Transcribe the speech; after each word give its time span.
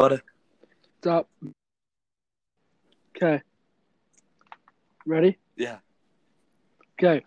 But 0.00 0.22
Stop. 1.02 1.28
Okay. 3.14 3.42
Ready? 5.04 5.36
yeah, 5.58 5.76
Okay. 6.98 7.22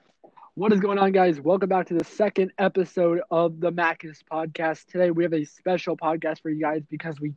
What 0.56 0.74
is 0.74 0.80
going 0.80 0.98
on, 0.98 1.12
guys? 1.12 1.40
Welcome 1.40 1.70
back 1.70 1.86
to 1.90 1.94
the 1.94 2.04
second 2.04 2.52
episode 2.58 3.22
of 3.30 3.60
the 3.60 3.72
Macus 3.72 4.24
podcast. 4.32 4.88
Today 4.88 5.12
we 5.12 5.22
have 5.22 5.36
a 5.36 5.44
special 5.44 5.96
podcast 5.96 6.42
for 6.42 6.50
you 6.50 6.60
guys 6.62 6.82
because 6.90 7.20
we 7.22 7.36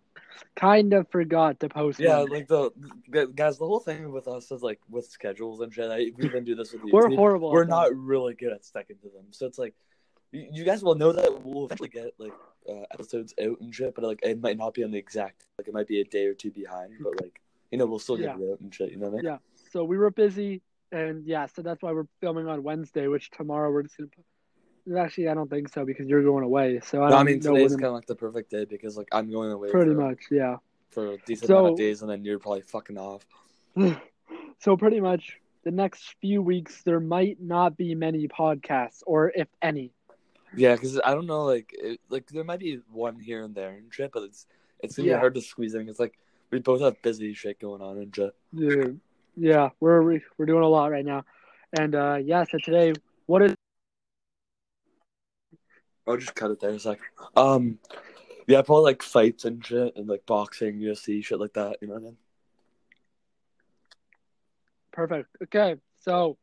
kind 0.55 0.95
of 0.95 1.07
forgot 1.11 1.61
to 1.61 1.69
post. 1.69 2.01
yeah, 2.01 2.21
one. 2.21 2.31
like 2.31 2.49
the, 2.49 2.71
the 3.11 3.27
guys, 3.27 3.59
the 3.59 3.67
whole 3.67 3.81
thing 3.81 4.11
with 4.13 4.29
us 4.29 4.51
is 4.51 4.63
like 4.63 4.81
with 4.89 5.05
schedules 5.05 5.61
and 5.61 5.71
shit. 5.71 5.91
I, 5.91 6.13
we 6.17 6.25
even 6.25 6.45
do 6.45 6.55
this 6.55 6.73
with 6.73 6.81
you. 6.83 6.93
we're 6.95 7.15
horrible. 7.15 7.51
We're 7.51 7.67
not 7.67 7.95
really 7.95 8.33
good 8.33 8.55
at 8.55 8.65
sticking 8.65 8.97
to 9.03 9.11
them, 9.11 9.27
so 9.33 9.45
it's 9.45 9.59
like 9.59 9.75
you, 10.33 10.65
guys 10.65 10.83
will 10.83 10.95
know 10.95 11.13
that 11.13 11.45
we'll 11.45 11.67
eventually 11.67 11.89
get 11.89 12.15
like 12.19 12.33
uh, 12.69 12.83
episodes 12.93 13.35
out 13.43 13.61
and 13.61 13.75
shit, 13.75 13.95
but 13.95 14.05
like 14.05 14.21
it 14.23 14.41
might 14.41 14.59
not 14.59 14.75
be 14.75 14.85
on 14.85 14.91
the 14.91 14.99
exact. 14.99 15.47
Like 15.59 15.69
it 15.69 15.75
might 15.75 15.87
be 15.87 16.01
a 16.01 16.05
day 16.05 16.27
or 16.27 16.35
two 16.35 16.51
behind, 16.51 16.95
but 17.01 17.21
like 17.21 17.41
you 17.71 17.79
know 17.79 17.87
we'll 17.87 17.99
still 17.99 18.17
get 18.17 18.37
it 18.39 18.51
out 18.53 18.61
and 18.61 18.75
shit. 18.75 18.91
You 18.91 18.99
know 18.99 19.07
what 19.07 19.21
I 19.21 19.23
mean? 19.23 19.25
Yeah. 19.25 19.39
So 19.71 19.85
we 19.85 19.99
were 19.99 20.11
busy, 20.11 20.63
and 20.93 21.25
yeah, 21.27 21.47
so 21.47 21.63
that's 21.63 21.83
why 21.83 21.93
we're 21.93 22.07
filming 22.21 22.49
on 22.49 22.63
Wednesday, 22.63 23.07
which 23.09 23.31
tomorrow 23.31 23.71
we're 23.71 23.83
just 23.83 23.97
gonna. 23.97 24.09
Put... 24.09 24.97
Actually, 24.97 25.29
I 25.29 25.35
don't 25.35 25.51
think 25.51 25.69
so 25.69 25.85
because 25.85 26.07
you're 26.07 26.23
going 26.23 26.45
away. 26.45 26.81
So 26.85 27.03
I 27.03 27.11
No, 27.11 27.17
I 27.17 27.23
mean 27.25 27.41
know 27.41 27.55
today's 27.55 27.73
kind 27.73 27.87
of 27.87 27.95
like 27.95 28.07
the 28.07 28.15
perfect 28.15 28.51
day 28.51 28.65
because 28.65 28.97
like 28.97 29.09
I'm 29.13 29.31
going 29.31 29.51
away 29.51 29.71
pretty 29.71 29.93
for, 29.93 30.01
much, 30.01 30.19
yeah. 30.31 30.57
for 30.91 31.15
a 31.15 31.17
decent 31.27 31.49
So- 31.49 31.59
amount 31.59 31.73
of 31.73 31.79
days, 31.79 32.03
and 32.03 32.11
then 32.11 32.25
you're 32.25 32.39
probably 32.39 32.63
fucking 32.63 32.99
off. 32.99 33.27
so 34.61 34.77
pretty 34.77 35.01
much 35.01 35.39
the 35.65 35.73
next 35.73 36.15
few 36.21 36.41
weeks 36.41 36.83
there 36.85 37.01
might 37.01 37.39
not 37.41 37.77
be 37.77 37.95
many 37.97 38.29
podcasts, 38.29 39.03
or 39.05 39.33
if 39.35 39.49
any. 39.61 39.93
Yeah, 40.55 40.75
because 40.75 41.01
I 41.05 41.13
don't 41.15 41.27
know, 41.27 41.45
like, 41.45 41.71
it, 41.77 42.01
like 42.09 42.27
there 42.29 42.45
might 42.45 42.61
be 42.61 42.81
one 42.91 43.19
here 43.19 43.45
and 43.45 43.55
there 43.55 43.71
and 43.71 43.93
shit, 43.93 44.13
but 44.13 44.23
it's 44.25 44.47
it's 44.81 44.97
gonna 44.97 45.09
Yeah. 45.09 45.17
be 45.17 45.21
hard 45.21 45.35
to 45.35 45.41
squeeze 45.41 45.75
in. 45.75 45.89
It's 45.89 45.99
like 46.01 46.19
we 46.51 46.61
both 46.61 46.81
have 46.81 47.01
busy 47.03 47.35
shit 47.35 47.59
going 47.61 47.83
on 47.83 47.99
and 47.99 48.15
shit. 48.15 48.35
Yeah, 48.53 48.85
yeah, 49.37 49.69
we're 49.81 50.03
we- 50.03 50.25
we're 50.39 50.47
doing 50.47 50.63
a 50.63 50.69
lot 50.69 50.91
right 50.91 51.05
now, 51.05 51.25
and 51.79 51.95
uh, 51.95 52.19
yeah. 52.23 52.45
So 52.45 52.59
today, 52.63 52.93
what 53.27 53.43
is 53.43 53.55
I'll 56.07 56.17
just 56.17 56.35
cut 56.37 56.53
it 56.53 56.61
there 56.61 56.71
a 56.71 56.79
sec. 56.79 57.01
Um, 57.37 57.81
yeah, 58.47 58.63
probably 58.63 58.85
like 58.85 59.03
fights 59.03 59.45
and 59.45 59.65
shit, 59.65 59.97
and 59.97 60.07
like 60.09 60.25
boxing, 60.25 60.79
UFC, 60.79 61.25
shit 61.25 61.41
like 61.41 61.55
that. 61.55 61.79
You 61.81 61.89
know 61.89 61.95
what 61.95 62.01
I 62.03 62.05
mean? 62.05 62.17
perfect? 64.93 65.29
Okay, 65.43 65.77
so 66.01 66.39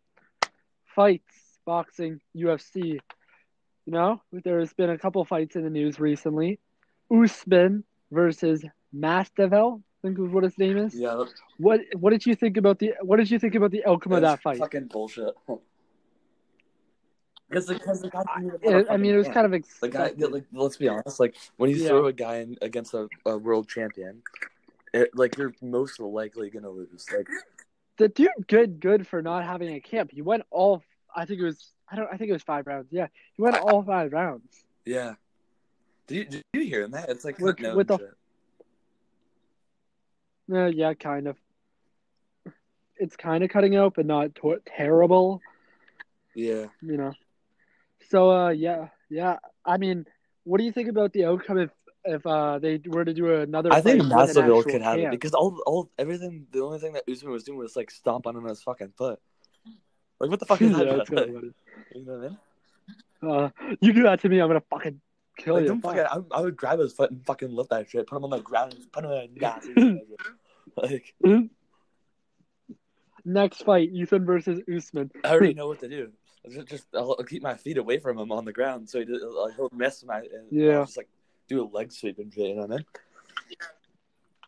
fights, 0.95 1.59
boxing, 1.65 2.19
UFC. 2.35 2.99
You 3.85 3.93
know, 3.93 4.21
there's 4.31 4.73
been 4.73 4.89
a 4.89 4.97
couple 4.97 5.23
fights 5.25 5.55
in 5.55 5.63
the 5.63 5.69
news 5.69 5.99
recently. 5.99 6.59
Usman 7.11 7.83
versus 8.11 8.63
Masvidal, 8.95 9.79
I 9.81 10.07
think 10.07 10.19
is 10.19 10.33
what 10.33 10.43
his 10.45 10.57
name 10.57 10.77
is. 10.77 10.95
Yeah, 10.95 11.25
What 11.57 11.81
what 11.95 12.11
did 12.11 12.25
you 12.25 12.35
think 12.35 12.55
about 12.57 12.79
the 12.79 12.93
what 13.01 13.17
did 13.17 13.29
you 13.29 13.39
think 13.39 13.55
about 13.55 13.71
the 13.71 13.85
outcome 13.85 14.13
of 14.13 14.21
that 14.21 14.41
fight? 14.41 14.59
fucking 14.59 14.87
bullshit. 14.87 15.33
Because 17.49 17.67
the, 17.67 17.77
'cause 17.77 18.01
the 18.01 18.09
guy 18.09 18.23
I, 18.25 18.93
I 18.95 18.97
mean, 18.97 19.13
it 19.13 19.17
was 19.17 19.27
fucking 19.27 19.33
kind 19.51 19.53
of 19.53 19.79
The 19.79 19.89
guy, 19.89 20.11
like, 20.27 20.45
let's 20.53 20.77
be 20.77 20.87
honest. 20.87 21.19
Like, 21.19 21.35
when 21.57 21.69
you 21.69 21.75
Yeah. 21.75 21.89
throw 21.89 22.07
a 22.07 22.13
guy 22.13 22.37
in 22.37 22.57
against 22.63 22.95
a, 22.95 23.07
a 23.27 23.37
world 23.37 23.67
champion, 23.69 24.23
it, 24.91 25.15
like 25.15 25.37
you're 25.37 25.53
most 25.61 25.99
likely 25.99 26.49
gonna 26.49 26.71
lose. 26.71 27.05
Like, 27.15 27.27
the 27.97 28.07
dude 28.09 28.29
good 28.47 28.79
good 28.79 29.05
for 29.05 29.21
not 29.21 29.43
having 29.43 29.75
a 29.75 29.79
camp. 29.79 30.09
He 30.11 30.23
went 30.23 30.43
all 30.49 30.81
I 31.15 31.25
think 31.25 31.41
it 31.41 31.43
was 31.43 31.73
I 31.93 31.95
don't 31.95 32.09
I 32.11 32.17
think 32.17 32.29
it 32.29 32.33
was 32.33 32.41
five 32.41 32.65
rounds. 32.65 32.87
Yeah. 32.91 33.07
He 33.35 33.41
went 33.43 33.55
all 33.57 33.83
five 33.83 34.11
rounds. 34.11 34.65
yeah. 34.83 35.13
Did 36.07 36.15
you, 36.17 36.25
did 36.25 36.43
you 36.53 36.61
hear 36.65 36.87
that? 36.89 37.09
It's 37.09 37.23
like 37.23 37.39
With- 37.39 37.61
with 37.61 37.87
the-. 37.87 38.11
Uh, 40.51 40.65
yeah, 40.65 40.93
kind 40.95 41.27
of. 41.27 41.37
It's 42.97 43.15
kind 43.15 43.43
of 43.43 43.49
cutting 43.49 43.75
out, 43.75 43.93
but 43.95 44.05
not 44.05 44.31
terrible, 44.65 45.41
Yeah. 46.35 46.65
you 46.81 46.97
know. 46.97 47.13
So 48.09 48.29
uh 48.31 48.49
yeah, 48.49 48.89
yeah. 49.09 49.37
I 49.65 49.77
mean, 49.77 50.05
what 50.43 50.57
do 50.57 50.63
you 50.65 50.71
think 50.71 50.89
about 50.89 51.13
the 51.13 51.25
outcome 51.25 51.57
if 51.59 51.71
if 52.05 52.25
uh 52.27 52.59
they 52.59 52.81
were 52.85 53.05
to 53.05 53.13
do 53.13 53.33
another 53.41 53.71
I 53.71 53.79
think 53.81 54.01
fight 54.03 54.11
with 54.27 54.37
an 54.37 54.43
Masvidal 54.43 54.57
actual 54.59 54.63
could 54.71 54.81
have 54.81 54.99
it 54.99 55.11
because 55.11 55.33
all 55.33 55.61
all 55.65 55.89
everything. 55.97 56.47
The 56.51 56.61
only 56.61 56.79
thing 56.79 56.93
that 56.93 57.03
Usman 57.09 57.31
was 57.31 57.43
doing 57.43 57.57
was 57.57 57.75
like 57.75 57.89
stomping 57.91 58.35
on 58.35 58.43
his 58.45 58.61
fucking 58.61 58.93
foot. 58.97 59.19
Like 60.19 60.29
what 60.29 60.39
the 60.39 60.45
fuck 60.45 60.61
is 60.61 60.71
yeah, 60.71 60.77
that? 60.77 61.09
you 61.95 62.05
know 62.05 62.13
what 62.13 62.25
I 62.25 62.29
mean? 62.29 62.37
Uh, 63.21 63.49
you 63.81 63.93
do 63.93 64.03
that 64.03 64.19
to 64.21 64.29
me, 64.29 64.39
I'm 64.39 64.47
gonna 64.49 64.61
fucking 64.69 64.99
kill 65.37 65.55
Like, 65.55 65.63
you. 65.63 65.67
don't 65.69 65.81
Fuck. 65.81 65.95
fucking, 65.95 66.25
I, 66.33 66.37
I 66.37 66.41
would 66.41 66.55
grab 66.57 66.79
his 66.79 66.93
foot 66.93 67.11
and 67.11 67.25
fucking 67.25 67.49
lift 67.49 67.69
that 67.69 67.89
shit, 67.89 68.07
put 68.07 68.17
him 68.17 68.25
on 68.25 68.29
the 68.31 68.39
ground, 68.39 68.73
and 68.73 68.91
put 68.91 69.05
him 69.05 69.11
in 69.11 69.43
a 69.43 69.99
Like 70.75 71.13
Next 73.25 73.63
fight, 73.63 73.89
Ethan 73.93 74.25
versus 74.25 74.59
Usman. 74.73 75.09
I 75.23 75.29
already 75.29 75.53
know 75.53 75.67
what 75.67 75.79
to 75.79 75.87
do. 75.87 76.11
Just, 76.49 76.67
just 76.67 76.87
I'll, 76.93 77.15
I'll 77.17 77.23
keep 77.23 77.41
my 77.41 77.55
feet 77.55 77.77
away 77.77 77.99
from 77.99 78.17
him 78.17 78.31
on 78.33 78.43
the 78.43 78.51
ground, 78.51 78.89
so 78.89 78.99
he 78.99 79.05
he'll 79.05 79.69
miss 79.71 80.03
my. 80.03 80.23
Yeah. 80.51 80.79
I'll 80.79 80.85
just 80.85 80.97
like 80.97 81.07
do 81.47 81.63
a 81.63 81.65
leg 81.65 81.91
sweep 81.93 82.19
and 82.19 82.33
shit. 82.33 82.49
You 82.49 82.55
know 82.55 82.61
what 82.63 82.71
I 82.71 82.75
mean? 82.77 82.85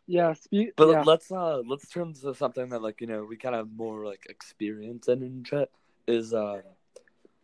Yeah, 0.06 0.34
speak. 0.34 0.74
But 0.76 0.88
yeah. 0.90 1.02
let's 1.02 1.30
uh 1.32 1.62
let's 1.66 1.88
turn 1.88 2.14
to 2.14 2.34
something 2.34 2.68
that 2.68 2.82
like 2.82 3.00
you 3.00 3.06
know 3.06 3.24
we 3.24 3.36
kind 3.36 3.54
of 3.54 3.70
more 3.72 4.04
like 4.04 4.26
experience 4.28 5.08
in 5.08 5.22
and 5.22 5.46
shit 5.46 5.70
is 6.06 6.32
uh 6.32 6.62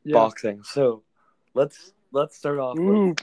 yeah. 0.05 0.15
boxing. 0.15 0.63
So 0.63 1.03
let's 1.55 1.93
let's 2.13 2.37
start 2.37 2.59
off 2.59 2.79
with 2.79 3.19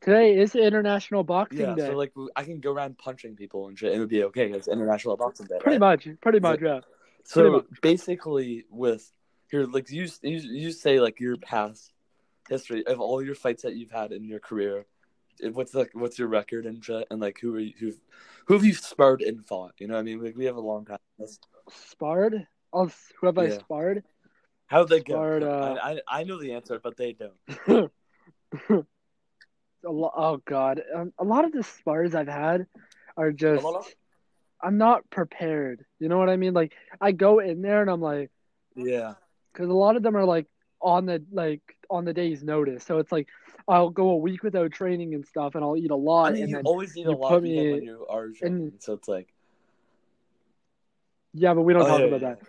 today 0.00 0.38
is 0.38 0.54
International 0.54 1.22
Boxing 1.22 1.60
yeah. 1.60 1.74
Day. 1.74 1.86
So 1.86 1.96
like 1.96 2.12
I 2.36 2.44
can 2.44 2.60
go 2.60 2.72
around 2.72 2.98
punching 2.98 3.36
people 3.36 3.68
and 3.68 3.78
shit. 3.78 3.94
It 3.94 3.98
would 3.98 4.08
be 4.08 4.24
okay. 4.24 4.50
It's 4.50 4.68
International 4.68 5.16
Boxing 5.16 5.46
Day. 5.46 5.58
pretty 5.60 5.78
right? 5.78 5.98
much, 5.98 6.08
pretty 6.20 6.40
much, 6.40 6.60
yeah. 6.60 6.80
pretty 6.80 6.86
So 7.24 7.52
much. 7.52 7.66
basically, 7.82 8.64
with 8.70 9.10
here, 9.50 9.66
like 9.66 9.90
you, 9.90 10.08
you, 10.22 10.38
you 10.38 10.72
say 10.72 11.00
like 11.00 11.20
your 11.20 11.36
past 11.36 11.92
history 12.48 12.86
of 12.86 13.00
all 13.00 13.22
your 13.22 13.34
fights 13.34 13.62
that 13.62 13.76
you've 13.76 13.90
had 13.90 14.12
in 14.12 14.24
your 14.24 14.40
career. 14.40 14.86
What's 15.52 15.74
like 15.74 15.90
what's 15.94 16.18
your 16.18 16.28
record 16.28 16.66
and 16.66 16.84
shit, 16.84 17.06
and 17.10 17.20
like 17.20 17.38
who 17.40 17.54
are 17.54 17.60
you, 17.60 17.72
who 17.78 17.92
who 18.46 18.54
have 18.54 18.64
you 18.64 18.74
sparred 18.74 19.22
and 19.22 19.46
fought? 19.46 19.72
You 19.78 19.88
know, 19.88 19.94
what 19.94 20.00
I 20.00 20.04
mean, 20.04 20.22
like 20.22 20.36
we 20.36 20.44
have 20.46 20.56
a 20.56 20.60
long 20.60 20.84
time. 20.84 20.98
Sparred? 21.68 22.46
Oh, 22.72 22.90
who 23.20 23.26
have 23.26 23.38
I 23.38 23.46
Yeah. 23.48 23.58
sparred? 23.58 24.04
How'd 24.66 24.88
they 24.88 25.00
go? 25.00 25.20
Uh, 25.20 25.76
I, 25.82 25.90
I 25.92 26.20
I 26.20 26.24
know 26.24 26.38
the 26.40 26.52
answer, 26.52 26.78
but 26.82 26.96
they 26.96 27.12
don't. 27.12 27.90
a 28.70 29.90
lo- 29.90 30.12
oh 30.16 30.42
god, 30.46 30.82
um, 30.94 31.12
a 31.18 31.24
lot 31.24 31.44
of 31.44 31.52
the 31.52 31.62
spars 31.62 32.14
I've 32.14 32.28
had 32.28 32.66
are 33.16 33.32
just 33.32 33.64
of- 33.64 33.86
I'm 34.62 34.78
not 34.78 35.08
prepared. 35.10 35.84
You 35.98 36.08
know 36.08 36.18
what 36.18 36.28
I 36.28 36.36
mean? 36.36 36.52
Like 36.54 36.72
I 37.00 37.12
go 37.12 37.38
in 37.40 37.62
there 37.62 37.80
and 37.80 37.90
I'm 37.90 38.00
like, 38.02 38.30
Yeah, 38.76 39.14
because 39.52 39.68
a 39.68 39.74
lot 39.74 39.96
of 39.96 40.02
them 40.02 40.16
are 40.16 40.24
like 40.24 40.46
on 40.82 41.06
the 41.06 41.22
like 41.32 41.62
on 41.88 42.04
the 42.04 42.12
day's 42.12 42.42
notice, 42.42 42.84
so 42.84 42.98
it's 42.98 43.12
like 43.12 43.28
I'll 43.68 43.90
go 43.90 44.10
a 44.10 44.16
week 44.16 44.42
without 44.42 44.72
training 44.72 45.14
and 45.14 45.26
stuff, 45.26 45.54
and 45.54 45.64
I'll 45.64 45.76
eat 45.76 45.90
a 45.90 45.96
lot, 45.96 46.28
I 46.28 46.32
mean, 46.32 46.42
and 46.42 46.50
you 46.50 46.60
always 46.64 46.94
need 46.94 47.06
a 47.06 47.12
lot 47.12 47.42
me 47.42 47.72
when 47.72 47.82
you 47.82 48.06
are 48.08 48.28
training, 48.28 48.72
so 48.78 48.94
it's 48.94 49.08
like 49.08 49.28
yeah, 51.32 51.54
but 51.54 51.62
we 51.62 51.72
don't 51.72 51.82
oh, 51.82 51.88
talk 51.88 52.00
yeah, 52.00 52.06
about 52.06 52.20
yeah. 52.22 52.28
that. 52.30 52.40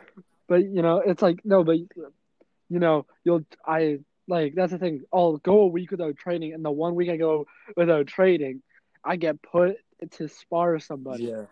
But 0.48 0.64
you 0.64 0.82
know, 0.82 0.98
it's 0.98 1.22
like 1.22 1.42
no, 1.46 1.64
but 1.64 1.78
you 1.78 2.80
know, 2.80 3.06
you'll 3.24 3.46
I 3.66 4.00
like 4.28 4.56
that's 4.56 4.72
the 4.72 4.78
thing. 4.78 5.04
I'll 5.14 5.38
go 5.38 5.62
a 5.62 5.68
week 5.68 5.92
without 5.92 6.18
training, 6.18 6.54
and 6.54 6.64
the 6.64 6.72
one 6.72 6.96
week 6.96 7.10
I 7.10 7.18
go 7.18 7.46
without 7.76 8.08
training, 8.08 8.62
I 9.04 9.16
get 9.16 9.42
put 9.42 9.78
to 10.12 10.28
spar 10.28 10.80
somebody, 10.80 11.26
Yeah, 11.26 11.46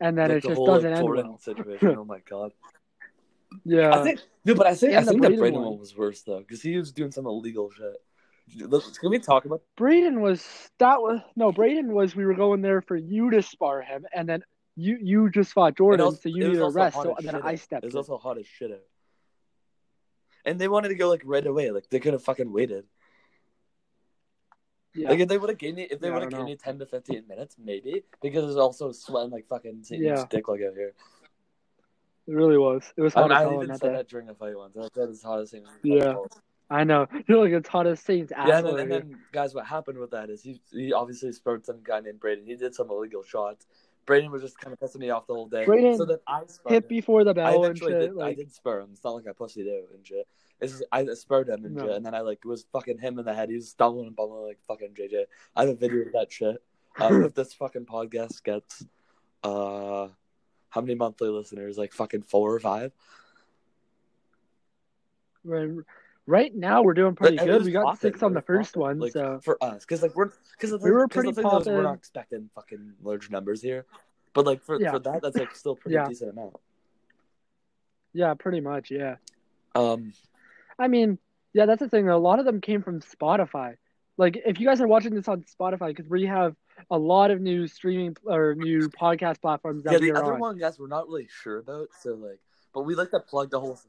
and 0.00 0.16
then 0.16 0.28
Like 0.28 0.38
it 0.38 0.42
the 0.42 0.48
just 0.50 0.64
doesn't 0.64 0.90
like, 0.90 0.98
end 1.00 1.08
well. 1.08 1.38
situation. 1.42 1.96
Oh 1.98 2.04
my 2.04 2.20
god. 2.28 2.52
Yeah, 3.64 3.94
I 3.94 4.02
think 4.02 4.20
no, 4.44 4.54
but 4.54 4.66
I 4.66 4.74
think 4.74 4.92
I 4.94 4.98
And 4.98 5.06
the 5.06 5.12
think 5.12 5.22
the 5.22 5.36
Braden 5.36 5.60
one. 5.60 5.70
one 5.70 5.78
was 5.78 5.96
worse 5.96 6.22
though 6.22 6.38
because 6.40 6.60
he 6.62 6.76
was 6.76 6.92
doing 6.92 7.10
some 7.10 7.26
illegal 7.26 7.70
shit. 7.70 7.96
Let's, 8.68 8.98
can 8.98 9.10
we 9.10 9.18
talk 9.18 9.46
about? 9.46 9.62
Braden 9.76 10.20
was 10.20 10.44
that 10.78 11.00
was 11.00 11.20
no 11.36 11.50
Braden 11.52 11.92
was 11.94 12.14
we 12.14 12.24
were 12.26 12.34
going 12.34 12.60
there 12.62 12.82
for 12.82 12.96
you 12.96 13.30
to 13.30 13.42
spar 13.42 13.80
him, 13.82 14.06
and 14.14 14.28
then 14.28 14.44
you 14.76 14.98
you 15.00 15.30
just 15.30 15.52
fought 15.52 15.76
Jordan, 15.76 16.04
also- 16.04 16.18
so 16.20 16.28
you 16.28 16.48
need 16.48 16.58
a 16.58 16.68
rest. 16.68 16.96
So 16.96 17.14
then 17.20 17.36
I 17.42 17.54
stepped 17.54 17.84
It 17.84 17.86
was 17.86 17.94
in. 17.94 17.98
also 17.98 18.18
hot 18.18 18.38
as 18.38 18.46
shit 18.46 18.70
out. 18.72 18.80
And 20.44 20.58
they 20.60 20.68
wanted 20.68 20.88
to 20.88 20.94
go 20.94 21.08
like 21.08 21.22
right 21.24 21.46
away. 21.46 21.70
Like 21.70 21.88
they 21.88 22.00
could 22.00 22.12
have 22.12 22.22
fucking 22.22 22.52
waited. 22.52 22.84
Yeah, 24.94 25.08
Like 25.08 25.20
if 25.20 25.28
they 25.28 25.38
would 25.38 25.48
have 25.50 25.58
gave 25.58 25.74
me 25.74 25.88
if 25.90 25.98
they 26.00 26.08
Yeah, 26.08 26.14
would 26.14 26.22
have 26.22 26.30
given 26.30 26.44
me 26.46 26.56
ten 26.56 26.78
to 26.78 26.86
fifteen 26.86 27.26
minutes, 27.26 27.56
maybe 27.58 28.04
because 28.20 28.44
it's 28.48 28.58
also 28.58 28.92
sweating 28.92 29.30
like 29.30 29.46
fucking 29.48 29.82
Satan's 29.82 30.04
Yeah. 30.04 30.24
dick 30.28 30.46
like 30.48 30.60
out 30.60 30.74
here. 30.74 30.94
It 32.26 32.32
really 32.32 32.58
was. 32.58 32.82
It 32.96 33.02
was 33.02 33.14
I, 33.14 33.20
hot 33.22 33.32
as 33.32 33.36
I 33.38 33.40
hell 33.42 33.56
on 33.58 33.64
even 33.64 33.76
said 33.78 33.88
day. 33.88 33.92
that 33.96 34.08
during 34.08 34.28
a 34.28 34.34
fight 34.34 34.56
once. 34.56 34.76
I 34.76 34.88
said 34.94 35.08
it's 35.08 35.22
hot 35.22 35.40
as 35.40 35.54
Yeah. 35.82 36.14
I 36.70 36.82
know. 36.84 37.06
You're 37.28 37.42
like 37.44 37.52
it's 37.52 37.68
hot 37.68 37.86
as 37.86 38.00
Saints 38.00 38.32
Yeah, 38.34 38.58
and 38.58 38.66
then, 38.66 38.78
and 38.78 38.90
then 38.90 39.18
guys, 39.32 39.54
what 39.54 39.66
happened 39.66 39.98
with 39.98 40.10
that 40.12 40.30
is 40.30 40.42
he 40.42 40.60
he 40.72 40.92
obviously 40.92 41.30
spurred 41.32 41.64
some 41.66 41.80
guy 41.82 42.00
named 42.00 42.20
Braden. 42.20 42.46
He 42.46 42.56
did 42.56 42.74
some 42.74 42.90
illegal 42.90 43.22
shots. 43.22 43.66
Braden 44.06 44.30
was 44.30 44.42
just 44.42 44.58
kind 44.58 44.72
of 44.72 44.80
pissing 44.80 45.00
me 45.00 45.10
off 45.10 45.26
the 45.26 45.34
whole 45.34 45.48
day. 45.48 45.64
Braden 45.64 45.96
so 45.96 46.04
that 46.06 46.20
I 46.26 46.42
hit 46.68 46.84
him. 46.84 46.88
before 46.88 47.24
the 47.24 47.34
bell 47.34 47.64
and 47.64 47.78
shit. 47.78 47.88
did. 47.88 48.20
I 48.20 48.34
did 48.34 48.52
spur 48.52 48.80
him. 48.80 48.90
It's 48.92 49.04
not 49.04 49.14
like 49.14 49.26
I 49.26 49.32
pussied 49.32 49.66
out 49.68 49.88
and 49.94 50.06
shit. 50.06 50.26
It's 50.60 50.72
just, 50.72 50.84
I 50.92 51.04
spurred 51.14 51.48
him 51.48 51.64
and 51.64 51.74
No. 51.74 51.82
shit, 51.86 51.90
and 51.96 52.04
then 52.06 52.14
I 52.14 52.20
like 52.20 52.44
was 52.44 52.64
fucking 52.72 52.98
him 52.98 53.18
in 53.18 53.24
the 53.24 53.34
head. 53.34 53.48
He 53.50 53.56
was 53.56 53.68
stumbling 53.68 54.06
and 54.06 54.16
bumbling 54.16 54.46
like 54.46 54.58
fucking 54.68 54.90
JJ. 54.98 55.24
I 55.56 55.60
have 55.62 55.70
a 55.70 55.74
video 55.74 56.06
of 56.06 56.12
that 56.12 56.32
shit. 56.32 56.62
um, 57.00 57.24
if 57.24 57.34
this 57.34 57.52
fucking 57.54 57.86
podcast 57.86 58.42
gets 58.42 58.84
uh 59.42 60.08
how 60.74 60.80
many 60.80 60.96
monthly 60.96 61.28
listeners? 61.28 61.78
Like 61.78 61.92
fucking 61.92 62.22
four 62.22 62.52
or 62.52 62.58
five. 62.58 62.92
Right, 65.44 65.70
right 66.26 66.54
now 66.54 66.82
we're 66.82 66.94
doing 66.94 67.14
pretty 67.14 67.36
But 67.36 67.46
good. 67.46 67.64
We 67.64 67.70
got 67.72 67.98
six 68.00 68.22
on 68.22 68.32
the 68.34 68.42
first 68.42 68.76
one, 68.76 68.98
like, 68.98 69.12
so 69.12 69.40
for 69.42 69.62
us, 69.62 69.84
because 69.84 70.02
like 70.02 70.16
we're 70.16 70.30
because 70.58 70.72
We 70.82 70.90
were 70.90 71.06
pretty 71.06 71.32
we're 71.32 71.82
not 71.82 71.94
expecting 71.94 72.50
fucking 72.54 72.94
large 73.02 73.30
numbers 73.30 73.62
here, 73.62 73.86
but 74.32 74.46
like 74.46 74.62
for 74.62 74.80
Yeah. 74.80 74.92
for 74.92 74.98
that, 75.00 75.22
that's 75.22 75.36
like 75.36 75.54
still 75.54 75.76
pretty 75.76 75.94
Yeah. 75.94 76.08
decent 76.08 76.30
amount. 76.30 76.56
yeah, 78.12 78.34
pretty 78.34 78.60
much, 78.60 78.90
yeah. 78.90 79.16
Um, 79.74 80.12
I 80.78 80.88
mean, 80.88 81.18
yeah, 81.52 81.66
that's 81.66 81.80
the 81.80 81.88
thing. 81.88 82.08
A 82.08 82.16
lot 82.16 82.38
of 82.38 82.44
them 82.44 82.60
came 82.60 82.82
from 82.82 83.00
Spotify. 83.00 83.76
Like, 84.16 84.40
if 84.46 84.60
you 84.60 84.66
guys 84.66 84.80
are 84.80 84.86
watching 84.86 85.14
this 85.14 85.26
on 85.28 85.42
Spotify, 85.42 85.88
because 85.88 86.08
we 86.08 86.26
have 86.26 86.54
a 86.90 86.98
lot 86.98 87.30
of 87.30 87.40
new 87.40 87.66
streaming 87.66 88.16
or 88.24 88.54
new 88.54 88.88
podcast 88.90 89.40
platforms 89.40 89.84
that 89.84 89.92
yeah, 89.92 89.98
the 89.98 90.12
other 90.12 90.34
on. 90.34 90.40
one, 90.40 90.58
guys, 90.58 90.78
we're 90.78 90.86
not 90.86 91.06
really 91.08 91.28
sure 91.42 91.58
about. 91.58 91.88
So 92.00 92.14
like, 92.14 92.40
but 92.72 92.82
we 92.82 92.94
like 92.94 93.10
to 93.10 93.20
plug 93.20 93.50
the 93.50 93.60
whole. 93.60 93.76
So 93.76 93.88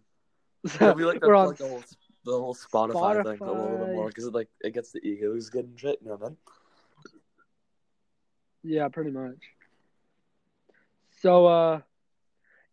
Yeah, 0.81 0.93
we 0.93 1.05
like 1.05 1.21
to 1.21 1.27
plug 1.27 1.47
on 1.47 1.55
the 1.59 1.67
whole 1.67 1.83
the 2.25 2.31
whole 2.31 2.55
Spotify, 2.55 3.23
thing 3.23 3.39
a 3.41 3.51
little 3.51 3.85
bit 3.85 3.95
more 3.95 4.07
because 4.07 4.25
it 4.25 4.33
like 4.33 4.49
it 4.61 4.73
gets 4.73 4.91
the 4.91 4.99
egos 5.05 5.49
good 5.49 5.65
and 5.65 5.79
shit. 5.79 5.99
You 6.01 6.09
know 6.09 6.15
what 6.15 6.25
I 6.25 6.29
mean? 6.29 6.37
Yeah, 8.63 8.87
pretty 8.87 9.11
much. 9.11 9.37
So, 11.21 11.45
uh, 11.45 11.81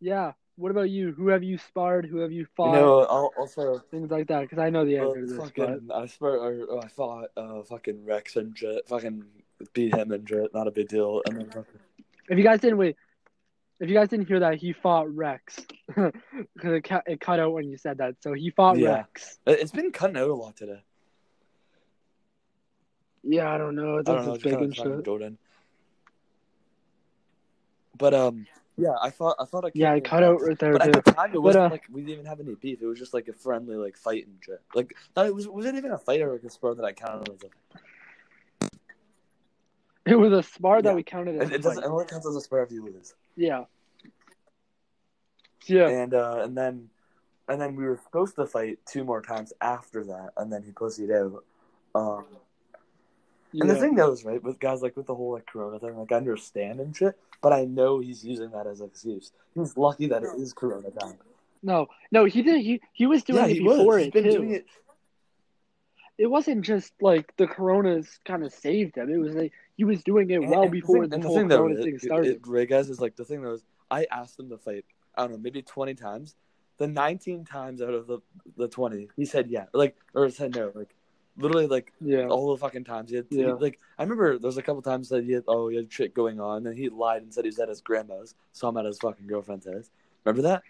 yeah. 0.01 0.33
What 0.57 0.71
about 0.71 0.91
you? 0.91 1.13
Who 1.13 1.29
have 1.29 1.43
you 1.43 1.59
sparred? 1.59 2.07
Who 2.07 2.19
have 2.19 2.31
you 2.33 2.41
You 2.41 2.47
fought? 2.57 2.73
know, 2.75 3.05
also 3.05 3.79
Things 3.91 4.11
like 4.11 4.29
that. 4.29 4.43
Because 4.43 4.59
I 4.59 4.71
know 4.71 4.85
the 4.85 4.99
uh, 4.99 5.09
answer 5.09 5.21
to 5.21 5.27
this. 5.27 5.51
But 5.57 5.81
I 5.95 6.07
sparred. 6.07 6.39
or, 6.39 6.65
or 6.67 6.85
I 6.85 6.89
fought 6.89 7.29
uh 7.37 7.63
fucking 7.63 8.05
Rex 8.05 8.37
and 8.37 8.57
shit. 8.57 8.87
Fucking 8.89 9.25
beat 9.73 9.95
him 9.95 10.13
and. 10.13 10.31
Not 10.55 10.67
a 10.67 10.71
big 10.71 10.89
deal. 10.89 11.23
And 11.27 11.37
then 11.39 11.65
if 12.29 12.39
you 12.39 12.45
guys 12.45 12.61
didn't 12.61 12.79
wait, 12.79 12.97
if 13.81 13.89
you 13.89 13.95
guys 13.95 14.09
didn't 14.09 14.29
hear 14.29 14.41
that, 14.41 14.57
he 14.57 14.73
fought 14.73 15.13
Rex. 15.15 15.59
Because 16.55 16.73
it, 16.75 16.83
cut- 16.85 17.05
it 17.07 17.21
cut 17.21 17.41
out 17.41 17.53
when 17.53 17.69
you 17.69 17.77
said 17.77 17.99
that. 17.99 18.15
So 18.21 18.33
he 18.33 18.51
fought 18.51 18.79
Yeah. 18.79 18.97
Rex. 18.99 19.39
It- 19.47 19.61
it's 19.61 19.73
been 19.73 19.91
cutting 19.93 20.17
out 20.17 20.29
a 20.31 20.35
lot 20.35 20.57
today. 20.57 20.83
Yeah, 23.25 23.53
I 23.53 23.59
don't 23.59 23.75
know. 23.77 23.97
I 23.97 24.01
It's, 24.01 24.07
don't 24.09 24.27
know. 24.27 24.35
it's 24.35 24.45
It's 24.45 24.53
big 24.53 24.63
and 24.63 24.75
shit. 24.77 25.05
Jordan. 25.05 25.39
But 27.99 28.15
um, 28.15 28.47
yeah, 28.77 28.95
I 29.01 29.11
thought 29.11 29.37
I 29.39 29.45
thought 29.45 29.65
I 29.65 29.71
Yeah, 29.75 29.95
it 29.95 30.05
cut 30.05 30.23
out 30.25 30.41
right 30.41 30.59
there. 30.59 30.73
But 30.73 30.83
at 30.83 31.05
the 31.05 31.13
time, 31.13 31.33
it 31.35 31.41
wasn't 31.43 31.67
uh, 31.67 31.71
like 31.71 31.85
we 31.91 32.01
didn't 32.01 32.15
even 32.15 32.27
have 32.27 32.41
any 32.41 32.55
beef. 32.55 32.81
It 32.83 32.87
was 32.87 32.99
just 32.99 33.15
like 33.15 33.29
a 33.29 33.33
friendly 33.33 33.77
like 33.77 33.97
fight 33.97 34.27
and 34.27 34.37
shit. 34.41 34.61
Like 34.75 34.97
it 35.17 35.35
was 35.35 35.47
was 35.47 35.67
it 35.67 35.75
even 35.75 35.93
a 35.93 35.99
fight 35.99 36.21
or 36.21 36.33
like 36.33 36.43
a 36.43 36.51
spur 36.51 36.75
that 36.75 36.85
I 36.85 36.93
counted 36.93 37.29
as 37.33 37.43
a 37.45 37.79
It 40.05 40.17
was 40.17 40.33
a 40.33 40.43
spar 40.43 40.83
that 40.83 40.95
we 40.95 41.03
counted 41.03 41.41
as 41.41 41.49
It, 41.51 41.53
a 41.53 41.55
it 41.57 41.63
doesn't. 41.63 41.85
It 41.85 41.87
only 41.87 42.05
counts 42.07 42.27
as 42.27 42.35
a 42.35 42.41
spur 42.41 42.63
if 42.63 42.73
you 42.73 42.85
lose. 42.85 43.15
Yeah. 43.37 43.65
Yeah. 45.67 45.89
And 45.89 46.15
uh, 46.15 46.41
and 46.43 46.57
then 46.57 46.89
and 47.49 47.61
then 47.61 47.77
we 47.77 47.85
were 47.85 48.01
supposed 48.03 48.35
to 48.37 48.47
fight 48.47 48.79
two 48.87 49.05
more 49.05 49.23
times 49.23 49.53
after 49.61 50.05
that, 50.05 50.31
and 50.37 50.53
then 50.53 50.63
he 50.63 50.73
pussied 50.73 51.11
out. 51.13 51.45
Um, 51.95 52.25
and 53.53 53.69
the 53.69 53.77
thing 53.77 53.95
though 53.95 54.13
is 54.13 54.25
right 54.25 54.43
with 54.43 54.59
guys 54.59 54.83
like 54.83 54.97
with 54.97 55.07
the 55.07 55.15
whole 55.15 55.33
like 55.33 55.47
Corona 55.47 55.79
thing, 55.79 55.97
like 55.97 56.11
I 56.11 56.17
understand 56.17 56.81
and 56.81 56.97
shit, 56.97 57.19
but 57.43 57.53
I 57.53 57.65
know 57.65 58.01
he's 58.01 58.25
using 58.25 58.51
that 58.53 58.67
as 58.67 58.81
an 58.81 58.87
excuse. 58.87 59.33
He's 59.55 59.77
lucky 59.77 60.07
that 60.07 60.23
it 60.23 60.31
is 60.39 60.53
Corona 60.53 60.91
time. 60.91 61.19
No, 61.63 61.89
no, 62.11 62.25
he 62.25 62.43
did. 62.43 62.63
He 62.63 62.81
he 62.93 63.07
was 63.07 63.23
doing 63.23 63.45
yeah, 63.45 63.57
it 63.57 63.59
before 63.59 63.87
was. 63.87 63.97
it 63.99 64.05
He's 64.05 64.13
been 64.13 64.25
too. 64.25 64.33
doing 64.33 64.51
it. 64.55 64.67
It 66.19 66.27
wasn't 66.27 66.63
just 66.63 66.93
like 67.01 67.35
the 67.37 67.47
coronas 67.47 68.19
kind 68.25 68.45
of 68.45 68.53
saved 68.53 68.97
him. 68.97 69.11
It 69.11 69.19
was 69.19 69.35
like 69.35 69.53
he 69.77 69.85
was 69.85 70.03
doing 70.05 70.31
it 70.31 70.41
well 70.41 70.53
And- 70.55 70.63
and 70.65 70.71
before 70.73 71.01
thing- 71.01 71.09
the 71.11 71.15
and 71.17 71.25
whole 71.25 71.37
thing 71.37 71.49
though, 71.49 71.59
corona 71.59 71.81
it- 71.81 71.85
thing 71.85 71.99
started. 71.99 72.41
It, 72.47 72.69
guys, 72.69 72.89
is 72.91 73.01
like 73.01 73.17
the 73.17 73.25
thing 73.25 73.43
that 73.43 73.49
was 73.49 73.65
I 73.91 74.07
asked 74.11 74.39
him 74.39 74.49
to 74.51 74.59
fight. 74.59 74.85
I 75.15 75.23
don't 75.23 75.33
know, 75.33 75.39
maybe 75.39 75.63
twenty 75.63 75.95
times. 75.95 76.35
The 76.79 76.87
nineteen 76.87 77.45
times 77.45 77.81
out 77.83 77.95
of 77.95 78.07
the 78.07 78.19
the 78.57 78.69
twenty, 78.69 79.09
he 79.17 79.25
said 79.25 79.51
yeah, 79.51 79.67
like 79.73 79.97
or 80.15 80.29
said 80.31 80.55
no, 80.55 80.71
like 80.75 80.95
literally 81.39 81.67
like 81.67 81.93
yeah. 82.01 82.27
all 82.27 82.51
the 82.51 82.57
fucking 82.59 82.85
times. 82.85 83.11
He 83.11 83.17
had, 83.17 83.27
he- 83.31 83.41
Yeah. 83.41 83.53
like 83.55 83.79
I 83.99 84.03
remember 84.03 84.39
there 84.39 84.49
was 84.49 84.59
a 84.59 84.63
couple 84.63 84.83
times 84.83 85.09
that 85.11 85.25
he 85.25 85.33
had 85.33 85.45
oh 85.49 85.69
he 85.69 85.77
had 85.77 85.93
shit 85.93 86.13
going 86.15 86.41
on, 86.41 86.67
and 86.67 86.77
he 86.77 86.89
lied 86.89 87.23
and 87.23 87.33
said 87.33 87.45
he 87.45 87.49
was 87.49 87.59
at 87.59 87.69
his 87.69 87.81
grandma's, 87.81 88.35
saw 88.53 88.69
him 88.69 88.77
at 88.77 88.85
his 88.85 88.99
fucking 88.99 89.27
girlfriend's 89.27 89.67
house. 89.67 89.91
Remember 90.25 90.43
that? 90.49 90.63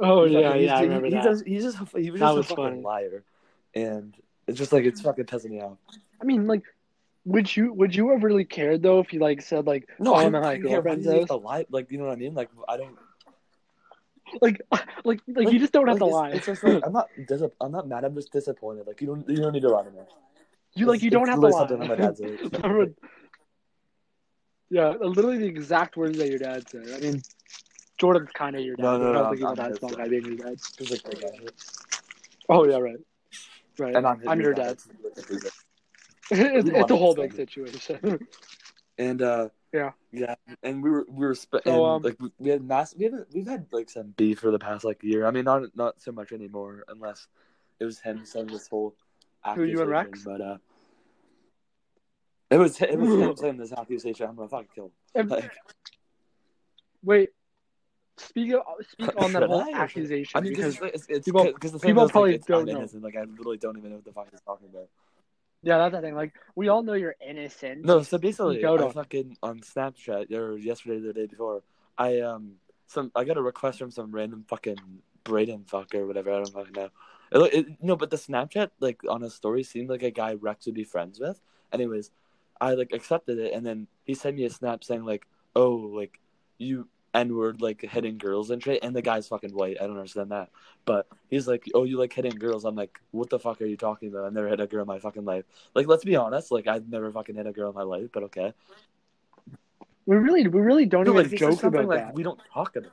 Oh 0.00 0.24
yeah, 0.24 0.48
fucking- 0.48 0.62
yeah, 0.64 0.78
I 0.78 0.82
remember 0.82 1.06
he, 1.06 1.12
that. 1.14 1.22
He, 1.22 1.28
does, 1.28 1.42
he's 1.42 1.62
just 1.64 1.78
he 1.96 2.10
was 2.10 2.20
That 2.20 2.26
just 2.28 2.36
was 2.36 2.46
a 2.46 2.48
fucking 2.50 2.64
funny. 2.64 2.80
liar, 2.82 3.24
and 3.82 4.14
it's 4.46 4.58
just 4.58 4.72
like 4.72 4.84
it's 4.84 5.00
fucking 5.00 5.24
pissing 5.24 5.50
me 5.50 5.60
off. 5.60 5.78
I 6.20 6.24
mean, 6.24 6.46
like, 6.46 6.62
would 7.24 7.54
you 7.54 7.72
would 7.72 7.94
you 7.94 8.10
have 8.10 8.22
really 8.22 8.44
cared 8.44 8.82
though 8.82 9.00
if 9.00 9.08
he 9.10 9.18
like 9.18 9.42
said 9.42 9.66
like, 9.66 9.88
No, 9.98 10.12
oh, 10.12 10.14
I 10.16 10.24
I'm 10.24 10.32
don't 10.32 10.34
at 10.36 10.42
my 10.42 10.54
fucking 10.56 10.70
girlfriend's 10.70 11.04
do 11.06 11.10
you 11.12 11.20
have 11.20 11.28
house? 11.28 11.38
to 11.38 11.44
lie? 11.44 11.66
Like 11.70 11.90
you 11.90 11.98
know 11.98 12.04
what 12.04 12.12
I 12.12 12.16
mean? 12.16 12.34
Like 12.34 12.50
I 12.68 12.76
don't. 12.76 12.96
Like, 14.42 14.60
like, 15.04 15.20
like, 15.26 15.50
you 15.52 15.58
just 15.58 15.72
don't 15.72 15.88
have 15.88 16.00
like, 16.00 16.10
to 16.10 16.14
it's- 16.14 16.14
lie. 16.14 16.30
It's 16.30 16.46
just 16.46 16.62
like, 16.64 16.82
I'm 16.86 16.92
not. 16.92 17.08
Dis- 17.26 17.42
I'm 17.60 17.72
not 17.72 17.88
mad. 17.88 18.04
I'm 18.04 18.14
just 18.14 18.30
disappointed. 18.32 18.86
Like 18.86 19.00
you 19.00 19.06
don't. 19.06 19.28
You 19.28 19.36
don't 19.36 19.52
need 19.52 19.62
to 19.62 19.70
lie 19.70 19.84
to 19.84 19.90
me. 19.90 19.98
you 20.74 20.86
like 20.86 21.02
you 21.02 21.10
don't 21.10 21.28
have 21.28 21.40
to 21.40 21.46
lie. 21.48 21.58
something 21.58 21.78
that 21.78 21.88
my 21.88 21.96
dad 21.96 22.16
said. 22.16 22.94
Yeah, 24.70 24.90
literally 25.00 25.38
the 25.38 25.46
exact 25.46 25.96
words 25.96 26.18
that 26.18 26.28
your 26.28 26.38
dad 26.38 26.68
said. 26.68 26.84
I 26.94 27.00
mean, 27.00 27.22
Jordan's 27.96 28.28
kind 28.34 28.54
of 28.54 28.60
your 28.62 28.76
dad. 28.76 28.82
No, 28.82 28.98
no, 28.98 29.08
I 29.08 29.12
don't 29.12 29.22
no, 29.22 29.24
think 29.30 29.36
he's 29.38 29.46
I'm 29.46 29.54
that 29.54 29.68
his 29.70 29.78
small 29.78 29.90
dad. 29.90 29.98
guy 29.98 30.08
being 30.08 30.24
your 30.26 30.36
dad. 30.36 30.56
Like, 30.90 31.54
Oh 32.50 32.64
yeah, 32.68 32.76
right, 32.76 32.96
right. 33.78 33.94
and 33.94 34.40
your 34.40 34.54
dad. 34.54 34.78
That's- 34.78 35.54
it's, 36.30 36.68
it's 36.68 36.90
a 36.90 36.96
whole 36.96 37.14
big 37.14 37.32
situation. 37.32 38.20
And 38.98 39.22
uh, 39.22 39.48
Yeah. 39.72 39.92
yeah. 40.12 40.34
And 40.62 40.82
we 40.82 40.90
were 40.90 41.06
we 41.08 41.26
were 41.26 41.34
sp- 41.38 41.62
So, 41.64 41.86
and, 41.86 41.96
um, 41.96 42.02
like 42.02 42.18
we- 42.38 42.50
had 42.50 42.62
mass. 42.62 42.94
We 42.96 43.04
haven't. 43.04 43.28
We've 43.32 43.46
had 43.46 43.66
like 43.72 43.88
some 43.88 44.08
beef 44.16 44.40
for 44.40 44.50
the 44.50 44.58
past 44.58 44.84
like 44.84 45.02
year. 45.02 45.24
I 45.26 45.30
mean, 45.30 45.44
not 45.44 45.62
not 45.76 46.00
so 46.02 46.12
much 46.12 46.32
anymore, 46.32 46.84
unless 46.88 47.26
it 47.80 47.84
was 47.84 47.98
him 48.00 48.24
saying 48.26 48.48
this 48.48 48.66
whole. 48.68 48.94
Who, 49.54 49.62
you 49.62 49.80
and 49.80 49.88
Rex? 49.90 50.24
But 50.24 50.40
uh, 50.40 50.56
it 52.50 52.56
was 52.58 52.80
it 52.82 52.98
was 52.98 53.08
him 53.08 53.36
saying 53.42 53.56
this 53.56 53.72
accusation. 53.72 54.26
I'm 54.28 54.36
gonna 54.36 54.48
fucking 54.48 54.68
kill 54.74 54.90
him. 55.14 55.28
Like, 55.28 55.52
wait, 57.02 57.30
speak 58.20 58.52
speak 58.90 59.16
on 59.16 59.32
that 59.32 59.44
whole 59.44 59.62
I 59.62 59.72
accusation 59.72 60.38
I 60.38 60.40
mean, 60.40 60.52
because 60.52 60.78
it's, 60.80 61.06
it's, 61.08 61.24
people- 61.24 61.52
cause 61.52 61.72
the 61.72 61.78
people 61.78 62.08
probably 62.08 62.32
like, 62.32 62.46
don't 62.46 62.66
know. 62.66 62.78
innocent. 62.78 63.02
Like 63.02 63.16
I 63.16 63.24
literally 63.24 63.58
don't 63.58 63.76
even 63.78 63.90
know 63.90 63.96
what 63.96 64.04
the 64.04 64.12
fuck 64.12 64.28
he's 64.30 64.40
talking 64.40 64.68
about. 64.68 64.88
yeah, 65.62 65.78
that's 65.78 65.94
the 65.94 66.00
thing. 66.00 66.14
Like 66.14 66.34
we 66.54 66.68
all 66.68 66.82
know 66.82 66.94
you're 66.94 67.16
innocent. 67.26 67.84
No, 67.84 68.02
so 68.02 68.18
basically, 68.18 68.64
I 68.64 68.68
on. 68.68 68.92
fucking 68.92 69.36
on 69.42 69.60
Snapchat 69.60 70.32
or 70.32 70.56
yesterday, 70.56 70.96
or 70.96 71.00
the 71.00 71.12
day 71.12 71.26
before, 71.26 71.62
I 71.96 72.20
um 72.20 72.52
some 72.86 73.12
I 73.14 73.24
got 73.24 73.36
a 73.36 73.42
request 73.42 73.78
from 73.78 73.90
some 73.90 74.10
random 74.10 74.44
fucking 74.48 74.78
Braden 75.24 75.64
fucker 75.70 75.96
or 75.96 76.06
whatever. 76.06 76.32
I 76.32 76.36
don't 76.36 76.52
fucking 76.52 76.72
know. 76.72 76.88
It, 77.30 77.54
it, 77.54 77.66
no, 77.82 77.96
but 77.96 78.10
the 78.10 78.16
Snapchat 78.16 78.70
like 78.80 79.02
on 79.08 79.22
his 79.22 79.34
story 79.34 79.62
seemed 79.62 79.90
like 79.90 80.02
a 80.02 80.10
guy 80.10 80.34
Rex 80.34 80.66
would 80.66 80.74
be 80.74 80.84
friends 80.84 81.20
with. 81.20 81.40
Anyways, 81.72 82.10
I 82.60 82.72
like 82.74 82.92
accepted 82.92 83.38
it, 83.38 83.52
and 83.52 83.64
then 83.64 83.86
he 84.04 84.14
sent 84.14 84.36
me 84.36 84.44
a 84.44 84.50
snap 84.50 84.82
saying 84.82 85.04
like, 85.04 85.26
"Oh, 85.54 85.70
like 85.74 86.18
you 86.56 86.88
n 87.20 87.34
word 87.36 87.60
like 87.62 87.82
hitting 87.82 88.18
girls 88.18 88.50
and 88.50 88.62
shit," 88.62 88.82
and 88.82 88.94
the 88.94 89.02
guy's 89.02 89.28
fucking 89.28 89.52
white. 89.54 89.76
I 89.80 89.86
don't 89.86 89.96
understand 89.96 90.30
that, 90.30 90.50
but 90.84 91.06
he's 91.28 91.46
like, 91.48 91.64
"Oh, 91.74 91.84
you 91.84 91.98
like 91.98 92.12
hitting 92.12 92.38
girls?" 92.38 92.64
I'm 92.64 92.74
like, 92.76 93.00
"What 93.12 93.30
the 93.30 93.38
fuck 93.38 93.60
are 93.62 93.66
you 93.66 93.76
talking 93.76 94.08
about? 94.08 94.24
I've 94.24 94.32
never 94.32 94.48
hit 94.48 94.60
a 94.60 94.66
girl 94.66 94.82
in 94.82 94.88
my 94.88 94.98
fucking 94.98 95.24
life." 95.24 95.44
Like, 95.74 95.86
let's 95.86 96.04
be 96.04 96.16
honest. 96.16 96.50
Like, 96.52 96.66
I've 96.66 96.88
never 96.88 97.10
fucking 97.12 97.36
hit 97.36 97.46
a 97.46 97.52
girl 97.52 97.70
in 97.70 97.74
my 97.76 97.82
life, 97.82 98.08
but 98.12 98.24
okay. 98.24 98.52
we 100.06 100.16
really, 100.16 100.46
we 100.48 100.60
really 100.60 100.86
don't 100.86 101.04
No, 101.04 101.12
even 101.18 101.30
like, 101.30 101.38
joke 101.38 101.62
about 101.62 101.86
like 101.86 102.00
that. 102.00 102.14
we 102.14 102.22
don't 102.22 102.40
talk 102.52 102.76
about. 102.76 102.86
It. 102.88 102.92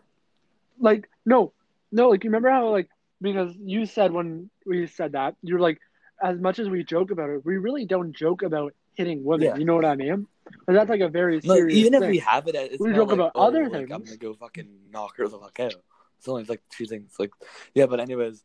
Like 0.79 1.09
no 1.25 1.53
no 1.91 2.09
like 2.09 2.23
you 2.23 2.29
remember 2.29 2.49
how 2.49 2.69
like 2.69 2.89
because 3.21 3.53
you 3.57 3.85
said 3.85 4.11
when 4.11 4.49
we 4.65 4.87
said 4.87 5.13
that 5.13 5.35
you're 5.41 5.59
like 5.59 5.79
as 6.21 6.39
much 6.39 6.59
as 6.59 6.69
we 6.69 6.83
joke 6.83 7.11
about 7.11 7.29
it 7.29 7.45
we 7.45 7.57
really 7.57 7.85
don't 7.85 8.13
joke 8.13 8.41
about 8.43 8.73
hitting 8.95 9.23
women 9.23 9.47
Yeah. 9.47 9.55
you 9.57 9.65
know 9.65 9.75
what 9.75 9.85
i 9.85 9.95
mean 9.95 10.27
but 10.65 10.73
that's 10.73 10.89
like 10.89 11.01
a 11.01 11.09
very 11.09 11.41
serious 11.41 11.77
even 11.77 11.93
if 11.95 12.01
we 12.01 12.19
have 12.19 12.47
it, 12.47 12.55
it's 12.55 12.79
We 12.79 12.93
joke 12.93 13.09
like, 13.09 13.15
about 13.15 13.31
oh, 13.35 13.47
other 13.47 13.67
like, 13.67 13.91
I'm 13.91 14.03
gonna 14.03 14.17
go 14.17 14.33
fucking 14.35 14.69
knock 14.91 15.17
her 15.17 15.27
the 15.27 15.39
fuck 15.39 15.59
out. 15.59 15.73
It's 16.19 16.27
only 16.27 16.43
like 16.43 16.61
two 16.69 16.85
things. 16.85 17.13
Like, 17.19 17.31
yeah, 17.73 17.87
but 17.87 17.99
anyways, 17.99 18.43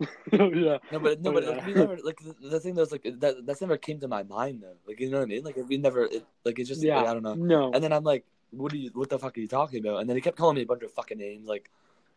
yeah 0.32 0.78
no, 0.90 0.98
but 0.98 1.20
no, 1.20 1.30
Oh, 1.30 1.32
but 1.34 1.44
yeah. 1.44 1.50
like, 1.50 1.66
we 1.66 1.74
never 1.74 1.96
like 2.02 2.18
the, 2.20 2.34
the 2.48 2.60
thing 2.60 2.74
that's 2.74 2.90
like 2.90 3.06
that 3.20 3.46
that's 3.46 3.60
never 3.60 3.76
came 3.76 4.00
to 4.00 4.08
my 4.08 4.22
mind 4.22 4.62
though. 4.62 4.76
Like, 4.86 4.98
you 4.98 5.10
know 5.10 5.18
what 5.18 5.24
I 5.24 5.26
mean? 5.26 5.44
Like, 5.44 5.56
we 5.68 5.76
never 5.76 6.04
it, 6.04 6.24
like 6.44 6.58
it's 6.58 6.68
just 6.68 6.82
yeah 6.82 6.96
like, 6.96 7.08
I 7.08 7.14
don't 7.14 7.22
know. 7.22 7.34
no 7.34 7.70
And 7.72 7.82
then 7.84 7.92
I'm 7.92 8.04
like, 8.04 8.24
what 8.50 8.72
are 8.72 8.76
you? 8.76 8.90
What 8.94 9.08
the 9.10 9.18
fuck 9.18 9.36
are 9.36 9.40
you 9.40 9.48
talking 9.48 9.84
about? 9.86 10.00
And 10.00 10.08
then 10.08 10.16
he 10.16 10.20
kept 10.20 10.36
calling 10.36 10.56
me 10.56 10.62
a 10.62 10.66
bunch 10.66 10.82
of 10.82 10.92
fucking 10.92 11.18
names, 11.18 11.46
like, 11.46 11.70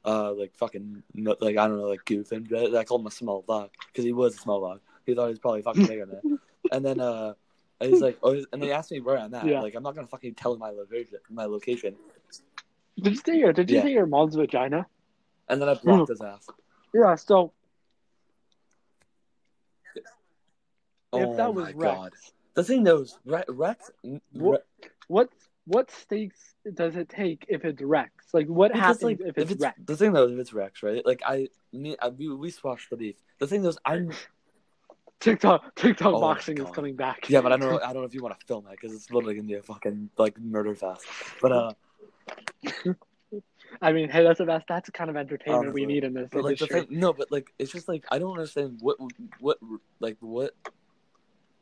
uh, 0.06 0.32
like 0.34 0.56
fucking, 0.56 1.04
no- 1.14 1.36
like 1.40 1.58
I 1.58 1.68
don't 1.68 1.78
know, 1.78 1.88
like 1.90 2.06
goof 2.06 2.32
and. 2.32 2.48
I 2.76 2.84
called 2.84 3.02
him 3.02 3.08
a 3.08 3.12
small 3.12 3.44
dog 3.48 3.70
because 3.88 4.06
he 4.06 4.14
was 4.14 4.36
a 4.36 4.40
small 4.40 4.62
dog. 4.62 4.80
He 5.06 5.14
thought 5.14 5.26
he 5.26 5.32
was 5.32 5.40
probably 5.40 5.62
fucking 5.62 5.86
bigger 5.86 6.06
than 6.06 6.20
that. 6.24 6.40
And 6.74 6.84
then 6.84 7.00
uh, 7.00 7.36
he's 7.80 8.02
like, 8.02 8.18
oh, 8.24 8.44
and 8.52 8.62
they 8.62 8.72
asked 8.72 8.92
me 8.92 9.00
where 9.00 9.18
I'm 9.18 9.34
at. 9.34 9.46
Yeah. 9.46 9.62
Like, 9.62 9.76
I'm 9.76 9.84
not 9.84 9.96
gonna 9.96 10.08
fucking 10.08 10.34
tell 10.34 10.54
him 10.54 10.60
my 10.60 10.72
location. 10.72 11.20
My 11.30 11.46
location. 11.46 11.96
did 13.02 13.14
you 13.14 13.20
say 13.26 13.38
your 13.38 13.54
did 13.54 13.70
you 13.70 13.78
Yeah. 13.78 13.84
say 13.84 13.92
your 13.92 14.06
mom's 14.08 14.36
vagina 14.36 14.86
And 15.50 15.62
then 15.62 15.70
I 15.70 15.76
blocked 15.76 16.10
his 16.10 16.22
ass. 16.22 16.48
yeah 16.94 17.16
so 17.16 17.54
Oh 21.16 21.32
if 21.32 21.38
that 21.38 21.54
was 21.54 21.66
my 21.66 21.72
Rex, 21.74 21.96
god. 21.96 22.12
The 22.56 22.64
thing 22.64 22.84
though 22.84 23.02
is 23.02 23.18
Re- 23.26 23.44
Rex. 23.48 23.92
What- 24.32 24.66
What 25.08 25.30
what 25.66 25.92
stakes 25.92 26.56
does 26.74 26.96
it 26.98 27.08
take 27.08 27.46
if 27.48 27.64
it's 27.66 27.82
Rex? 27.82 28.12
Like 28.34 28.48
what 28.48 28.72
Because, 28.74 28.82
happens 29.00 29.04
like, 29.04 29.20
if 29.22 29.38
it's, 29.38 29.62
Rex? 29.62 29.80
the 29.86 29.96
thing 29.96 30.12
though, 30.14 30.28
if 30.28 30.38
it's 30.40 30.54
Rex, 30.54 30.82
right? 30.84 31.06
Like 31.06 31.22
I, 31.26 31.48
me, 31.72 31.96
I, 32.02 32.10
we, 32.10 32.28
we 32.34 32.50
squashed 32.50 32.90
the 32.90 32.98
beef. 32.98 33.16
The 33.40 33.48
thing 33.48 33.62
though 33.62 33.74
I'm 33.86 34.12
TikTok 35.24 35.76
TikTok 35.76 36.14
Oh 36.14 36.20
boxing 36.20 36.58
is 36.58 36.70
coming 36.72 36.96
back. 36.96 37.30
yeah, 37.30 37.42
but 37.42 37.52
I 37.54 37.58
don't 37.58 37.70
know, 37.72 37.80
I 37.84 37.94
don't 37.94 38.02
know 38.02 38.08
if 38.08 38.14
you 38.14 38.22
want 38.22 38.38
to 38.40 38.46
film 38.46 38.66
that 38.66 38.72
because 38.72 38.94
it's 38.94 39.10
literally 39.12 39.36
gonna 39.36 39.48
be 39.48 39.54
a 39.54 39.62
fucking 39.62 40.10
like 40.18 40.38
murder 40.40 40.76
fest. 40.76 41.06
But 41.42 41.52
uh, 41.52 41.74
I 43.82 43.92
mean, 43.92 44.10
hey, 44.10 44.24
that's 44.24 44.38
the 44.40 44.46
best. 44.46 44.66
That's 44.68 44.88
the 44.88 44.92
kind 44.92 45.10
of 45.10 45.16
entertainment 45.16 45.74
we 45.74 45.86
need 45.86 46.04
in 46.04 46.14
this 46.14 46.30
but 46.32 46.44
like 46.44 46.60
thing, 46.60 46.88
no, 46.90 47.14
but 47.14 47.32
like 47.32 47.54
it's 47.58 47.72
just 47.72 47.88
like 47.88 48.06
I 48.12 48.20
don't 48.20 48.32
understand 48.32 48.80
what 48.82 48.98
what 49.40 49.58
like 50.00 50.18
what 50.20 50.54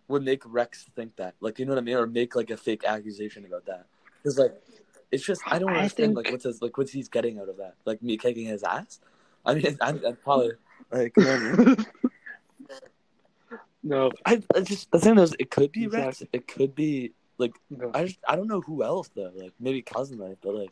would 0.08 0.24
make 0.24 0.41
Rex 0.46 0.88
think 0.96 1.15
that, 1.18 1.36
like 1.39 1.60
you 1.60 1.65
know 1.65 1.72
what 1.74 1.77
I 1.80 1.82
mean, 1.82 1.96
or 1.96 2.08
make 2.08 2.36
like 2.36 2.50
a 2.50 2.58
fake 2.58 2.84
accusation 2.84 3.46
about 3.46 3.65
that. 3.68 3.86
Because 4.22 4.38
like 4.38 4.53
it's 5.12 5.24
just 5.24 5.41
I 5.46 5.60
don't 5.60 5.70
I 5.70 5.77
understand 5.77 6.15
think- 6.15 6.25
like 6.25 6.32
what's 6.32 6.44
his 6.46 6.62
like 6.62 6.77
what's 6.77 6.91
he's 6.91 7.10
getting 7.10 7.39
out 7.39 7.48
of 7.50 7.58
that, 7.58 7.75
like 7.86 8.01
me 8.01 8.18
kicking 8.18 8.48
his 8.48 8.63
ass. 8.63 9.00
I 9.46 9.53
mean, 9.56 9.77
I'm, 9.82 10.01
I'm 10.06 10.15
probably 10.18 10.51
like. 10.91 11.13
you 11.18 11.24
know 11.24 11.32
what 11.32 11.60
I 11.60 11.63
mean? 11.65 11.86
No, 13.83 14.11
I, 14.25 14.41
I 14.55 14.61
just 14.61 14.91
the 14.91 15.00
thing 15.00 15.17
is, 15.17 15.35
it 15.39 15.50
could 15.51 15.71
be 15.71 15.88
Rex. 15.88 16.23
It 16.33 16.47
could 16.47 16.75
be 16.75 17.11
like 17.38 17.53
no. 17.69 17.91
I 17.93 18.05
just 18.05 18.19
I 18.27 18.35
don't 18.35 18.47
know 18.47 18.61
who 18.61 18.83
else 18.83 19.09
though. 19.15 19.31
Like 19.35 19.53
maybe 19.59 19.81
cousin 19.81 20.17
life, 20.19 20.38
but 20.41 20.53
like 20.55 20.71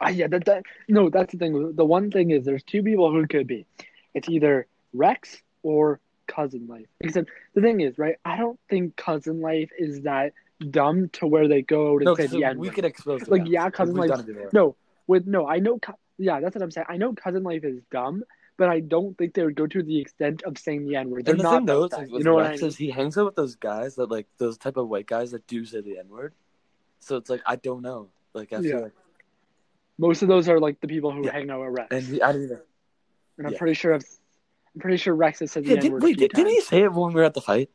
Ah, 0.00 0.10
yeah, 0.10 0.28
that, 0.28 0.44
that 0.44 0.62
no, 0.88 1.10
that's 1.10 1.32
the 1.32 1.38
thing. 1.38 1.74
The 1.74 1.84
one 1.84 2.10
thing 2.12 2.30
is, 2.30 2.44
there's 2.44 2.62
two 2.62 2.82
people 2.84 3.10
who 3.10 3.18
it 3.20 3.28
could 3.30 3.48
be. 3.48 3.66
It's 4.14 4.28
either 4.28 4.66
Rex 4.92 5.42
or 5.64 5.98
Cousin 6.28 6.68
Life. 6.68 6.86
Except 7.00 7.28
the 7.54 7.60
thing 7.60 7.80
is, 7.80 7.98
right? 7.98 8.14
I 8.24 8.36
don't 8.36 8.60
think 8.70 8.94
Cousin 8.94 9.40
Life 9.40 9.70
is 9.76 10.02
that 10.02 10.34
dumb 10.70 11.08
to 11.14 11.26
where 11.26 11.48
they 11.48 11.62
go 11.62 11.98
to 11.98 12.04
and 12.04 12.04
no, 12.04 12.14
say 12.14 12.24
'cause 12.24 12.30
the 12.30 12.44
N 12.44 12.58
we 12.60 12.70
could 12.70 12.84
expose. 12.84 13.22
the 13.22 13.30
Like, 13.30 13.42
yeah, 13.46 13.70
cousin 13.70 13.96
life- 13.96 14.10
done 14.10 14.20
it 14.20 14.26
before. 14.26 14.50
No, 14.52 14.76
with 15.08 15.26
no, 15.26 15.48
I 15.48 15.58
know. 15.58 15.80
Yeah, 16.16 16.38
that's 16.40 16.54
what 16.54 16.62
I'm 16.62 16.70
saying. 16.70 16.86
I 16.88 16.96
know 16.96 17.12
Cousin 17.12 17.42
Life 17.42 17.64
is 17.64 17.80
dumb, 17.90 18.22
but 18.58 18.68
I 18.68 18.80
don't 18.80 19.16
think 19.16 19.32
they 19.34 19.44
would 19.44 19.54
go 19.54 19.66
to 19.66 19.82
the 19.82 19.98
extent 19.98 20.42
of 20.42 20.58
saying 20.58 20.84
the 20.84 20.96
N 20.96 21.10
word. 21.10 21.24
They're 21.24 21.36
the 21.36 21.42
not 21.44 21.58
thing 21.60 21.66
though, 21.66 21.80
that 21.80 21.84
it's 21.86 21.94
bad, 21.94 22.00
like 22.10 22.18
you 22.18 22.24
know 22.24 22.34
what 22.34 22.44
I 22.44 22.48
Rex 22.50 22.60
mean? 22.60 22.68
is 22.68 22.76
he 22.76 22.90
hangs 22.90 23.16
out 23.16 23.24
with 23.24 23.36
those 23.36 23.54
guys 23.54 23.94
that 23.94 24.10
like 24.10 24.26
those 24.36 24.58
type 24.58 24.76
of 24.76 24.88
white 24.88 25.06
guys 25.06 25.30
that 25.30 25.46
do 25.46 25.64
say 25.64 25.80
the 25.80 25.98
N 25.98 26.08
word. 26.08 26.34
So 26.98 27.16
it's 27.16 27.30
like 27.30 27.40
I 27.46 27.56
don't 27.56 27.80
know. 27.80 28.08
Like 28.34 28.52
I 28.52 28.56
Yeah. 28.60 28.70
feel 28.72 28.82
like, 28.82 28.92
Most 29.96 30.22
of 30.22 30.28
those 30.28 30.48
are 30.48 30.60
like 30.60 30.80
the 30.80 30.88
people 30.88 31.12
who 31.12 31.24
Yeah. 31.24 31.32
hang 31.32 31.48
out 31.50 31.60
with 31.60 31.70
Rex, 31.70 31.88
and 31.90 32.02
he, 32.04 32.20
I 32.20 32.32
don't 32.32 32.42
even. 32.42 32.60
and 33.38 33.46
I'm 33.46 33.52
yeah. 33.52 33.58
pretty 33.58 33.74
sure. 33.74 33.94
I've, 33.94 34.04
I'm 34.74 34.80
pretty 34.80 34.96
sure 34.98 35.14
Rex 35.14 35.38
has 35.40 35.52
said 35.52 35.64
the 35.64 35.70
Yeah, 35.70 35.76
N 35.76 35.82
did, 35.82 35.92
word. 35.92 36.02
wait, 36.02 36.18
did, 36.18 36.32
didn't 36.32 36.50
he 36.52 36.60
say 36.60 36.82
it 36.82 36.92
when 36.92 37.12
we 37.12 37.20
were 37.20 37.24
at 37.24 37.34
the 37.34 37.40
fight? 37.40 37.70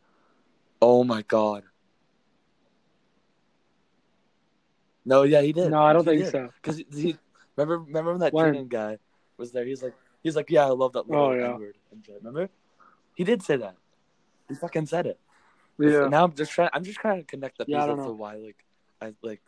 Oh 0.81 1.03
my 1.03 1.21
god. 1.21 1.63
No, 5.05 5.23
yeah, 5.23 5.41
he 5.41 5.51
did. 5.53 5.69
No, 5.69 5.83
I 5.83 5.93
don't 5.93 6.03
He 6.03 6.11
think 6.11 6.21
did. 6.23 6.31
so. 6.31 6.49
Because 6.61 6.77
he 6.77 7.17
remember 7.55 7.79
remember 7.79 8.11
when 8.11 8.19
that? 8.21 8.31
Keenan 8.33 8.67
guy 8.67 8.99
was 9.37 9.51
there? 9.51 9.65
He's 9.65 9.83
like 9.83 9.95
he's 10.23 10.35
like, 10.35 10.49
yeah, 10.49 10.65
I 10.65 10.69
love 10.69 10.93
that 10.93 11.07
little 11.07 11.29
Oh, 11.29 11.33
yeah. 11.33 11.53
N 11.53 11.59
word. 11.59 11.77
Remember? 12.23 12.49
He 13.15 13.23
did 13.23 13.43
say 13.43 13.57
that. 13.57 13.75
He 14.49 14.55
fucking 14.55 14.87
said 14.87 15.05
it. 15.05 15.19
Yeah. 15.77 16.07
Now 16.07 16.23
I'm 16.23 16.33
just 16.33 16.51
trying. 16.51 16.69
I'm 16.73 16.83
just 16.83 16.99
trying 16.99 17.19
to 17.19 17.25
connect 17.25 17.57
the 17.57 17.65
Yeah, 17.67 17.77
pieces 17.77 17.87
don't 17.87 18.05
to 18.05 18.13
why 18.13 18.35
like 18.35 18.65
I 19.01 19.13
like 19.21 19.41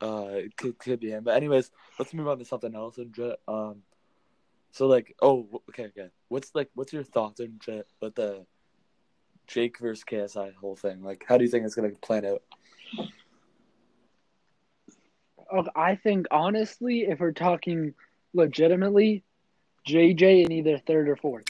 uh 0.00 0.30
it 0.32 0.56
could 0.56 0.78
could 0.78 1.00
be 1.00 1.10
him. 1.10 1.24
But 1.24 1.36
anyways, 1.36 1.70
let's 1.98 2.12
move 2.14 2.28
on 2.28 2.38
to 2.38 2.44
something 2.44 2.74
else 2.74 2.98
and. 2.98 3.16
Um, 3.48 3.82
so 4.72 4.86
like 4.86 5.14
oh 5.22 5.62
okay 5.68 5.84
okay. 5.86 6.08
What's 6.28 6.54
like 6.54 6.70
what's 6.74 6.92
your 6.92 7.04
thoughts 7.04 7.40
on 7.40 7.60
with 8.00 8.14
the 8.14 8.46
Jake 9.46 9.78
versus 9.78 10.04
KSI 10.04 10.54
whole 10.54 10.76
thing? 10.76 11.02
Like, 11.02 11.24
how 11.28 11.36
do 11.36 11.44
you 11.44 11.50
think 11.50 11.64
it's 11.64 11.74
gonna 11.74 11.90
plan 11.90 12.24
out? 12.24 12.42
I 15.76 15.96
think 15.96 16.26
honestly, 16.30 17.02
if 17.02 17.20
we're 17.20 17.32
talking 17.32 17.94
legitimately, 18.32 19.24
JJ 19.86 20.44
in 20.44 20.52
either 20.52 20.78
third 20.78 21.08
or 21.08 21.16
fourth. 21.16 21.44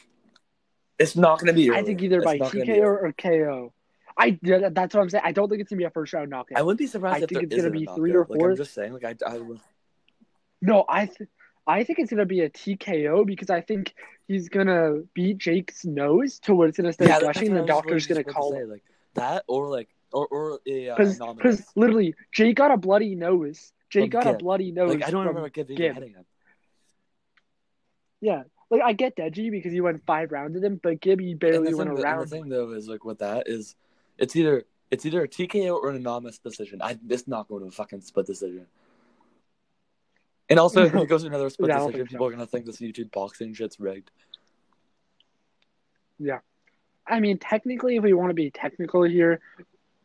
It's 0.98 1.16
not 1.16 1.40
gonna 1.40 1.52
be. 1.52 1.70
I 1.70 1.82
think 1.82 2.02
either 2.02 2.18
It's 2.18 2.24
by 2.24 2.38
TKO 2.38 2.82
or, 2.82 3.12
KO. 3.16 3.72
I 4.16 4.38
that's 4.42 4.94
what 4.94 5.00
I'm 5.00 5.10
saying. 5.10 5.24
I 5.24 5.32
don't 5.32 5.48
think 5.48 5.60
it's 5.60 5.70
gonna 5.70 5.78
be 5.78 5.84
a 5.84 5.90
first 5.90 6.12
round 6.12 6.30
knockout. 6.30 6.58
I 6.58 6.62
wouldn't 6.62 6.78
be 6.78 6.86
surprised 6.86 7.14
I 7.14 7.24
if 7.24 7.28
think 7.28 7.48
there 7.48 7.58
it's 7.58 7.66
gonna 7.66 7.78
be 7.78 7.86
three 7.86 8.12
or 8.14 8.26
Like, 8.28 8.38
four. 8.38 8.50
I'm 8.50 8.56
just 8.56 8.74
saying. 8.74 8.92
Like 8.92 9.04
I, 9.04 9.14
I 9.26 9.38
would- 9.38 9.60
No, 10.60 10.84
I 10.88 11.06
th- 11.06 11.28
I 11.66 11.84
think 11.84 11.98
it's 11.98 12.10
gonna 12.10 12.26
be 12.26 12.40
a 12.40 12.50
TKO 12.50 13.26
because 13.26 13.50
I 13.50 13.60
think 13.62 13.94
he's 14.28 14.48
gonna 14.48 15.02
beat 15.14 15.38
Jake's 15.38 15.84
nose 15.84 16.38
to 16.40 16.54
where 16.54 16.68
it's 16.68 16.76
gonna 16.76 16.92
start 16.92 17.08
yeah, 17.08 17.18
that's 17.20 17.38
gushing. 17.38 17.48
and 17.48 17.56
the 17.58 17.64
doctor's 17.64 18.06
gonna 18.06 18.24
to 18.24 18.30
call 18.30 18.52
say, 18.52 18.64
like 18.64 18.82
that 19.14 19.44
or 19.48 19.68
like 19.68 19.88
or 20.12 20.26
or 20.26 20.52
uh, 20.54 20.58
because 20.96 21.64
literally 21.74 22.14
Jake 22.32 22.56
got 22.56 22.70
a 22.70 22.76
bloody 22.76 23.14
nose. 23.14 23.72
Jake 23.90 24.10
got 24.10 24.26
a 24.26 24.34
bloody 24.34 24.72
nose. 24.72 24.94
Like 24.94 25.06
I 25.06 25.10
don't 25.10 25.26
remember 25.26 25.48
Gib 25.48 25.70
even 25.70 25.94
hitting 25.94 26.14
him. 26.14 26.24
Yeah, 28.22 28.44
like 28.70 28.80
I 28.80 28.94
get 28.94 29.16
Deji 29.16 29.50
because 29.50 29.72
he 29.72 29.82
went 29.82 30.06
five 30.06 30.32
rounds 30.32 30.54
with 30.54 30.64
him, 30.64 30.80
but 30.82 31.00
Gibby 31.00 31.34
barely 31.34 31.74
went 31.74 31.90
thing, 31.90 31.96
that- 31.96 31.96
and 31.96 31.98
around. 32.04 32.20
the 32.20 32.26
thing 32.26 32.48
though 32.48 32.70
is 32.70 32.88
like 32.88 33.04
with 33.04 33.18
that 33.18 33.48
is 33.48 33.74
it's 34.16 34.34
either 34.36 34.64
it's 34.90 35.04
either 35.04 35.22
a 35.22 35.28
TKO 35.28 35.76
or 35.76 35.90
an 35.90 35.96
unanimous 35.96 36.38
decision. 36.38 36.80
I 36.80 36.96
it's 37.10 37.26
not 37.26 37.48
going 37.48 37.62
to 37.62 37.68
a 37.68 37.70
fucking 37.72 38.00
split 38.00 38.26
decision. 38.26 38.66
And 40.48 40.58
also, 40.58 40.84
if 40.84 40.94
it 40.94 41.08
goes 41.08 41.22
to 41.22 41.28
another 41.28 41.50
split 41.50 41.70
Yeah, 41.70 41.78
decision, 41.78 41.92
think 41.98 42.08
so. 42.08 42.12
people 42.12 42.26
are 42.28 42.30
gonna 42.30 42.46
think 42.46 42.64
this 42.64 42.80
YouTube 42.80 43.10
boxing 43.10 43.52
shit's 43.54 43.80
rigged. 43.80 44.10
Yeah, 46.18 46.38
I 47.06 47.18
mean, 47.18 47.38
technically, 47.38 47.96
if 47.96 48.04
we 48.04 48.12
want 48.12 48.30
to 48.30 48.34
be 48.34 48.50
technical 48.50 49.02
here, 49.02 49.40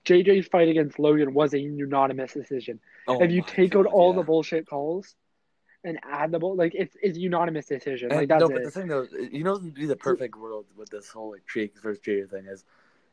JJ's 0.06 0.48
fight 0.48 0.70
against 0.70 0.98
Logan 0.98 1.34
was 1.34 1.54
a 1.54 1.60
unanimous 1.60 2.34
decision. 2.34 2.80
Oh 3.08 3.22
if 3.22 3.32
you 3.32 3.44
take 3.44 3.76
out 3.76 3.86
all 3.86 4.12
yeah. 4.12 4.18
the 4.18 4.24
bullshit 4.24 4.68
calls 4.68 5.16
and 5.88 6.00
add 6.04 6.32
the 6.32 6.40
bull, 6.40 6.56
like 6.56 6.76
it's 6.76 6.96
it's 7.02 7.18
a 7.18 7.22
unanimous 7.22 7.66
decision. 7.66 8.10
And 8.10 8.18
like 8.18 8.30
that's 8.30 8.42
no, 8.42 8.50
but 8.50 8.64
the 8.64 8.72
thing 8.72 8.88
though, 8.88 9.08
you 9.32 9.44
know, 9.44 9.58
be 9.60 9.86
the 9.86 9.96
perfect 9.96 10.36
world 10.38 10.66
with 10.76 10.90
this 10.90 11.10
whole 11.10 11.32
like 11.32 11.44
Jake 11.52 11.74
versus 11.82 12.02
Jay 12.04 12.24
thing 12.24 12.46
is, 12.46 12.64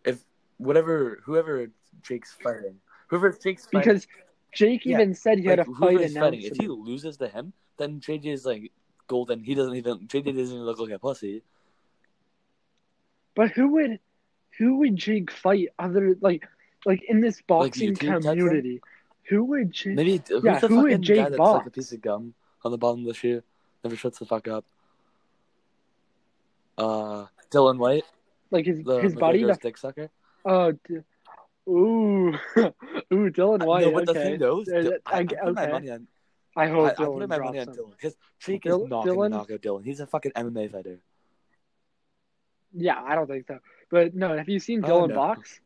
if 0.05 0.25
whatever 0.59 1.21
whoever 1.25 1.69
Jake's 2.03 2.33
fighting, 2.33 2.77
whoever 3.09 3.31
Jake's 3.33 3.67
fighting, 3.67 3.81
Because 3.81 4.07
Jake 4.53 4.87
Yeah, 4.87 4.99
even 4.99 5.15
said 5.15 5.39
he 5.39 5.47
had 5.47 5.59
like, 5.59 5.67
a 5.69 5.71
fight 5.71 6.13
fighting, 6.13 6.45
if 6.45 6.57
he 6.57 6.69
loses 6.69 7.17
to 7.19 7.29
him, 7.29 7.53
then 7.77 8.01
JJ 8.01 8.27
is 8.27 8.45
like 8.47 8.73
golden. 9.07 9.43
He 9.43 9.55
doesn't 9.55 9.75
even 9.75 10.07
JJ 10.09 10.25
doesn't 10.25 10.55
even 10.55 10.65
look 10.65 10.79
like 10.79 10.91
a 10.91 10.99
pussy. 10.99 11.43
But 13.35 13.51
who 13.51 13.69
would 13.69 13.99
who 14.59 14.79
would 14.79 14.97
Jake 14.97 15.31
fight 15.31 15.69
other 15.79 16.17
like 16.21 16.47
like 16.87 17.03
in 17.09 17.21
this 17.21 17.43
boxing 17.43 17.97
thing? 17.97 18.21
community? 18.21 18.81
Who 19.29 19.45
would 19.45 19.73
Jake? 19.73 19.97
Maybe 19.97 20.23
who's 20.29 20.43
Yeah, 20.45 20.61
the 20.61 20.69
who 20.69 20.77
would 20.83 20.91
fucking 20.91 21.03
Jake 21.03 21.17
guy 21.17 21.31
that's 21.31 21.53
like 21.53 21.67
a 21.67 21.71
box? 21.71 21.77
piece 21.77 21.93
of 21.93 22.01
gum 22.03 22.35
on 22.65 22.73
the 22.73 22.79
bottom 22.79 23.01
of 23.01 23.07
the 23.07 23.15
shoe, 23.15 23.43
never 23.83 23.97
shuts 23.97 24.19
the 24.19 24.27
fuck 24.27 24.49
up. 24.49 24.65
Uh, 26.77 27.27
Dylan 27.51 27.79
White, 27.79 28.05
Like 28.51 28.67
his 28.67 28.83
the 28.83 28.99
his? 29.01 29.15
McGregor's 29.15 29.59
The, 29.59 29.63
dick 29.63 29.77
sucker. 29.79 30.11
oh, 30.45 30.73
d- 30.73 30.99
ooh, 31.69 32.33
ooh, 32.59 33.31
Dylan 33.31 33.65
White. 33.65 33.87
no, 33.87 33.93
but 33.93 34.07
the 34.07 34.11
okay. 34.13 34.23
thing 34.25 34.39
though, 34.39 34.63
Uh, 34.63 34.91
I, 35.07 35.19
I, 35.19 35.19
I 35.19 35.21
okay. 35.23 35.37
put 35.45 35.55
my 35.55 35.67
money 35.69 35.91
on. 35.91 36.07
I 36.57 36.65
I, 36.65 36.69
hope 36.69 36.87
I 36.87 36.95
Dylan 36.95 37.21
put 37.21 37.29
my 37.29 37.39
money 37.39 37.59
on 37.61 37.69
him. 37.69 37.75
Dylan 37.75 37.91
because 37.93 38.17
Jake 38.41 38.63
Dil- 38.63 38.85
is 38.85 38.91
not 38.91 39.05
Dylan- 39.07 39.17
gonna 39.17 39.29
knock 39.31 39.51
out 39.53 39.61
Dylan. 39.63 39.85
He's 39.85 40.01
a 40.01 40.07
fucking 40.07 40.33
MMA 40.33 40.71
fighter. 40.73 40.99
Yeah, 42.73 43.01
I 43.01 43.15
don't 43.15 43.29
think 43.29 43.47
so. 43.47 43.61
But 43.91 44.15
no, 44.17 44.37
have 44.37 44.49
you 44.49 44.59
seen 44.59 44.85
Oh, 44.85 44.89
Dylan 44.89 45.09
no. 45.11 45.15
box? 45.15 45.61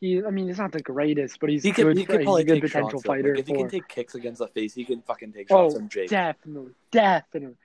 He, 0.00 0.22
I 0.24 0.30
mean, 0.30 0.48
he's 0.48 0.58
not 0.58 0.72
the 0.72 0.80
greatest, 0.82 1.40
but 1.40 1.48
he's 1.50 1.62
He 1.62 1.70
good. 1.70 1.86
could, 1.86 1.96
he 1.96 2.04
for- 2.04 2.12
could 2.12 2.20
he's 2.26 2.36
a 2.36 2.44
good 2.44 2.54
take 2.54 2.62
potential 2.62 2.90
shots. 2.98 3.06
fighter 3.06 3.30
Like, 3.34 3.40
if 3.40 3.46
he 3.46 3.54
for. 3.54 3.58
can 3.60 3.68
take 3.70 3.88
kicks 3.88 4.14
against 4.14 4.38
the 4.40 4.48
face, 4.48 4.74
he 4.74 4.84
can 4.84 5.00
fucking 5.02 5.32
take 5.32 5.46
oh, 5.50 5.68
shots 5.70 5.76
on 5.76 5.88
Jake. 5.88 6.10
definitely, 6.10 6.72
definitely. 6.90 7.56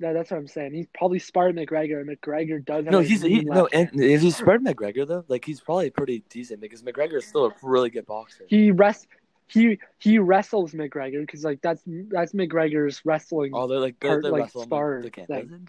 No, 0.00 0.12
that's 0.14 0.30
what 0.32 0.38
I'm 0.38 0.48
saying. 0.48 0.74
He's 0.74 0.86
probably 0.94 1.20
sparred 1.20 1.54
McGregor, 1.54 2.00
and 2.00 2.08
McGregor 2.10 2.64
does. 2.64 2.84
Have 2.84 2.92
No, 2.92 2.98
a 2.98 3.02
he's 3.04 3.22
he, 3.22 3.40
no, 3.42 3.62
left 3.62 3.74
and 3.74 3.88
hand. 3.90 4.00
if 4.02 4.20
he's 4.20 4.36
sparred 4.36 4.64
McGregor 4.64 5.06
though, 5.06 5.24
like 5.28 5.44
he's 5.44 5.60
probably 5.60 5.90
pretty 5.90 6.24
decent 6.28 6.60
because 6.60 6.82
McGregor 6.82 7.18
is 7.18 7.26
still 7.26 7.46
a 7.46 7.54
really 7.62 7.90
good 7.90 8.06
boxer. 8.06 8.44
he 8.48 8.70
rest. 8.72 9.06
He 9.48 9.78
he 9.98 10.18
wrestles 10.18 10.72
McGregor 10.72 11.20
because 11.20 11.44
like 11.44 11.60
that's 11.62 11.82
that's 11.86 12.32
McGregor's 12.32 13.02
wrestling. 13.04 13.52
Oh, 13.54 13.66
they're 13.66 13.78
like 13.80 14.00
they're, 14.00 14.12
Part, 14.12 14.22
they're 14.22 14.32
like, 14.32 14.42
wrestling 14.44 14.66
spar 14.66 15.02
the, 15.02 15.10
the 15.10 15.26
thing. 15.26 15.68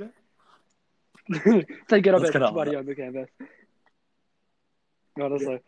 and 1.29 1.63
get 2.03 2.13
up 2.15 2.21
Let's 2.21 2.31
get 2.31 2.41
on 2.41 2.75
on 2.75 2.85
the 2.85 2.95
canvas. 2.95 3.29
Honestly, 5.21 5.59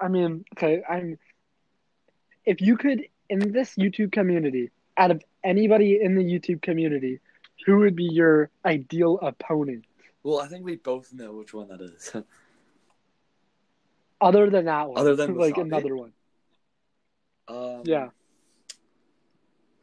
I 0.00 0.08
mean, 0.08 0.44
okay, 0.56 0.82
I'm. 0.88 1.18
If 2.44 2.60
you 2.60 2.76
could 2.76 3.04
in 3.28 3.52
this 3.52 3.74
YouTube 3.74 4.12
community, 4.12 4.70
out 4.96 5.10
of 5.10 5.22
anybody 5.44 6.00
in 6.00 6.14
the 6.14 6.22
YouTube 6.22 6.62
community, 6.62 7.20
who 7.66 7.78
would 7.78 7.96
be 7.96 8.04
your 8.04 8.50
ideal 8.64 9.18
opponent? 9.20 9.84
Well, 10.22 10.40
I 10.40 10.48
think 10.48 10.64
we 10.64 10.76
both 10.76 11.12
know 11.12 11.32
which 11.32 11.52
one 11.52 11.68
that 11.68 11.80
is. 11.80 12.12
Other 14.20 14.50
than 14.50 14.64
that 14.64 14.88
one, 14.88 14.98
Other 14.98 15.14
than 15.14 15.36
like 15.36 15.54
Wasabi? 15.54 15.62
another 15.62 15.96
one. 15.96 16.12
um, 17.46 17.82
Yeah. 17.84 18.08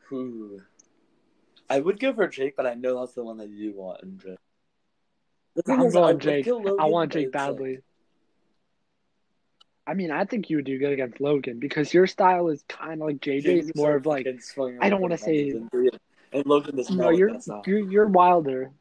Who? 0.09 0.59
I 1.69 1.79
would 1.79 1.99
go 1.99 2.13
for 2.13 2.27
Jake, 2.27 2.55
but 2.55 2.67
I 2.67 2.75
know 2.75 2.99
that's 2.99 3.13
the 3.13 3.23
one 3.23 3.37
that 3.37 3.49
you 3.49 3.73
want. 3.73 4.03
And. 4.03 4.37
I'm 5.67 5.89
going 5.89 6.19
Jake. 6.19 6.47
I 6.47 6.85
want 6.85 7.13
Jake 7.13 7.27
it's, 7.27 7.35
like, 7.35 7.47
badly. 7.47 7.79
I 9.87 9.93
mean, 9.93 10.09
I 10.11 10.25
think 10.25 10.49
you 10.49 10.55
would 10.57 10.65
do 10.65 10.79
good 10.79 10.93
against 10.93 11.21
Logan 11.21 11.59
because 11.59 11.93
your 11.93 12.07
style 12.07 12.47
is 12.49 12.63
kind 12.67 13.01
of 13.01 13.07
like 13.07 13.17
JJ's, 13.17 13.75
more 13.75 13.95
of 13.95 14.05
like 14.05 14.25
I 14.81 14.89
don't 14.89 15.01
wanna 15.01 15.17
say- 15.17 15.49
And 15.51 16.45
Logan 16.45 16.75
does 16.75 16.89
no, 16.89 17.05
not. 17.05 17.15
you're 17.17 17.31
That's 17.31 17.47
not. 17.47 17.67
you're 17.67 17.79
you're 17.79 18.07
wilder. 18.07 18.71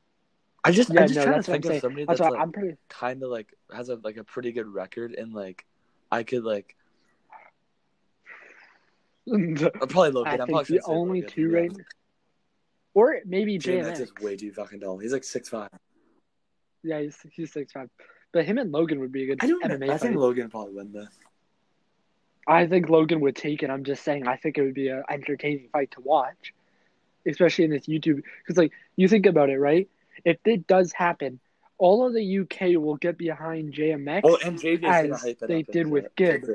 I 0.64 0.70
just, 0.72 0.88
Yeah, 0.90 1.02
I 1.02 1.06
just 1.06 1.16
no, 1.16 1.24
trying 1.24 1.34
to 1.34 1.36
that's 1.36 1.48
what 1.48 1.54
I'm 1.54 1.60
think 1.60 1.64
of 1.66 1.68
saying. 1.72 1.80
somebody 1.82 2.04
That's 2.06 2.20
that's 2.20 2.30
like 2.32 2.40
I'm 2.40 2.52
pretty. 2.52 2.76
kind 2.88 3.22
of 3.22 3.30
like 3.30 3.48
has 3.74 3.90
a 3.90 3.96
like 3.96 4.16
a 4.16 4.24
pretty 4.24 4.50
good 4.52 4.66
record 4.66 5.12
and 5.12 5.34
like 5.34 5.64
I 6.10 6.22
could 6.22 6.42
like 6.42 6.74
uh, 9.30 9.68
probably 9.88 10.10
Logan. 10.10 10.26
I 10.26 10.32
I'm 10.32 10.38
think 10.38 10.50
probably 10.50 10.78
the 10.78 10.84
only 10.86 11.20
Logan, 11.20 11.34
two 11.34 11.50
yeah. 11.50 11.58
right, 11.58 11.72
or 12.94 13.18
maybe 13.26 13.58
JMX 13.58 13.84
JMX. 13.96 14.00
is 14.00 14.12
way 14.22 14.36
too 14.36 14.52
fucking 14.52 14.80
tall. 14.80 14.98
He's 14.98 15.12
like 15.12 15.24
six 15.24 15.48
five. 15.48 15.68
Yeah, 16.82 17.00
he's 17.00 17.16
he's 17.32 17.52
six 17.52 17.72
five. 17.72 17.88
But 18.34 18.44
him 18.44 18.58
and 18.58 18.72
Logan 18.72 18.98
would 18.98 19.12
be 19.12 19.22
a 19.22 19.26
good 19.26 19.38
I 19.42 19.46
don't. 19.46 19.62
MMA 19.62 19.86
know. 19.86 19.94
I 19.94 19.96
think. 19.96 20.16
Logan 20.16 20.50
probably 20.50 20.74
win 20.74 20.92
this. 20.92 21.08
I 22.48 22.66
think 22.66 22.88
Logan 22.90 23.20
would 23.20 23.36
take 23.36 23.62
it. 23.62 23.70
I'm 23.70 23.84
just 23.84 24.02
saying, 24.02 24.26
I 24.26 24.36
think 24.36 24.58
it 24.58 24.62
would 24.62 24.74
be 24.74 24.88
an 24.88 25.04
entertaining 25.08 25.68
fight 25.72 25.92
to 25.92 26.00
watch, 26.00 26.52
especially 27.26 27.64
in 27.64 27.70
this 27.70 27.86
YouTube. 27.86 28.22
Because, 28.42 28.58
like, 28.58 28.72
you 28.96 29.06
think 29.08 29.24
about 29.26 29.50
it, 29.50 29.58
right? 29.58 29.88
If 30.24 30.38
it 30.44 30.66
does 30.66 30.92
happen, 30.92 31.38
all 31.78 32.04
of 32.06 32.12
the 32.12 32.40
UK 32.40 32.76
will 32.82 32.96
get 32.96 33.16
behind 33.16 33.72
JMX. 33.72 34.24
Well, 34.24 34.38
and 34.44 34.58
JJ's 34.58 35.24
it 35.24 35.38
they 35.46 35.62
did 35.62 35.86
with 35.86 36.04
shit. 36.18 36.42
Gibb. 36.42 36.50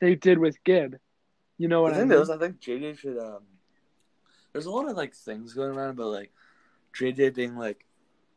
they 0.00 0.14
did 0.14 0.38
with 0.38 0.62
Gibb. 0.64 0.96
You 1.56 1.68
know 1.68 1.80
what 1.82 1.94
The 1.94 2.00
I 2.02 2.04
mean? 2.04 2.18
is, 2.18 2.28
I 2.30 2.36
think 2.36 2.60
JJ 2.60 2.98
should. 2.98 3.18
um 3.18 3.42
There's 4.52 4.66
a 4.66 4.70
lot 4.70 4.88
of 4.90 4.96
like 4.98 5.14
things 5.14 5.54
going 5.54 5.74
around 5.74 5.90
about 5.90 6.08
like 6.08 6.30
JJ 6.94 7.34
being 7.34 7.56
like, 7.56 7.84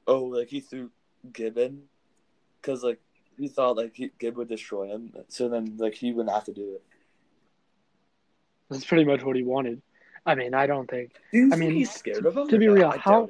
oh, 0.07 0.23
like 0.23 0.47
he 0.47 0.61
threw 0.61 0.91
Gibbon 1.33 1.83
because 2.67 2.83
like 2.83 2.99
he 3.37 3.47
thought 3.47 3.77
like 3.77 3.95
he, 3.95 4.11
Gibb 4.19 4.35
would 4.37 4.49
destroy 4.49 4.87
him, 4.87 5.13
so 5.29 5.47
then 5.47 5.77
like 5.77 5.95
he 5.95 6.11
wouldn't 6.11 6.33
have 6.33 6.43
to 6.45 6.53
do 6.53 6.73
it. 6.75 6.83
That's 8.69 8.85
pretty 8.85 9.05
much 9.05 9.23
what 9.23 9.35
he 9.37 9.43
wanted. 9.43 9.81
I 10.25 10.35
mean, 10.35 10.53
I 10.53 10.67
don't 10.67 10.89
think. 10.89 11.13
Do 11.31 11.49
I 11.53 11.55
mean, 11.55 11.71
he's 11.71 11.91
scared 11.91 12.25
of 12.25 12.35
him? 12.35 12.49
to 12.49 12.57
be 12.57 12.67
real, 12.67 12.91
how- 12.91 13.29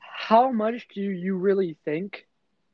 How 0.00 0.50
much 0.50 0.88
do 0.92 1.00
you 1.00 1.36
really 1.36 1.76
think? 1.84 2.26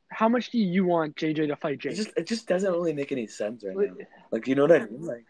How 0.08 0.28
much 0.28 0.50
do 0.50 0.58
you 0.58 0.86
want 0.86 1.16
JJ 1.16 1.48
to 1.48 1.56
fight 1.56 1.74
It 1.74 1.80
Jake? 1.80 1.96
just 1.96 2.10
it 2.16 2.26
just 2.26 2.48
doesn't 2.48 2.72
really 2.72 2.94
make 2.94 3.12
any 3.12 3.26
sense 3.26 3.62
right 3.64 3.76
now. 3.76 4.04
Like 4.30 4.48
you 4.48 4.54
know 4.54 4.62
what 4.62 4.72
I 4.72 4.86
mean? 4.86 5.04
Like 5.04 5.24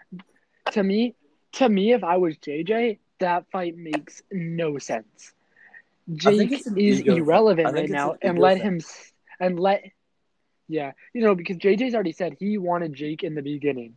to 0.73 0.83
me, 0.85 1.17
to 1.53 1.69
me, 1.69 1.93
if 1.93 2.05
I 2.05 2.17
was 2.19 2.37
JJ, 2.37 2.99
that 3.19 3.51
fight 3.51 3.77
makes 3.77 4.23
no 4.31 4.79
sense. 4.79 5.33
Jake 6.15 6.63
is 6.77 7.01
irrelevant 7.01 7.75
right 7.75 7.91
now, 7.91 8.17
and 8.23 8.39
let 8.39 8.59
him 8.59 8.81
and 9.41 9.59
let, 9.59 9.85
yeah, 10.69 10.93
you 11.13 11.23
know, 11.23 11.35
because 11.35 11.57
JJ's 11.57 11.95
already 11.95 12.13
said 12.13 12.37
he 12.39 12.59
wanted 12.59 12.95
Jake 12.95 13.25
in 13.25 13.35
the 13.35 13.43
beginning. 13.43 13.97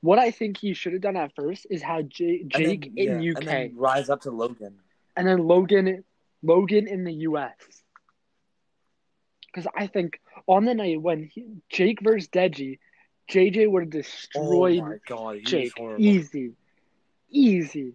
What 0.00 0.18
I 0.18 0.30
think 0.30 0.58
he 0.58 0.74
should 0.74 0.92
have 0.92 1.00
done 1.02 1.16
at 1.16 1.34
first 1.34 1.66
is 1.70 1.82
have 1.82 2.08
J- 2.08 2.44
Jake 2.44 2.92
then- 2.94 2.98
in 2.98 3.22
yeah, 3.22 3.32
UK, 3.32 3.70
rise 3.74 4.10
up 4.10 4.20
to 4.22 4.30
Logan. 4.30 4.74
and 5.16 5.26
then 5.26 5.38
Logan, 5.46 6.04
Logan 6.42 6.86
in 6.86 7.04
the 7.04 7.12
US. 7.30 7.54
Because 9.46 9.66
I 9.74 9.86
think 9.86 10.20
on 10.46 10.66
the 10.66 10.74
night 10.74 11.00
when 11.00 11.24
he, 11.24 11.46
Jake 11.70 12.00
versus 12.02 12.28
Deji, 12.28 12.78
JJ 13.30 13.70
would 13.70 13.84
have 13.84 13.90
destroyed 13.90 14.82
oh 14.84 14.98
god, 15.06 15.38
Jake 15.44 15.72
easy, 15.98 16.52
easy. 17.30 17.94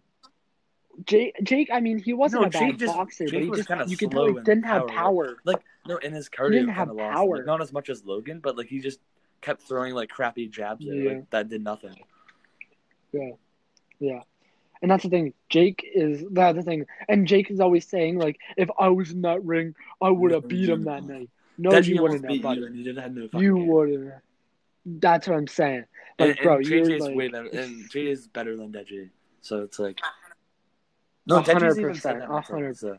Jake, 1.06 1.36
Jake. 1.44 1.70
I 1.72 1.80
mean, 1.80 2.00
he 2.00 2.14
wasn't 2.14 2.42
No, 2.42 2.48
a 2.48 2.50
bad 2.50 2.80
just- 2.80 2.94
boxer, 2.96 3.26
Jake 3.28 3.48
but 3.50 3.58
he 3.58 3.64
just 3.64 3.90
you 3.92 3.98
could 3.98 4.12
tell 4.12 4.26
he 4.26 4.34
didn't 4.34 4.64
have 4.66 4.88
power. 4.88 5.38
Like 5.46 5.62
no, 5.88 5.98
in 5.98 6.14
his 6.14 6.30
cardio, 6.30 6.52
didn't 6.52 6.66
kind 6.68 6.78
have 6.78 6.90
of 6.90 6.96
lost. 6.98 7.16
power. 7.16 7.38
Like, 7.38 7.46
not 7.46 7.62
as 7.62 7.72
much 7.74 7.90
as 7.90 8.04
Logan, 8.06 8.40
but 8.40 8.58
like 8.58 8.68
he 8.68 8.80
just 8.80 9.00
kept 9.42 9.62
throwing 9.64 9.94
like 9.96 10.10
crappy 10.10 10.48
jabs 10.48 10.86
there, 10.86 10.96
Yeah. 10.96 11.10
like 11.12 11.30
that 11.32 11.50
did 11.50 11.64
nothing. 11.64 11.96
Yeah, 13.12 13.32
yeah, 14.00 14.22
and 14.82 14.90
that's 14.92 15.03
the 15.03 15.10
thing. 15.10 15.34
Jake 15.50 15.84
is 15.94 16.24
that's 16.32 16.55
the 16.58 16.64
thing, 16.64 16.86
and 17.10 17.27
Jake 17.27 17.51
is 17.51 17.60
always 17.60 17.88
saying 17.88 18.18
like, 18.18 18.38
if 18.58 18.70
I 18.79 18.88
was 18.90 19.12
in 19.12 19.22
that 19.24 19.44
ring, 19.44 19.75
I 20.01 20.10
would 20.10 20.32
have 20.32 20.48
beat 20.48 20.70
him 20.70 20.84
that 20.84 21.03
night. 21.03 21.29
No, 21.58 21.70
Deji 21.72 21.88
you 21.96 22.01
wouldn't 22.01 22.24
have, 22.24 22.29
beat 22.29 22.42
buddy. 22.42 22.62
you, 22.62 22.84
didn't 22.84 23.03
have 23.03 23.14
no 23.14 23.27
fucking 23.27 23.42
You 23.42 23.58
wouldn't. 23.58 24.14
That's 24.86 25.27
what 25.27 25.38
I'm 25.38 25.48
saying. 25.48 25.84
And, 26.18 26.29
Like, 26.29 26.42
bro, 26.42 26.55
and 26.58 26.66
you're 26.66 26.86
JJ's 26.86 27.01
like, 27.01 27.16
way 27.16 27.27
better, 27.27 27.48
and 27.48 27.90
JJ's 27.92 28.27
better 28.27 28.55
than 28.55 28.72
Deji. 28.72 29.10
So 29.42 29.62
it's 29.64 29.77
like 29.77 30.00
no, 31.27 31.42
hundred 31.42 31.72
Deji's 31.74 31.79
even 31.79 31.96
said 31.96 32.14
percent, 32.16 32.20
that 32.20 32.32
a 32.36 32.42
hundred 32.42 32.77
so. 32.77 32.98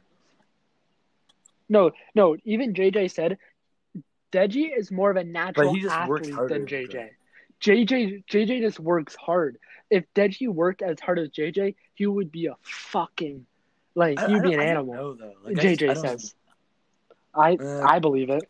No, 1.73 1.91
no. 2.15 2.37
Even 2.45 2.75
JJ 2.75 3.11
said, 3.11 3.39
Deji 4.33 4.77
is 4.77 4.91
more 4.91 5.11
of 5.11 5.17
a 5.17 5.25
natural 5.25 5.75
he 5.75 5.81
just 5.81 5.95
athlete 5.95 6.35
than 6.49 6.67
JJ. 6.67 7.11
JJ 7.61 8.25
JJ 8.31 8.61
just 8.61 8.79
works 8.81 9.15
hard. 9.15 9.59
If 9.91 10.05
Deji 10.15 10.49
worked 10.49 10.83
as 10.83 10.99
hard 11.01 11.19
as 11.19 11.29
JJ, 11.31 11.75
he 11.95 12.07
would 12.07 12.31
be 12.33 12.47
a 12.47 12.55
fucking 12.63 13.47
like 13.95 14.19
I- 14.21 14.27
he'd 14.29 14.37
I 14.37 14.41
be 14.41 14.53
an 14.55 14.61
animal. 14.61 14.95
know, 14.95 15.15
though. 15.15 15.33
Like, 15.45 15.57
just- 15.57 15.81
JJ 15.81 15.91
I 15.91 15.95
don't- 15.95 16.03
says. 16.03 16.35
I 17.35 17.55
Uh, 17.57 17.81
I 17.83 17.99
believe 17.99 18.29
it. 18.31 18.43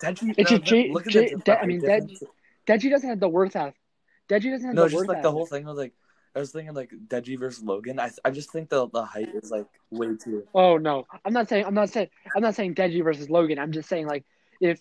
Deji, 0.00 0.34
It's 0.38 0.50
no, 0.50 0.56
just 0.58 0.64
J- 0.64 0.92
J- 1.08 1.34
De- 1.44 1.60
I 1.60 1.66
mean, 1.66 1.80
Dej- 1.82 2.08
difference. 2.08 2.22
Deji 2.66 2.90
doesn't 2.90 3.08
have 3.10 3.20
the 3.20 3.28
ethic. 3.28 3.74
Deji 4.28 4.50
doesn't 4.50 4.66
have 4.68 4.74
No, 4.74 4.82
the 4.84 4.88
just 4.88 4.96
worth 4.96 5.08
like 5.08 5.22
the 5.22 5.30
whole 5.32 5.44
thing 5.46 5.64
was 5.66 5.76
like 5.76 5.92
I 6.34 6.38
was 6.38 6.52
thinking 6.52 6.74
like 6.74 6.92
Deji 7.08 7.38
versus 7.38 7.62
Logan. 7.64 7.98
I 7.98 8.10
I 8.24 8.30
just 8.30 8.52
think 8.52 8.68
the 8.68 8.88
the 8.88 9.04
height 9.04 9.30
is 9.34 9.50
like 9.50 9.66
way 9.90 10.16
too. 10.16 10.46
Oh 10.54 10.76
no, 10.76 11.06
I'm 11.24 11.32
not 11.32 11.48
saying 11.48 11.64
I'm 11.64 11.74
not 11.74 11.90
saying 11.90 12.08
I'm 12.36 12.42
not 12.42 12.54
saying 12.54 12.74
Deji 12.74 13.02
versus 13.02 13.28
Logan. 13.28 13.58
I'm 13.58 13.72
just 13.72 13.88
saying 13.88 14.06
like 14.06 14.24
if 14.60 14.80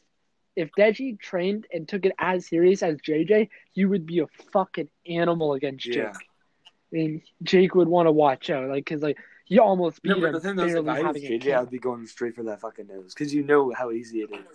if 0.55 0.69
Deji 0.77 1.19
trained 1.19 1.65
and 1.71 1.87
took 1.87 2.05
it 2.05 2.11
as 2.19 2.47
serious 2.47 2.83
as 2.83 2.97
JJ, 2.97 3.49
he 3.71 3.85
would 3.85 4.05
be 4.05 4.19
a 4.19 4.27
fucking 4.51 4.89
animal 5.07 5.53
against 5.53 5.85
Yeah. 5.85 5.93
Jake. 5.93 6.15
I 6.91 6.95
mean, 6.95 7.21
Jake 7.43 7.75
would 7.75 7.87
want 7.87 8.07
to 8.07 8.11
watch 8.11 8.49
out, 8.49 8.67
like, 8.67 8.85
cause 8.85 9.01
like 9.01 9.17
he 9.45 9.59
almost 9.59 10.01
beat 10.01 10.09
No, 10.09 10.15
but 10.15 10.27
him 10.27 10.33
the 10.33 10.39
thing 10.39 10.59
is, 10.59 10.75
if 10.75 10.87
I 10.87 11.01
was 11.01 11.05
having 11.05 11.25
a 11.25 11.39
JJ. 11.39 11.55
I'd 11.55 11.69
be 11.69 11.79
going 11.79 12.05
straight 12.05 12.35
for 12.35 12.43
that 12.43 12.61
fucking 12.61 12.87
nose 12.87 13.13
because 13.13 13.33
you 13.33 13.43
know 13.43 13.71
how 13.75 13.91
easy 13.91 14.21
it 14.21 14.31
is. 14.31 14.45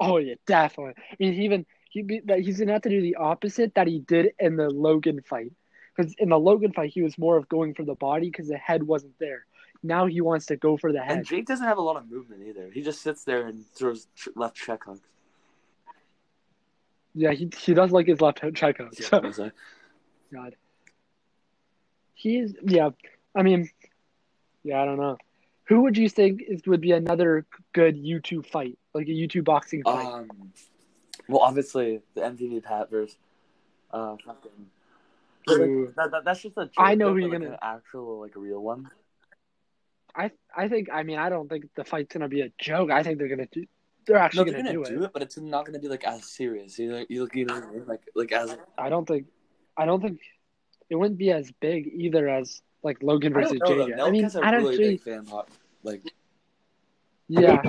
Oh 0.00 0.18
yeah, 0.18 0.34
definitely. 0.46 0.94
I 1.12 1.16
mean, 1.18 1.34
even 1.42 1.66
he 1.90 2.02
be, 2.02 2.20
that 2.26 2.40
he's 2.40 2.58
gonna 2.58 2.72
have 2.72 2.82
to 2.82 2.88
do 2.88 3.00
the 3.00 3.16
opposite 3.16 3.74
that 3.74 3.86
he 3.86 4.00
did 4.00 4.32
in 4.38 4.56
the 4.56 4.68
Logan 4.70 5.22
fight, 5.22 5.52
because 5.94 6.14
in 6.18 6.28
the 6.28 6.38
Logan 6.38 6.72
fight 6.72 6.90
he 6.92 7.02
was 7.02 7.16
more 7.18 7.36
of 7.36 7.48
going 7.48 7.74
for 7.74 7.84
the 7.84 7.94
body 7.94 8.30
because 8.30 8.48
the 8.48 8.56
head 8.56 8.82
wasn't 8.82 9.18
there. 9.18 9.46
Now 9.82 10.06
he 10.06 10.20
wants 10.20 10.46
to 10.46 10.56
go 10.56 10.76
for 10.76 10.92
the 10.92 11.00
head. 11.00 11.18
And 11.18 11.26
Jake 11.26 11.46
doesn't 11.46 11.66
have 11.66 11.78
a 11.78 11.82
lot 11.82 11.96
of 11.96 12.10
movement 12.10 12.42
either. 12.46 12.70
He 12.72 12.82
just 12.82 13.02
sits 13.02 13.24
there 13.24 13.46
and 13.46 13.66
throws 13.74 14.08
left 14.34 14.56
check 14.56 14.84
hooks. 14.84 15.00
Yeah, 17.14 17.32
he 17.32 17.50
he 17.58 17.74
does 17.74 17.92
like 17.92 18.06
his 18.06 18.20
left 18.20 18.38
check 18.40 18.54
checkout. 18.54 18.98
Yeah, 18.98 19.30
So 19.30 19.50
God, 20.32 20.56
he's 22.14 22.54
yeah. 22.64 22.90
I 23.34 23.42
mean, 23.42 23.70
yeah, 24.64 24.82
I 24.82 24.84
don't 24.84 24.96
know. 24.96 25.18
Who 25.66 25.82
would 25.82 25.96
you 25.96 26.08
think 26.08 26.42
is 26.46 26.62
would 26.66 26.80
be 26.80 26.92
another 26.92 27.46
good 27.72 28.02
YouTube 28.02 28.46
fight, 28.46 28.78
like 28.94 29.06
a 29.06 29.10
YouTube 29.10 29.44
boxing 29.44 29.82
fight? 29.82 30.06
Um, 30.06 30.30
well, 31.28 31.40
obviously 31.40 32.00
the 32.14 32.22
MTV 32.22 32.62
Pat 32.62 32.90
versus 32.90 33.16
uh 33.92 34.16
fucking. 34.24 34.50
But, 35.46 35.58
that, 35.58 36.10
that, 36.12 36.22
that's 36.24 36.42
just 36.42 36.56
a 36.56 36.64
joke. 36.66 36.72
I 36.78 36.94
know 36.94 37.10
who 37.12 37.18
you're 37.18 37.28
but, 37.30 37.40
like, 37.40 37.48
gonna- 37.48 37.58
an 37.62 37.76
actual 37.76 38.20
like 38.20 38.36
a 38.36 38.40
real 38.40 38.60
one. 38.62 38.88
I 40.16 40.30
I 40.56 40.68
think 40.68 40.88
I 40.92 41.02
mean 41.02 41.18
I 41.18 41.28
don't 41.28 41.48
think 41.48 41.64
the 41.74 41.84
fight's 41.84 42.12
gonna 42.12 42.28
be 42.28 42.42
a 42.42 42.50
joke. 42.58 42.90
I 42.90 43.02
think 43.02 43.18
they're 43.18 43.28
gonna 43.28 43.48
do. 43.50 43.66
They're 44.06 44.16
No, 44.16 44.22
actually 44.22 44.50
they're 44.52 44.62
gonna, 44.62 44.74
gonna 44.74 44.84
do, 44.88 44.96
do 44.96 45.02
it. 45.02 45.06
it, 45.06 45.12
but 45.12 45.22
it's 45.22 45.38
not 45.38 45.64
gonna 45.66 45.78
be 45.80 45.88
like 45.88 46.04
as 46.04 46.24
serious. 46.24 46.78
You 46.78 46.90
know, 46.92 47.04
you 47.08 47.22
look, 47.22 47.34
you 47.34 47.46
know, 47.46 47.54
what 47.54 47.64
I 47.64 47.70
mean? 47.72 47.86
like 47.86 48.02
like 48.14 48.32
as 48.32 48.56
I 48.78 48.88
don't 48.88 49.06
think. 49.06 49.26
I 49.76 49.86
don't 49.86 50.00
think 50.00 50.20
it 50.88 50.94
wouldn't 50.94 51.18
be 51.18 51.32
as 51.32 51.50
big 51.60 51.90
either 51.94 52.28
as 52.28 52.62
like 52.84 53.02
Logan 53.02 53.34
I 53.36 53.40
versus 53.40 53.58
don't 53.64 53.78
know. 53.78 53.86
JJ. 53.86 54.00
I 54.06 54.10
mean, 54.10 54.20
Nelk 54.20 54.24
has 54.24 54.36
a 54.36 54.44
I 54.44 54.50
don't 54.52 54.62
really 54.62 54.76
see. 54.76 54.90
big 54.90 55.02
fan 55.02 55.26
hot. 55.26 55.48
Like 55.82 56.02
Yeah, 57.28 57.62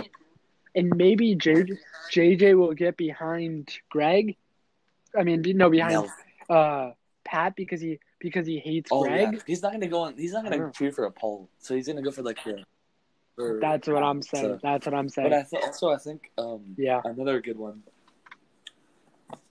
and 0.76 0.92
maybe 0.96 1.36
JJ, 1.36 1.78
JJ 2.12 2.58
will 2.58 2.74
get 2.74 2.96
behind 2.98 3.72
Greg. 3.90 4.36
I 5.18 5.24
mean, 5.24 5.42
be- 5.42 5.54
no, 5.54 5.70
behind 5.70 5.96
Nelk. 5.96 6.10
uh 6.50 6.92
Pat 7.26 7.56
because 7.56 7.82
he 7.82 8.00
because 8.20 8.46
he 8.48 8.60
hates 8.60 8.90
Oh 8.94 9.02
Greg. 9.04 9.34
yeah, 9.34 9.40
he's 9.46 9.62
not 9.62 9.72
gonna 9.72 9.88
go 9.88 10.02
on. 10.04 10.16
He's 10.16 10.34
not 10.34 10.44
gonna 10.44 10.72
cheer 10.72 10.92
for 10.92 11.06
a 11.06 11.12
poll. 11.12 11.50
So 11.60 11.76
he's 11.76 11.88
gonna 11.88 12.02
go 12.02 12.12
for 12.12 12.22
like 12.22 12.42
the. 12.46 12.64
for- 13.36 13.60
That's 13.60 13.88
what 13.88 14.04
I'm 14.04 14.22
saying. 14.22 14.46
So- 14.46 14.60
That's 14.64 14.86
what 14.86 14.96
I'm 14.96 15.10
saying. 15.10 15.30
But 15.30 15.38
I 15.40 15.44
th- 15.44 15.64
also 15.64 15.90
I 15.92 15.98
think 15.98 16.32
um 16.38 16.76
yeah, 16.78 17.02
another 17.04 17.42
good 17.42 17.58
one 17.58 17.84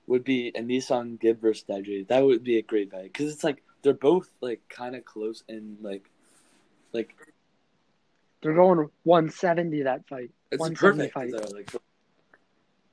would 0.07 0.25
be 0.25 0.53
AnEsonGib 0.55 1.39
versus 1.41 1.65
Deji. 1.69 2.07
That 2.09 2.25
would 2.25 2.45
be 2.45 2.59
a 2.59 2.63
great 2.63 2.91
fight 2.91 3.05
because 3.13 3.33
it's 3.33 3.45
like 3.45 3.63
they're 3.83 3.93
both 3.95 4.31
like 4.41 4.61
kind 4.69 4.95
of 4.95 5.05
close 5.05 5.43
and 5.49 5.77
like 5.83 6.09
like 6.93 7.15
they're 8.43 8.55
going 8.55 8.89
170 9.05 9.83
that 9.85 10.07
fight, 10.07 10.31
it's 10.53 10.61
perfect. 10.75 11.15
fight. 11.15 11.33
Though, 11.33 11.57
like, 11.57 11.71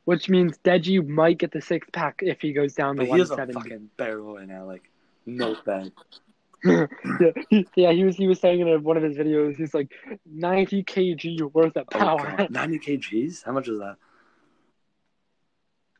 which 0.05 0.29
means 0.29 0.57
Deji 0.59 1.05
might 1.07 1.37
get 1.37 1.51
the 1.51 1.61
six 1.61 1.87
pack 1.91 2.19
if 2.21 2.41
he 2.41 2.53
goes 2.53 2.73
down 2.73 2.95
to 2.95 3.05
but 3.05 3.15
he 3.15 3.21
a 3.21 3.25
fucking 3.25 3.89
barrel 3.97 4.35
right 4.35 4.47
now. 4.47 4.65
Like 4.65 4.89
no 5.25 5.55
bad. 5.65 5.91
yeah, 6.63 6.85
he, 7.49 7.67
yeah, 7.75 7.91
he 7.91 8.03
was 8.03 8.15
he 8.15 8.27
was 8.27 8.39
saying 8.39 8.59
in 8.59 8.83
one 8.83 8.97
of 8.97 9.03
his 9.03 9.17
videos, 9.17 9.55
he's 9.55 9.73
like 9.73 9.91
90 10.25 10.83
kg 10.83 11.53
worth 11.53 11.75
of 11.75 11.87
Oh, 11.93 11.97
power. 11.97 12.47
90 12.49 12.79
kgs. 12.79 13.43
How 13.43 13.51
much 13.51 13.67
is 13.67 13.79
that? 13.79 13.95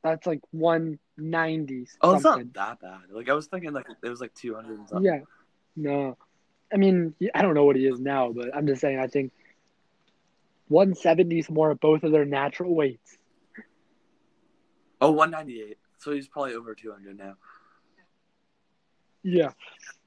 That's 0.04 0.26
like 0.26 0.42
190 0.52 1.88
Oh, 2.02 2.16
it's 2.16 2.24
not 2.24 2.54
that 2.54 2.80
bad. 2.80 3.00
Like 3.12 3.30
I 3.30 3.34
was 3.34 3.48
thinking, 3.48 3.72
like 3.74 3.88
it 4.04 4.10
was 4.10 4.22
like 4.22 4.34
two 4.34 4.56
hundred. 4.56 4.80
Yeah. 5.02 5.20
No. 5.76 6.18
I 6.74 6.78
mean, 6.78 7.14
I 7.36 7.42
don't 7.42 7.54
know 7.54 7.66
what 7.66 7.76
he 7.76 7.86
is 7.86 8.00
now, 8.00 8.32
but 8.32 8.56
I'm 8.56 8.66
just 8.66 8.82
saying, 8.82 8.98
I 9.00 9.08
think 9.08 9.32
170 10.70 11.38
is 11.40 11.50
more 11.50 11.72
of 11.72 11.80
both 11.80 12.04
of 12.04 12.12
their 12.12 12.26
natural 12.26 12.74
weights. 12.74 13.18
Oh, 15.02 15.12
198. 15.12 15.78
So 15.98 16.12
he's 16.12 16.28
probably 16.28 16.54
over 16.54 16.76
200 16.76 17.18
now. 17.18 17.34
Yeah. 19.24 19.52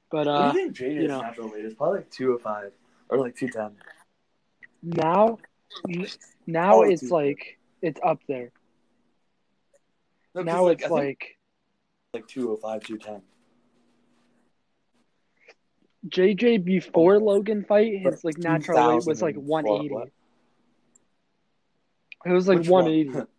But 0.09 0.27
what 0.27 0.27
uh, 0.27 0.51
do 0.53 0.59
you 0.59 0.65
think 0.71 0.77
JJ's 0.77 1.01
you 1.01 1.07
know. 1.09 1.21
natural 1.21 1.51
weight 1.51 1.65
is? 1.65 1.73
Probably 1.73 1.99
like 1.99 2.11
205 2.11 2.71
or 3.09 3.17
like 3.17 3.35
210. 3.35 3.81
now, 4.83 5.37
now 6.47 6.79
Oh, 6.79 6.81
it's 6.83 7.01
dude. 7.01 7.11
like, 7.11 7.59
it's 7.81 7.99
up 8.03 8.19
there. 8.27 8.51
No, 10.33 10.41
'cause, 10.41 10.45
Now 10.45 10.63
like, 10.65 10.81
it's 10.81 10.85
I 10.85 10.93
like, 10.93 11.37
like 12.13 12.27
205, 12.27 12.83
210. 12.83 13.21
JJ 16.07 16.63
before 16.63 17.19
Logan 17.19 17.65
fight, 17.65 17.97
his 17.99 18.23
like 18.23 18.37
natural 18.37 18.89
weight 18.89 19.05
was 19.07 19.21
like 19.21 19.35
180. 19.35 19.93
what? 19.93 20.09
It 22.25 22.31
was 22.31 22.47
like 22.47 22.59
Which 22.59 22.69
one? 22.69 23.27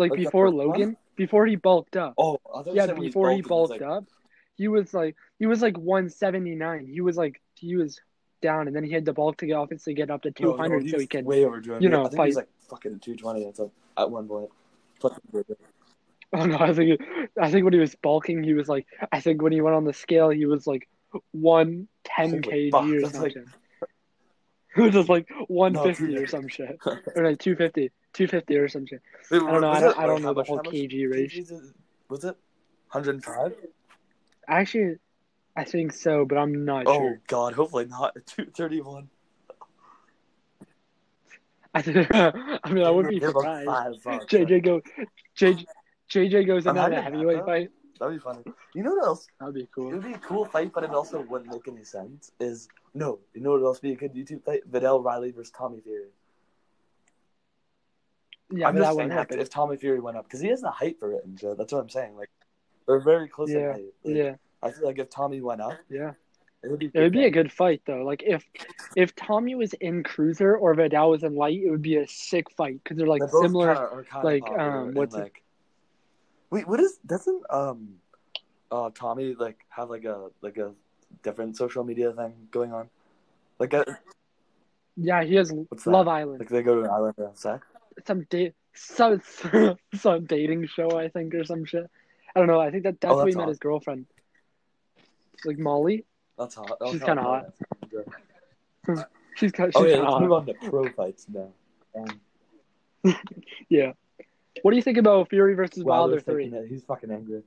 180. 0.00 0.02
Like 0.02 0.10
Like 0.10 0.26
before 0.26 0.46
first 0.46 0.56
one? 0.56 0.66
Logan, 0.66 0.96
before 1.16 1.46
he 1.46 1.56
bulked 1.56 1.96
up. 1.96 2.14
Oh, 2.18 2.38
I 2.54 2.62
Yeah, 2.72 2.86
said 2.86 2.94
when 2.96 3.02
he's 3.04 3.10
before 3.14 3.30
he 3.32 3.42
bulked 3.42 3.74
it's 3.74 3.80
like, 3.82 3.90
up, 3.90 4.04
he 4.56 4.68
was 4.68 4.92
like 4.94 5.16
he 5.38 5.46
was 5.46 5.62
like 5.62 5.76
179. 5.78 6.86
He 6.86 7.00
was 7.00 7.16
like 7.16 7.40
he 7.54 7.76
was 7.76 8.00
down, 8.42 8.66
and 8.68 8.74
then 8.74 8.84
he 8.84 8.90
had 8.92 9.04
to 9.04 9.12
bulk 9.12 9.36
to 9.38 9.46
get 9.46 9.54
obviously 9.56 9.92
get 9.94 10.10
up 10.10 10.22
to 10.22 10.32
no, 10.40 10.50
no, 10.50 10.56
200 10.56 10.88
so 10.90 10.98
he 10.98 11.06
can. 11.06 11.24
way 11.24 11.44
over 11.44 11.60
200. 11.60 11.82
you 11.82 11.88
know, 11.90 12.00
I 12.04 12.08
think 12.08 12.16
fight. 12.16 12.26
he's 12.26 12.36
like 12.36 12.48
fucking 12.68 13.00
220 13.00 13.46
at, 13.46 13.58
at 13.98 14.10
one 14.10 14.26
point. 14.26 14.50
Oh 16.32 16.46
no, 16.46 16.58
I 16.58 16.72
think 16.72 17.00
I 17.40 17.50
think 17.50 17.64
when 17.64 17.72
he 17.72 17.80
was 17.80 17.96
bulking, 17.96 18.44
he 18.44 18.54
was 18.54 18.68
like 18.68 18.86
I 19.10 19.20
think 19.20 19.42
when 19.42 19.50
he 19.52 19.60
went 19.60 19.74
on 19.74 19.84
the 19.84 19.92
scale, 19.92 20.30
he 20.30 20.46
was 20.46 20.64
like 20.64 20.88
110 21.32 22.42
kg 22.42 22.70
fuck, 22.70 22.84
or 22.84 23.00
that's 23.00 23.18
like- 23.18 23.32
something. 23.32 23.52
It 24.76 24.82
was 24.82 24.92
just 24.92 25.08
like 25.08 25.26
150 25.48 26.14
No, 26.14 26.20
or 26.22 26.26
some 26.28 26.46
shit, 26.46 26.78
or 27.16 27.24
like 27.24 27.40
250, 28.12 28.54
250 28.54 28.56
or 28.58 28.68
some 28.68 28.86
shit. 28.86 29.00
Wait, 29.30 29.42
I 29.42 29.50
don't 29.50 29.60
know. 29.60 29.70
I 29.70 29.80
don't, 29.80 29.90
it, 29.90 29.98
I 29.98 30.06
don't 30.06 30.22
know 30.22 30.34
the 30.34 30.40
much- 30.40 30.48
whole 30.48 30.58
kg 30.60 31.10
ratio. 31.12 31.60
Was 32.08 32.24
it 32.24 32.36
105? 32.92 33.54
Actually, 34.48 34.96
I 35.56 35.64
think 35.64 35.92
so, 35.92 36.24
but 36.24 36.36
I'm 36.38 36.64
not 36.64 36.86
Oh 36.86 36.94
sure. 36.98 37.20
god, 37.28 37.52
hopefully 37.54 37.86
not. 37.86 38.14
231. 38.26 39.08
I, 41.74 41.78
I 42.64 42.70
mean, 42.72 42.84
I 42.84 42.90
wouldn't 42.90 43.14
be 43.14 43.20
surprised. 43.24 43.66
five. 44.02 44.20
JJ 44.26 44.64
go, 44.64 44.80
JJ, 45.38 45.64
JJ 46.10 46.46
goes 46.46 46.66
I'm 46.66 46.76
into 46.76 46.90
the 46.90 46.96
happy 46.96 46.96
about 46.96 47.12
heavyweight 47.12 47.36
that. 47.36 47.46
fight. 47.46 47.70
That'd 48.00 48.14
be 48.16 48.20
funny. 48.20 48.42
You 48.74 48.82
know 48.82 48.94
what 48.94 49.04
else? 49.06 49.26
That'd 49.38 49.54
be 49.54 49.68
cool. 49.72 49.90
It'd 49.90 50.02
be 50.02 50.14
a 50.14 50.18
cool 50.18 50.46
fight, 50.46 50.72
but 50.72 50.82
it 50.84 50.90
also 50.90 51.20
wouldn't 51.22 51.50
make 51.52 51.68
any 51.68 51.84
sense. 51.84 52.32
Is 52.40 52.66
no, 52.94 53.20
you 53.34 53.40
know 53.42 53.52
what 53.52 53.62
else 53.62 53.80
would 53.82 53.88
be 53.88 53.92
a 53.92 53.96
good 53.96 54.14
YouTube 54.14 54.44
fight? 54.44 54.68
Viddal 54.68 55.04
Riley 55.04 55.30
versus 55.30 55.52
Tommy 55.56 55.80
Fury. 55.80 56.08
Yeah, 58.52 58.68
I'm 58.68 58.74
just 58.74 58.80
that 58.82 58.86
saying 58.86 58.96
wouldn't 58.96 59.10
like, 59.10 59.18
happen. 59.18 59.38
if 59.40 59.50
Tommy 59.50 59.76
Fury 59.76 60.00
went 60.00 60.16
up 60.16 60.24
because 60.24 60.40
he 60.40 60.48
has 60.48 60.60
the 60.60 60.70
height 60.70 60.98
for 60.98 61.12
it 61.12 61.24
and 61.24 61.38
shit. 61.38 61.56
That's 61.56 61.72
what 61.72 61.80
I'm 61.80 61.88
saying. 61.88 62.16
Like 62.16 62.30
they're 62.86 63.00
very 63.00 63.28
close 63.28 63.50
in 63.50 63.60
Yeah, 63.60 63.72
height. 63.72 63.84
Like, 64.04 64.16
Yeah, 64.16 64.34
I 64.62 64.70
feel 64.70 64.86
like 64.86 64.98
if 64.98 65.08
Tommy 65.10 65.40
went 65.40 65.60
up, 65.60 65.78
yeah. 65.88 66.12
it 66.64 66.70
would 66.70 66.80
be. 66.80 66.90
It 66.92 67.00
would 67.00 67.12
be 67.12 67.24
a 67.24 67.30
good 67.30 67.52
fight 67.52 67.82
though. 67.86 68.02
Like 68.02 68.22
if 68.26 68.44
if 68.96 69.14
Tommy 69.14 69.54
was 69.54 69.72
in 69.74 70.02
cruiser 70.02 70.56
or 70.56 70.74
Viddal 70.74 71.10
was 71.10 71.22
in 71.22 71.34
light, 71.36 71.60
it 71.62 71.70
would 71.70 71.82
be 71.82 71.96
a 71.98 72.06
sick 72.08 72.50
fight 72.50 72.80
because 72.82 72.96
they're 72.96 73.06
like 73.06 73.20
They're 73.20 73.42
similar. 73.42 73.74
kinda- 73.74 74.04
kinda 74.10 74.26
like, 74.26 74.42
um, 74.58 74.88
and, 74.88 74.94
what's 74.96 75.14
it- 75.14 75.18
like? 75.20 75.42
Wait, 76.50 76.66
what 76.66 76.80
is 76.80 76.98
doesn't 77.06 77.44
um, 77.50 77.94
uh, 78.72 78.90
Tommy 78.92 79.34
like 79.36 79.58
have 79.68 79.88
like 79.90 80.04
a 80.04 80.30
like 80.40 80.56
a 80.56 80.72
different 81.22 81.56
social 81.56 81.84
media 81.84 82.12
thing 82.12 82.32
going 82.50 82.72
on? 82.72 82.90
Like 83.60 83.72
a, 83.74 83.84
Yeah, 84.96 85.22
he 85.22 85.36
has? 85.36 85.52
Love 85.86 86.08
Island, 86.08 86.40
like 86.40 86.48
they 86.48 86.62
go 86.64 86.74
to 86.74 86.80
an 86.82 86.90
island 86.90 87.14
to 87.18 87.26
have 87.26 87.36
sex. 87.36 87.64
Some 88.06 88.24
date, 88.24 88.54
some 88.74 89.20
some 89.94 90.24
dating 90.26 90.66
show 90.66 90.98
I 90.98 91.08
think 91.08 91.34
or 91.34 91.44
some 91.44 91.64
shit. 91.64 91.88
I 92.34 92.38
don't 92.38 92.46
know. 92.48 92.60
I 92.60 92.70
think 92.70 92.84
that 92.84 93.00
that's 93.00 93.12
Oh, 93.12 93.16
where 93.18 93.26
he 93.26 93.32
that's 93.32 93.38
met 93.38 93.48
his 93.48 93.58
girlfriend, 93.58 94.06
like 95.44 95.58
Molly. 95.58 96.04
That's 96.38 96.54
hot. 96.54 96.76
That's 96.80 96.92
She's 96.92 97.02
kinda 97.02 97.22
I 97.22 97.24
hot. 97.24 97.52
that. 98.86 99.08
She's 99.36 99.52
kind. 99.52 99.72
Oh 99.74 99.82
She's 99.84 99.92
yeah, 99.92 99.98
let's 99.98 100.12
hot. 100.12 100.22
move 100.22 100.32
on 100.32 100.46
to 100.46 100.54
pro 100.54 100.88
fights 100.90 101.26
now. 101.32 101.48
Um, 101.96 102.20
Yeah. 103.68 103.92
What 104.62 104.72
do 104.72 104.76
you 104.76 104.82
think 104.82 104.98
about 104.98 105.28
Fury 105.30 105.54
versus 105.54 105.84
Wilder 105.84 106.16
Wilder's 106.16 106.24
three? 106.24 106.52
He's 106.68 106.82
fucking 106.82 107.10
angry. 107.10 107.42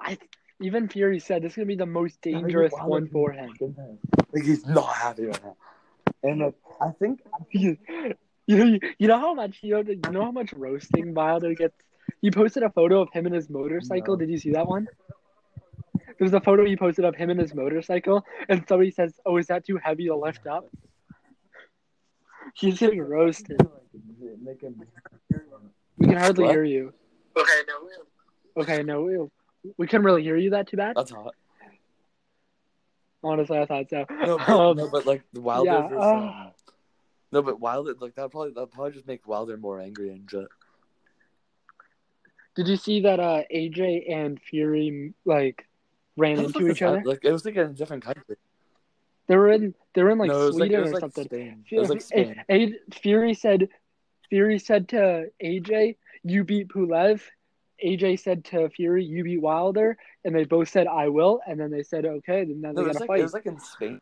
I 0.00 0.18
even 0.60 0.88
Fury 0.88 1.18
said 1.18 1.42
this 1.42 1.52
is 1.52 1.56
gonna 1.56 1.66
be 1.66 1.74
the 1.76 1.86
most 1.86 2.20
dangerous 2.20 2.72
Wilder 2.72 2.88
one 2.88 3.08
for 3.08 3.32
him. 3.32 3.54
Like 4.32 4.44
he's 4.44 4.66
not 4.66 4.94
happy 4.94 5.24
right 5.24 5.44
now. 5.44 5.56
And 6.22 6.40
like, 6.40 6.54
I 6.80 6.90
think 6.90 7.20
you 8.52 8.64
know, 8.64 8.78
you 8.98 9.08
know 9.08 9.18
how 9.18 9.34
much 9.34 9.58
you 9.62 9.74
know, 9.74 9.80
you 9.90 10.10
know 10.10 10.24
how 10.24 10.30
much 10.30 10.52
roasting 10.52 11.14
Wilder 11.14 11.54
gets. 11.54 11.74
He 12.20 12.30
posted 12.30 12.62
a 12.62 12.70
photo 12.70 13.00
of 13.00 13.08
him 13.12 13.26
and 13.26 13.34
his 13.34 13.48
motorcycle. 13.50 14.14
No. 14.14 14.20
Did 14.20 14.30
you 14.30 14.38
see 14.38 14.52
that 14.52 14.66
one? 14.66 14.86
There's 16.18 16.32
a 16.34 16.40
photo 16.40 16.64
he 16.64 16.76
posted 16.76 17.04
of 17.04 17.14
him 17.16 17.30
and 17.30 17.40
his 17.40 17.54
motorcycle, 17.54 18.24
and 18.48 18.64
somebody 18.68 18.90
says, 18.90 19.18
"Oh, 19.26 19.38
is 19.38 19.46
that 19.48 19.64
too 19.66 19.78
heavy 19.82 20.06
to 20.06 20.16
lift 20.16 20.46
up?" 20.46 20.68
He's 22.54 22.78
getting 22.78 23.00
roasted. 23.00 23.60
We 25.98 26.06
can 26.06 26.16
hardly 26.16 26.44
What? 26.44 26.52
hear 26.52 26.64
you. 26.64 26.92
Okay, 27.36 27.60
no. 27.66 28.62
Okay, 28.62 28.82
no, 28.82 29.02
we, 29.02 29.72
we 29.78 29.86
couldn't 29.86 30.04
really 30.04 30.22
hear 30.22 30.36
you 30.36 30.50
that 30.50 30.68
too 30.68 30.76
bad. 30.76 30.94
That's 30.96 31.10
hot. 31.10 31.34
Honestly, 33.24 33.58
I 33.58 33.66
thought 33.66 33.88
so. 33.88 34.04
No, 34.10 34.36
but, 34.38 34.48
Um, 34.48 34.76
no, 34.76 34.88
but 34.90 35.06
like 35.06 35.22
the 35.32 35.40
Wilder 35.40 35.70
yeah, 35.70 35.88
versus. 35.88 36.02
uh, 36.02 36.50
no, 37.32 37.42
but 37.42 37.60
Wilder 37.60 37.94
like 37.98 38.14
that 38.14 38.30
probably 38.30 38.52
that 38.52 38.70
probably 38.70 38.92
just 38.92 39.06
make 39.06 39.26
Wilder 39.26 39.56
more 39.56 39.80
angry 39.80 40.10
and 40.10 40.30
shit. 40.30 40.48
Did 42.54 42.68
you 42.68 42.76
see 42.76 43.00
that 43.00 43.18
uh, 43.18 43.42
AJ 43.52 44.12
and 44.12 44.40
Fury 44.40 45.14
like 45.24 45.66
ran 46.16 46.36
How 46.36 46.42
the 46.42 46.48
fuck 46.50 46.60
into 46.62 46.72
each 46.72 46.82
other? 46.82 47.02
Like 47.04 47.24
it 47.24 47.32
was 47.32 47.44
like 47.44 47.56
in 47.56 47.62
a 47.62 47.68
different 47.68 48.04
country. 48.04 48.36
They 49.28 49.36
were 49.36 49.50
in 49.50 49.74
they 49.94 50.02
were 50.02 50.10
in 50.10 50.18
like 50.18 50.28
no, 50.28 50.48
like, 50.48 50.54
Sweden 50.54 50.80
was 50.82 50.90
or 50.90 50.92
like 50.92 51.00
something. 51.00 51.24
Spain. 51.24 51.64
Was 51.72 51.88
like 51.88 52.02
Fury, 52.02 52.24
Spain. 52.24 52.44
A- 52.50 52.64
A- 52.64 52.94
Fury 53.00 53.34
said, 53.34 53.68
Fury 54.28 54.58
said 54.58 54.88
to 54.90 55.30
AJ, 55.42 55.96
"You 56.22 56.44
beat 56.44 56.68
Pulev." 56.68 57.22
AJ 57.82 58.20
said 58.20 58.44
to 58.46 58.68
Fury, 58.68 59.04
"You 59.04 59.24
beat 59.24 59.40
Wilder," 59.40 59.96
and 60.24 60.34
they 60.34 60.44
both 60.44 60.68
said, 60.68 60.86
"I 60.86 61.08
will." 61.08 61.40
And 61.46 61.58
then 61.58 61.70
they 61.70 61.82
said, 61.82 62.04
"Okay, 62.04 62.44
then 62.44 62.60
No, 62.60 62.74
they 62.74 62.82
was 62.82 62.92
gotta 62.92 62.98
like 63.00 63.08
fight." 63.08 63.20
it 63.20 63.22
was 63.22 63.34
like 63.34 63.46
in 63.46 63.58
Spain. 63.58 63.98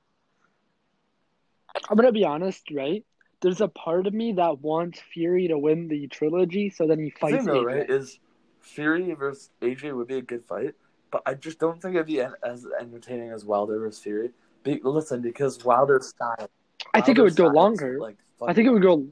I'm 1.88 1.96
gonna 1.96 2.12
be 2.12 2.24
honest, 2.24 2.68
right? 2.72 3.04
There's 3.40 3.60
a 3.60 3.68
part 3.68 4.06
of 4.06 4.12
me 4.12 4.32
that 4.32 4.60
wants 4.60 5.00
Fury 5.12 5.48
to 5.48 5.58
win 5.58 5.88
the 5.88 6.06
trilogy, 6.08 6.68
so 6.70 6.86
then 6.86 6.98
he 6.98 7.10
fights 7.10 7.36
thing 7.36 7.46
though, 7.46 7.64
right, 7.64 7.88
is 7.88 8.18
Fury 8.60 9.14
versus 9.14 9.50
AJ 9.62 9.96
would 9.96 10.08
be 10.08 10.18
a 10.18 10.22
good 10.22 10.44
fight, 10.44 10.74
but 11.10 11.22
I 11.24 11.34
just 11.34 11.58
don't 11.58 11.80
think 11.80 11.94
it'd 11.94 12.06
be 12.06 12.20
as 12.20 12.66
entertaining 12.78 13.30
as 13.30 13.44
Wilder 13.44 13.78
versus 13.78 14.02
Fury. 14.02 14.30
Be- 14.62 14.80
listen, 14.82 15.22
because 15.22 15.64
Wilder's 15.64 16.08
style. 16.08 16.50
I 16.92 17.00
think 17.00 17.18
it 17.18 17.22
would 17.22 17.36
go 17.36 17.46
longer. 17.46 17.98
Like, 17.98 18.18
I 18.46 18.52
think 18.52 18.68
it 18.68 18.72
would 18.72 18.82
go. 18.82 19.06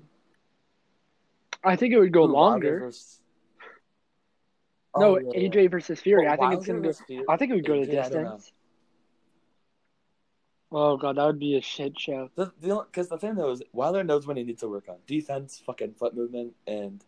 I 1.65 1.77
think 1.77 1.95
it 1.95 1.99
would 1.99 2.13
go 2.13 2.25
Ooh, 2.25 2.33
longer. 2.33 2.81
versus- 2.81 3.21
No, 4.97 5.17
Oh, 5.17 5.19
yeah, 5.19 5.31
yeah. 5.35 5.49
AJ 5.49 5.71
versus 5.71 6.01
Fury. 6.01 6.27
Well, 6.27 6.35
I 6.35 6.37
think 6.37 6.53
it's 6.55 6.67
gonna 6.67 6.81
go. 6.81 6.93
Fury- 6.93 7.25
I 7.29 7.37
think 7.37 7.51
it 7.53 7.55
would 7.55 7.67
go 7.67 7.85
the 7.85 7.93
AJ, 7.93 7.95
know. 7.95 8.03
distance. 8.03 8.53
Oh 10.71 10.97
god, 10.97 11.17
that 11.17 11.25
would 11.25 11.39
be 11.39 11.57
a 11.57 11.63
shit 11.63 11.99
show. 11.99 12.31
The 12.35 12.53
because 12.61 13.09
the, 13.09 13.19
thing 13.19 13.35
though 13.35 13.53
is 13.53 13.63
Wilder 13.73 14.05
knows 14.05 14.27
when 14.27 14.37
he 14.37 14.43
needs 14.43 14.61
to 14.61 14.69
work 14.69 14.89
on 14.89 14.97
defense, 15.07 15.63
fucking 15.65 15.95
foot 15.95 16.15
movement, 16.15 16.55
and 16.67 17.03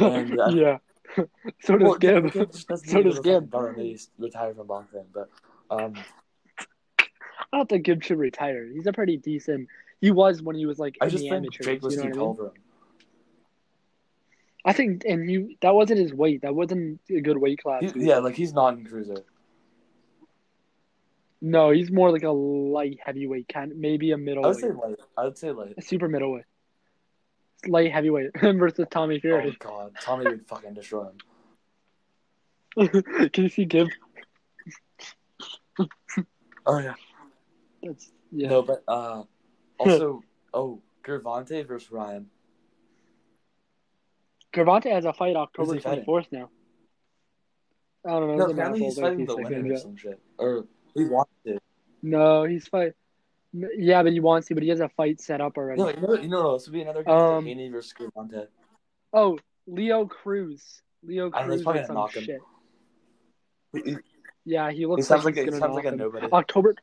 And, 0.00 0.40
uh, 0.40 0.48
yeah. 0.54 0.78
so 1.60 1.78
does 1.78 1.82
well, 1.82 1.94
Gib. 1.94 2.32
just 2.32 2.68
doesn't 2.68 2.88
So 2.88 3.02
does 3.02 3.16
fucking 3.16 3.32
Gib. 3.32 3.50
bum, 3.50 3.96
retired 4.18 4.56
from 4.56 4.66
boxing, 4.66 5.06
but 5.12 5.30
um, 5.70 5.94
I 6.98 7.56
don't 7.56 7.68
think 7.68 7.84
Gibb 7.84 8.02
should 8.02 8.18
retire. 8.18 8.66
He's 8.66 8.86
a 8.86 8.92
pretty 8.92 9.16
decent. 9.16 9.68
He 10.00 10.10
was 10.10 10.42
when 10.42 10.56
he 10.56 10.66
was 10.66 10.78
like 10.78 10.96
I 11.00 11.06
in 11.06 11.10
just 11.10 11.24
the 11.24 11.30
think 11.30 11.44
amateurs. 11.44 11.66
Jake 11.66 11.82
was 11.82 11.96
you 11.96 12.04
know 12.04 12.10
too 12.10 12.18
tall 12.18 12.34
for 12.34 12.46
him. 12.46 12.52
I 14.64 14.72
think, 14.72 15.04
and 15.06 15.28
he 15.28 15.56
that 15.62 15.74
wasn't 15.74 16.00
his 16.00 16.12
weight. 16.12 16.42
That 16.42 16.54
wasn't 16.54 17.00
a 17.08 17.20
good 17.20 17.38
weight 17.38 17.62
class. 17.62 17.82
He, 17.82 18.04
yeah, 18.04 18.18
like 18.18 18.34
he's 18.34 18.52
not 18.52 18.74
in 18.74 18.84
cruiser. 18.84 19.24
No, 21.40 21.70
he's 21.70 21.90
more 21.90 22.10
like 22.10 22.24
a 22.24 22.30
light 22.30 22.98
heavyweight 23.04 23.48
kind, 23.48 23.72
maybe 23.76 24.10
a 24.10 24.16
I 24.16 24.18
would 24.18 24.56
say 24.56 24.70
light. 24.70 24.98
I 25.16 25.24
would 25.24 25.38
say 25.38 25.52
light. 25.52 25.74
a 25.78 25.82
super 25.82 26.08
middleweight, 26.08 26.44
light 27.66 27.92
heavyweight 27.92 28.30
versus 28.40 28.86
Tommy 28.90 29.20
Fury. 29.20 29.50
Oh 29.50 29.56
god, 29.58 29.92
Tommy 30.00 30.24
would 30.24 30.48
fucking 30.48 30.74
destroy 30.74 31.10
him. 32.76 32.92
Can 33.32 33.44
you 33.44 33.48
see 33.48 33.64
Gibb? 33.64 33.88
Oh 36.66 36.78
yeah. 36.78 36.94
That's 37.82 38.10
yeah. 38.32 38.48
No, 38.48 38.62
but 38.62 38.82
uh, 38.88 39.22
also, 39.78 40.22
oh, 40.54 40.80
Gervonta 41.04 41.66
versus 41.66 41.90
Ryan. 41.90 42.26
Gervonta 44.52 44.90
has 44.90 45.04
a 45.04 45.12
fight 45.12 45.36
October 45.36 45.74
he 45.74 45.80
24th 45.80 46.26
now. 46.32 46.50
I 48.06 48.10
don't 48.10 48.28
know. 48.28 48.46
No, 48.46 48.52
apparently 48.52 48.84
he's 48.84 48.98
fighting 48.98 49.24
the 49.24 49.36
winner 49.36 49.72
or 49.72 49.76
some 49.76 49.96
shit. 49.96 50.20
Or 50.38 50.66
he 50.94 51.04
wants 51.04 51.32
to. 51.46 51.58
No, 52.02 52.44
he's 52.44 52.66
fight. 52.68 52.92
Yeah, 53.52 54.02
but 54.02 54.12
he 54.12 54.20
wants 54.20 54.48
to, 54.48 54.54
but 54.54 54.62
he 54.62 54.68
has 54.68 54.80
a 54.80 54.88
fight 54.90 55.20
set 55.20 55.40
up 55.40 55.56
already. 55.56 55.80
No, 55.80 55.88
you 55.88 56.00
know, 56.00 56.14
you 56.14 56.28
know, 56.28 56.52
this 56.56 56.66
would 56.66 56.72
be 56.74 56.82
another 56.82 57.02
game 57.02 57.14
Um, 57.14 57.36
like 57.36 57.44
Haney 57.44 57.68
versus 57.70 57.94
Gervonta. 57.98 58.48
Oh, 59.12 59.38
Leo 59.66 60.06
Cruz. 60.06 60.82
Leo 61.02 61.30
I 61.32 61.40
don't 61.40 61.48
know, 61.48 61.54
Cruz 61.54 61.62
probably 61.62 61.80
or 61.80 61.86
gonna 61.86 61.86
some 61.86 61.96
knock 61.96 62.14
him. 62.14 62.22
shit. 62.24 62.40
He, 63.72 63.80
he- 63.90 63.96
Yeah, 64.44 64.70
he 64.70 64.78
he 64.78 64.86
looks 64.86 65.06
sounds 65.06 65.24
like 65.24 65.36
like, 65.36 65.44
he's 65.44 65.54
a, 65.54 65.56
he 65.56 65.60
sounds 65.60 65.76
like 65.76 65.84
a 65.86 65.92
nobody. 65.92 66.28
October 66.32 66.74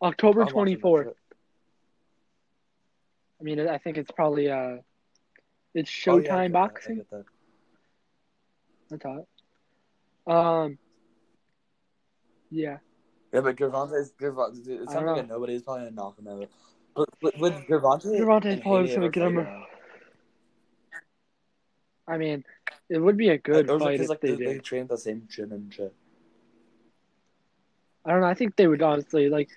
October 0.00 0.44
twenty 0.46 0.76
fourth. 0.76 1.08
I 3.40 3.44
mean, 3.44 3.60
I 3.68 3.78
think 3.78 3.98
it's 3.98 4.10
probably 4.10 4.50
uh, 4.50 4.76
it's 5.74 5.90
Oh, 6.06 6.16
Showtime 6.18 6.24
yeah, 6.24 6.36
I 6.36 6.42
get 6.48 6.52
that, 6.52 6.52
I 6.52 6.52
boxing. 6.52 7.04
I 8.92 8.96
thought. 10.26 10.64
Um. 10.64 10.78
Yeah, 12.52 12.78
Yeah, 13.32 13.40
but 13.40 13.56
Gervonta 13.56 13.98
is 13.98 14.12
Gervonta. 14.20 14.58
It 14.68 14.90
sounds 14.90 15.06
like 15.06 15.24
a 15.24 15.26
nobody. 15.26 15.54
is 15.54 15.62
probably 15.62 15.84
gonna 15.84 15.96
knock 15.96 16.18
him 16.18 16.28
out. 16.28 16.48
But 16.94 17.08
with, 17.22 17.36
with 17.38 17.54
Gervonta, 17.66 18.06
Gervonta 18.06 18.44
and 18.52 18.62
probably 18.62 18.88
Haney 18.88 18.94
gonna 18.94 19.08
get 19.08 19.22
him 19.22 19.64
I 22.06 22.18
mean, 22.18 22.44
it 22.90 22.98
would 22.98 23.16
be 23.16 23.30
a 23.30 23.38
good 23.38 23.70
is 23.70 23.80
fight 23.80 24.00
if 24.00 24.08
like 24.08 24.20
they 24.20 24.32
they, 24.32 24.44
they 24.44 24.52
did. 24.54 24.64
train 24.64 24.82
at 24.82 24.88
the 24.88 24.98
same 24.98 25.22
gym 25.28 25.52
and 25.52 25.72
shit. 25.72 25.94
I 28.04 28.10
don't 28.10 28.20
know. 28.20 28.26
I 28.26 28.34
think 28.34 28.56
they 28.56 28.66
would 28.66 28.82
honestly 28.82 29.28
like. 29.28 29.48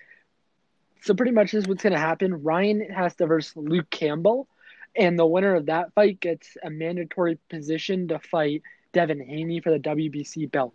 So 1.02 1.14
pretty 1.14 1.32
much 1.32 1.52
this 1.52 1.64
is 1.64 1.68
what's 1.68 1.82
gonna 1.82 1.98
happen. 1.98 2.42
Ryan 2.42 2.80
has 2.90 3.14
to 3.16 3.26
versus 3.26 3.56
Luke 3.56 3.90
Campbell, 3.90 4.48
and 4.96 5.18
the 5.18 5.26
winner 5.26 5.54
of 5.54 5.66
that 5.66 5.92
fight 5.92 6.20
gets 6.20 6.56
a 6.62 6.70
mandatory 6.70 7.38
position 7.50 8.08
to 8.08 8.18
fight 8.18 8.62
Devin 8.92 9.20
Haney 9.20 9.60
for 9.60 9.70
the 9.70 9.78
WBC 9.78 10.50
belt. 10.50 10.74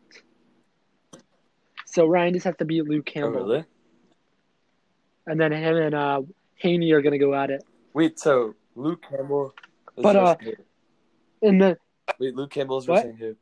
So 1.91 2.06
Ryan 2.08 2.34
just 2.34 2.45
has 2.45 2.56
to 2.58 2.65
beat 2.65 2.84
Luke 2.88 3.04
Oh, 3.10 3.12
Campbell, 3.12 3.43
really? 3.47 3.65
and 5.27 5.39
then 5.39 5.51
him 5.51 5.75
and 5.75 5.93
uh, 5.93 6.21
Haney 6.56 6.91
are 6.93 7.01
gonna 7.01 7.17
go 7.17 7.34
at 7.36 7.49
it. 7.51 7.63
Wait, 7.93 8.17
so 8.17 8.56
Luke 8.75 9.04
Campbell. 9.10 9.54
Is 9.97 10.04
But, 10.04 10.15
uh, 10.15 10.36
And 11.41 11.62
then 11.62 11.75
wait, 12.17 12.34
Luke 12.36 12.49
Campbell 12.51 12.77
is 12.77 12.88
what? 12.88 13.04
versus 13.06 13.19
who? 13.19 13.36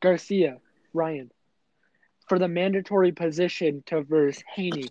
Garcia, 0.00 0.58
Ryan, 0.92 1.30
for 2.28 2.38
the 2.38 2.48
mandatory 2.48 3.12
position 3.12 3.82
to 3.86 4.02
verse 4.02 4.42
Haney, 4.54 4.88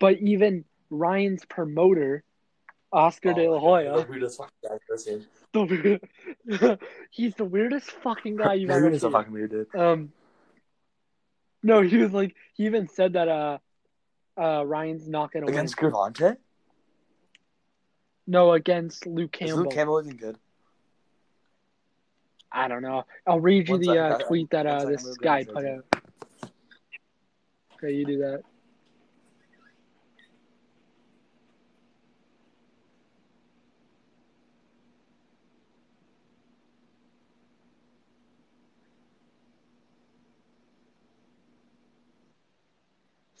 but 0.00 0.16
even 0.18 0.64
Ryan's 0.90 1.44
promoter, 1.44 2.24
Oscar 2.92 3.34
De 3.34 3.46
La 3.48 3.56
Oh, 3.56 3.60
Hoya. 3.60 4.02
Who 4.02 4.18
does 4.18 4.36
fucking 4.36 4.52
guy 4.66 4.78
person? 4.88 5.26
The- 5.52 6.78
he's 7.10 7.34
the 7.34 7.44
weirdest 7.44 7.90
fucking 7.90 8.36
guy 8.36 8.54
you've 8.54 8.70
ever 8.70 8.96
seen. 8.98 9.10
fucking 9.12 9.32
weird 9.32 9.50
dude? 9.50 9.74
Um, 9.74 10.12
no, 11.62 11.82
he 11.82 11.96
was 11.96 12.12
like, 12.12 12.34
he 12.54 12.66
even 12.66 12.88
said 12.88 13.14
that 13.14 13.28
uh, 13.28 13.58
uh, 14.36 14.64
Ryan's 14.64 15.08
not 15.08 15.32
gonna 15.32 15.46
Against 15.46 15.80
win. 15.80 15.92
Gervonta? 15.92 16.36
No, 18.26 18.52
against 18.52 19.06
Luke 19.06 19.36
Is 19.40 19.48
Campbell. 19.48 19.64
Luke 19.64 19.72
Campbell 19.72 20.02
even 20.04 20.16
good? 20.16 20.36
I 22.52 22.68
don't 22.68 22.82
know. 22.82 23.04
I'll 23.26 23.40
read 23.40 23.68
you 23.68 23.74
One 23.74 23.80
the 23.80 23.86
second, 23.86 24.12
uh, 24.12 24.18
tweet 24.26 24.50
that 24.50 24.66
uh, 24.66 24.84
this 24.84 25.16
guy 25.18 25.44
put 25.44 25.64
out. 25.64 25.84
Okay, 27.74 27.92
you 27.94 28.04
do 28.04 28.18
that. 28.18 28.42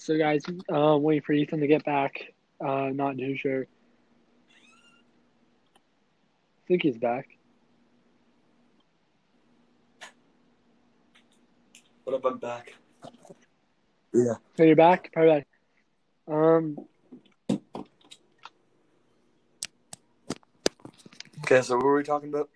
So, 0.08 0.16
guys, 0.16 0.42
um, 0.70 1.02
waiting 1.02 1.20
for 1.20 1.34
Ethan 1.34 1.60
to 1.60 1.66
get 1.66 1.84
back. 1.84 2.32
Uh, 2.66 2.88
not 2.94 3.18
too 3.18 3.36
sure. 3.36 3.64
I 3.64 3.66
think 6.66 6.80
he's 6.82 6.96
back. 6.96 7.28
What 12.04 12.16
up? 12.16 12.24
I'm 12.24 12.38
back. 12.38 12.72
Yeah. 14.14 14.36
So 14.56 14.62
you're 14.62 14.76
back? 14.76 15.12
Probably 15.12 15.44
back. 15.44 15.46
Um, 16.26 16.78
Okay, 21.44 21.60
so 21.60 21.76
what 21.76 21.84
were 21.84 21.96
we 21.98 22.02
talking 22.02 22.30
about? 22.30 22.48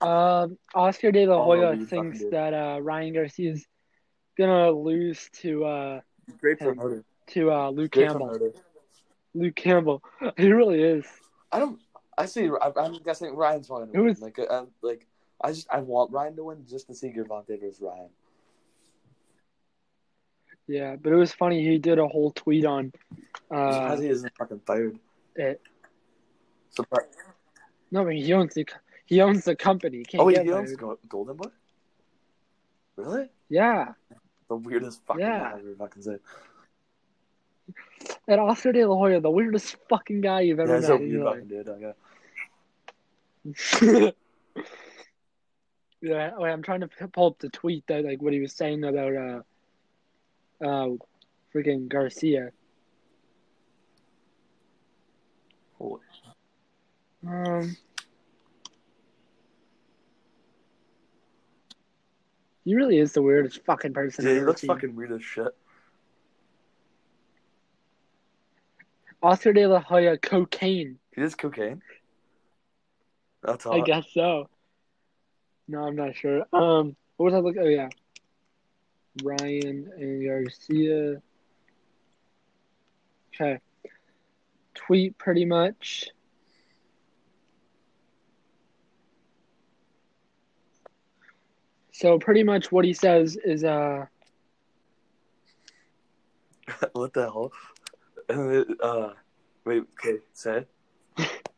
Um, 0.00 0.58
Oscar 0.76 1.10
De 1.10 1.26
La 1.26 1.42
Oh, 1.42 1.42
Hoya 1.42 1.74
you 1.74 1.86
thinks 1.86 2.22
that 2.30 2.54
uh, 2.54 2.78
Ryan 2.80 3.14
Garcia 3.14 3.50
is 3.54 3.66
gonna 4.38 4.70
lose 4.70 5.28
to 5.42 5.64
uh, 5.64 6.00
Great 6.40 6.58
promoter. 6.58 7.04
to 7.28 7.50
uh, 7.52 7.70
Luke 7.70 7.90
Great 7.92 8.06
Campbell. 8.08 8.28
promoter. 8.28 8.52
Luke 9.34 9.56
Campbell, 9.56 10.02
he 10.36 10.50
really 10.52 10.80
is. 10.82 11.04
I 11.52 11.58
don't. 11.58 11.78
I 12.16 12.26
see. 12.26 12.48
I, 12.48 12.72
I'm 12.76 12.94
guessing 13.04 13.34
Ryan's 13.34 13.66
probably 13.68 13.88
gonna 13.88 14.02
win. 14.04 14.12
is- 14.12 14.20
Like, 14.22 14.38
uh, 14.38 14.64
like 14.82 15.06
I 15.42 15.52
just 15.52 15.66
I 15.70 15.80
want 15.80 16.10
Ryan 16.12 16.36
to 16.36 16.44
win 16.44 16.64
just 16.68 16.86
to 16.88 16.94
see 16.94 17.08
Gervonta 17.08 17.60
versus 17.60 17.80
Ryan. 17.80 18.08
Yeah, 20.66 20.96
but 20.96 21.12
it 21.12 21.16
was 21.16 21.32
funny. 21.32 21.64
He 21.66 21.78
did 21.78 21.98
a 21.98 22.06
whole 22.06 22.30
tweet 22.32 22.64
on. 22.66 22.92
Uh, 23.50 23.72
Surprised 23.72 24.02
he 24.02 24.08
isn't 24.08 24.32
fucking 24.38 24.60
fired. 24.66 24.98
it. 25.36 25.60
Surprise. 26.70 27.06
No, 27.90 28.04
but 28.04 28.12
he 28.14 28.32
owns 28.34 28.52
the 28.54 28.66
he 29.06 29.20
owns 29.22 29.44
the 29.44 29.56
company. 29.56 29.98
He 29.98 30.04
Can't 30.04 30.22
Oh 30.22 30.28
he 30.28 30.36
owns. 30.52 30.74
Golden 31.08 31.36
Boy. 31.36 31.48
Really? 32.96 33.30
Yeah, 33.48 33.92
The 34.48 34.56
weirdest 34.56 35.02
fucking 35.06 35.20
Yeah. 35.20 35.38
guy 35.40 35.52
I've 35.52 35.58
ever 35.60 35.74
fucking 35.78 36.02
said. 36.02 36.20
and 38.26 38.40
Oscar 38.40 38.72
De 38.72 38.84
La 38.86 38.96
Hoya, 38.96 39.20
the 39.20 39.30
weirdest 39.30 39.76
fucking 39.88 40.20
guy 40.22 40.40
you've 40.42 40.60
ever 40.60 40.80
Yeah, 40.80 40.88
met. 40.88 41.00
weird 41.00 41.10
your 41.10 41.24
fucking 41.24 41.48
dude. 41.48 41.68
Okay. 41.68 41.92
yeah, 46.00 46.30
wait, 46.38 46.50
I'm 46.50 46.62
trying 46.62 46.80
to 46.80 46.88
pull 47.12 47.26
up 47.28 47.38
the 47.38 47.48
tweet 47.50 47.86
that 47.88 48.04
like 48.04 48.22
what 48.22 48.32
he 48.32 48.40
was 48.40 48.52
saying 48.54 48.84
about 48.84 49.14
uh, 49.14 49.42
uh, 50.64 50.88
freaking 51.54 51.88
Garcia. 51.88 52.52
Holy. 55.78 56.00
Um, 57.26 57.76
he 62.68 62.74
really 62.74 62.98
is 62.98 63.12
the 63.14 63.22
weirdest 63.22 63.64
fucking 63.64 63.94
person 63.94 64.26
Yeah, 64.26 64.32
I've 64.32 64.36
he 64.36 64.44
looks 64.44 64.60
seen. 64.60 64.68
fucking 64.68 64.94
weird 64.94 65.10
as 65.12 65.24
shit. 65.24 65.48
Oscar 69.22 69.54
De 69.54 69.66
La 69.66 69.80
Hoya, 69.80 70.18
cocaine. 70.18 70.98
He 71.14 71.22
does 71.22 71.34
cocaine. 71.34 71.80
That's 73.42 73.64
all. 73.64 73.80
I 73.80 73.80
guess 73.84 74.04
so. 74.12 74.50
No, 75.66 75.84
I'm 75.84 75.96
not 75.96 76.14
sure. 76.14 76.44
Um, 76.52 76.94
what 77.16 77.32
was 77.32 77.34
I 77.34 77.38
looking? 77.38 77.62
Oh 77.62 77.68
yeah, 77.68 77.88
Ryan 79.22 79.90
and 79.96 80.24
Garcia. 80.26 81.22
Okay. 83.34 83.60
Tweet 84.74 85.16
pretty 85.16 85.46
much. 85.46 86.10
So 91.98 92.16
pretty 92.16 92.44
much 92.44 92.70
what 92.70 92.84
he 92.84 92.92
says 92.92 93.36
is 93.44 93.64
uh 93.64 94.06
what 96.92 97.12
the 97.12 97.22
hell? 97.22 97.52
Uh, 98.30 99.14
wait, 99.64 99.84
okay, 99.94 100.18
say. 100.34 100.66
it. 101.16 101.48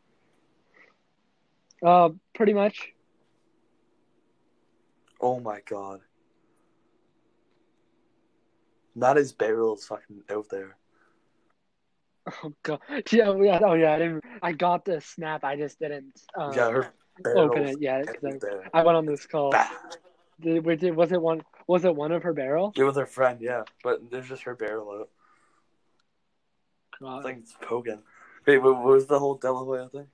uh 1.85 2.09
pretty 2.33 2.53
much 2.53 2.93
Oh 5.19 5.39
my 5.41 5.59
god. 5.69 5.99
Not 8.95 9.17
his 9.17 9.33
barrel 9.33 9.75
is 9.75 9.85
fucking 9.85 10.23
out 10.31 10.47
there. 10.49 10.75
oh 12.43 12.53
god 12.63 12.79
yeah 13.11 13.35
yeah 13.35 13.59
oh 13.63 13.73
yeah 13.73 13.93
I 13.93 13.99
didn't 13.99 14.23
I 14.41 14.53
got 14.53 14.85
the 14.85 15.01
snap 15.01 15.43
I 15.43 15.55
just 15.55 15.77
didn't 15.77 16.19
uh, 16.39 16.53
yeah, 16.55 16.69
her 16.69 16.93
open 17.37 17.63
it 17.63 17.79
yet. 17.79 18.07
I, 18.73 18.79
I 18.79 18.83
went 18.83 18.97
on 18.97 19.05
this 19.05 19.27
call. 19.27 19.51
Bah. 19.51 19.69
Did, 20.41 20.63
did, 20.79 20.95
was 20.95 21.11
it 21.11 21.21
one? 21.21 21.41
Was 21.67 21.85
it 21.85 21.95
one 21.95 22.11
of 22.11 22.23
her 22.23 22.33
barrel? 22.33 22.73
It 22.75 22.83
was 22.83 22.97
her 22.97 23.05
friend, 23.05 23.39
yeah, 23.41 23.63
but 23.83 24.09
there's 24.09 24.27
just 24.27 24.43
her 24.43 24.55
barrel 24.55 24.91
out. 24.91 25.09
Uh, 27.01 27.17
I 27.17 27.23
think 27.23 27.39
it's 27.39 27.55
poking. 27.61 28.01
Wait, 28.45 28.57
what 28.57 28.83
was 28.83 29.05
the 29.07 29.19
whole 29.19 29.35
De 29.35 29.51
La 29.51 29.63
Hoya 29.63 29.89
thing? 29.89 30.07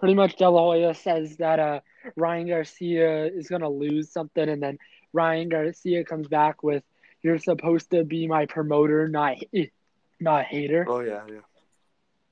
pretty 0.00 0.14
much 0.14 0.36
De 0.36 0.48
La 0.48 0.60
Hoya 0.60 0.94
says 0.94 1.36
that 1.36 1.60
uh, 1.60 1.80
Ryan 2.16 2.48
Garcia 2.48 3.26
is 3.26 3.48
gonna 3.48 3.68
lose 3.68 4.10
something, 4.10 4.48
and 4.48 4.60
then 4.60 4.78
Ryan 5.12 5.48
Garcia 5.50 6.04
comes 6.04 6.26
back 6.26 6.62
with, 6.62 6.82
"You're 7.22 7.38
supposed 7.38 7.90
to 7.90 8.02
be 8.02 8.26
my 8.26 8.46
promoter, 8.46 9.06
not 9.06 9.36
not 10.18 10.46
hater." 10.46 10.86
Oh 10.88 11.00
yeah, 11.00 11.20
yeah. 11.28 11.40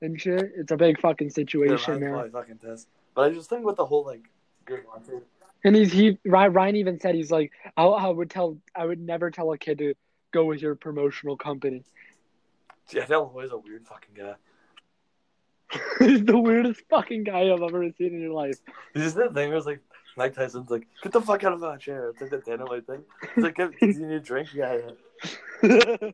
and 0.01 0.19
shit. 0.19 0.51
It's 0.57 0.71
a 0.71 0.77
big 0.77 0.99
fucking 0.99 1.29
situation 1.29 1.99
now. 2.01 2.13
probably 2.13 2.31
fucking 2.31 2.57
pissed. 2.57 2.87
But 3.13 3.31
I 3.31 3.33
just 3.33 3.49
think 3.49 3.63
with 3.63 3.77
the 3.77 3.85
whole 3.85 4.03
like 4.03 4.23
Montour, 4.67 5.21
And 5.63 5.75
he's 5.75 5.91
he 5.91 6.17
Ryan 6.25 6.75
even 6.77 6.99
said 6.99 7.15
he's 7.15 7.31
like 7.31 7.51
I, 7.75 7.83
I 7.83 8.07
would 8.07 8.29
tell 8.29 8.57
I 8.75 8.85
would 8.85 8.99
never 8.99 9.29
tell 9.31 9.51
a 9.51 9.57
kid 9.57 9.79
to 9.79 9.93
go 10.31 10.45
with 10.45 10.61
your 10.61 10.75
promotional 10.75 11.37
company. 11.37 11.83
yeah, 12.91 13.05
that 13.05 13.33
was 13.33 13.51
a 13.51 13.57
weird 13.57 13.87
fucking 13.87 14.15
guy. 14.15 14.35
he's 15.99 16.23
the 16.23 16.37
weirdest 16.37 16.81
fucking 16.89 17.23
guy 17.23 17.51
I've 17.51 17.61
ever 17.61 17.87
seen 17.97 18.13
in 18.13 18.21
your 18.21 18.33
life. 18.33 18.57
This 18.93 19.05
Is 19.05 19.13
the 19.13 19.29
thing 19.29 19.49
where 19.49 19.57
it's 19.57 19.65
like 19.67 19.81
Mike 20.17 20.33
Tyson's 20.33 20.69
like, 20.69 20.87
get 21.03 21.11
the 21.11 21.21
fuck 21.21 21.43
out 21.43 21.53
of 21.53 21.59
my 21.59 21.77
chair. 21.77 22.09
It's 22.09 22.21
like 22.21 22.31
the 22.31 22.39
dynamite 22.39 22.87
thing. 22.87 23.03
It's 23.21 23.37
like, 23.37 23.55
"Give- 23.55 23.77
do 23.79 23.87
you 23.87 24.07
need 24.07 24.15
a 24.15 24.19
drink? 24.19 24.53
Yeah, 24.53 24.79
yeah. 25.63 26.11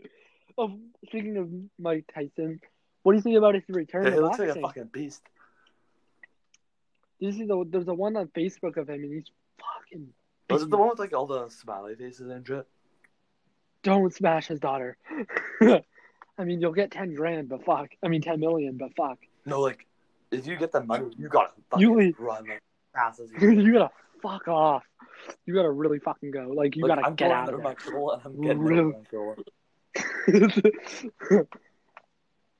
oh, 0.58 0.78
speaking 1.06 1.36
of 1.36 1.48
Mike 1.78 2.04
Tyson, 2.12 2.60
what 3.02 3.12
do 3.12 3.16
you 3.16 3.22
think 3.22 3.38
about 3.38 3.54
his 3.54 3.64
return 3.68 4.06
Yeah, 4.06 4.14
he 4.14 4.18
looks 4.18 4.38
like 4.38 4.48
a 4.48 4.60
fucking 4.60 4.90
beast. 4.92 5.22
You 7.18 7.32
see 7.32 7.44
the 7.46 7.64
there's 7.68 7.88
a 7.88 7.94
one 7.94 8.16
on 8.16 8.28
Facebook 8.28 8.76
of 8.76 8.88
him 8.88 9.02
and 9.04 9.12
he's 9.14 9.30
fucking 9.58 10.08
oh, 10.50 10.54
Was 10.54 10.62
it 10.64 10.70
the 10.70 10.76
one 10.76 10.90
with 10.90 10.98
like 10.98 11.14
all 11.14 11.26
the 11.26 11.48
smiley 11.48 11.94
faces 11.94 12.28
and 12.30 12.46
shit? 12.46 12.66
don't 13.82 14.12
smash 14.12 14.48
his 14.48 14.58
daughter. 14.58 14.96
I 15.62 16.44
mean, 16.44 16.60
you'll 16.60 16.72
get 16.72 16.90
ten 16.90 17.14
grand, 17.14 17.48
but 17.48 17.64
fuck. 17.64 17.88
I 18.04 18.08
mean, 18.08 18.20
ten 18.20 18.40
million, 18.40 18.76
but 18.76 18.90
fuck. 18.96 19.18
No, 19.44 19.60
like, 19.60 19.86
if 20.32 20.46
you 20.46 20.56
get 20.56 20.72
the 20.72 20.82
money, 20.82 21.06
you 21.16 21.28
gotta 21.28 21.52
fucking 21.70 21.80
You 21.86 21.94
leave. 21.96 22.18
run 22.18 22.46
like 22.48 22.62
fast 22.92 23.20
as 23.20 23.30
you 23.32 23.38
can. 23.38 23.60
you 23.60 23.72
gotta 23.74 23.90
fuck 24.20 24.48
off. 24.48 24.82
You 25.46 25.54
gotta 25.54 25.70
really 25.70 26.00
fucking 26.00 26.32
go. 26.32 26.48
Like 26.54 26.74
you 26.76 26.82
Like, 26.82 26.96
gotta 26.96 27.06
I'm 27.06 27.14
get 27.14 27.30
out 27.32 27.54
of 27.54 27.62
my 27.62 27.74
control 27.74 28.10
and 28.12 28.22
I'm 28.24 28.40
getting 28.42 28.58
Really? 28.58 28.80
under 28.80 28.98
my 28.98 29.04
control. 29.04 29.36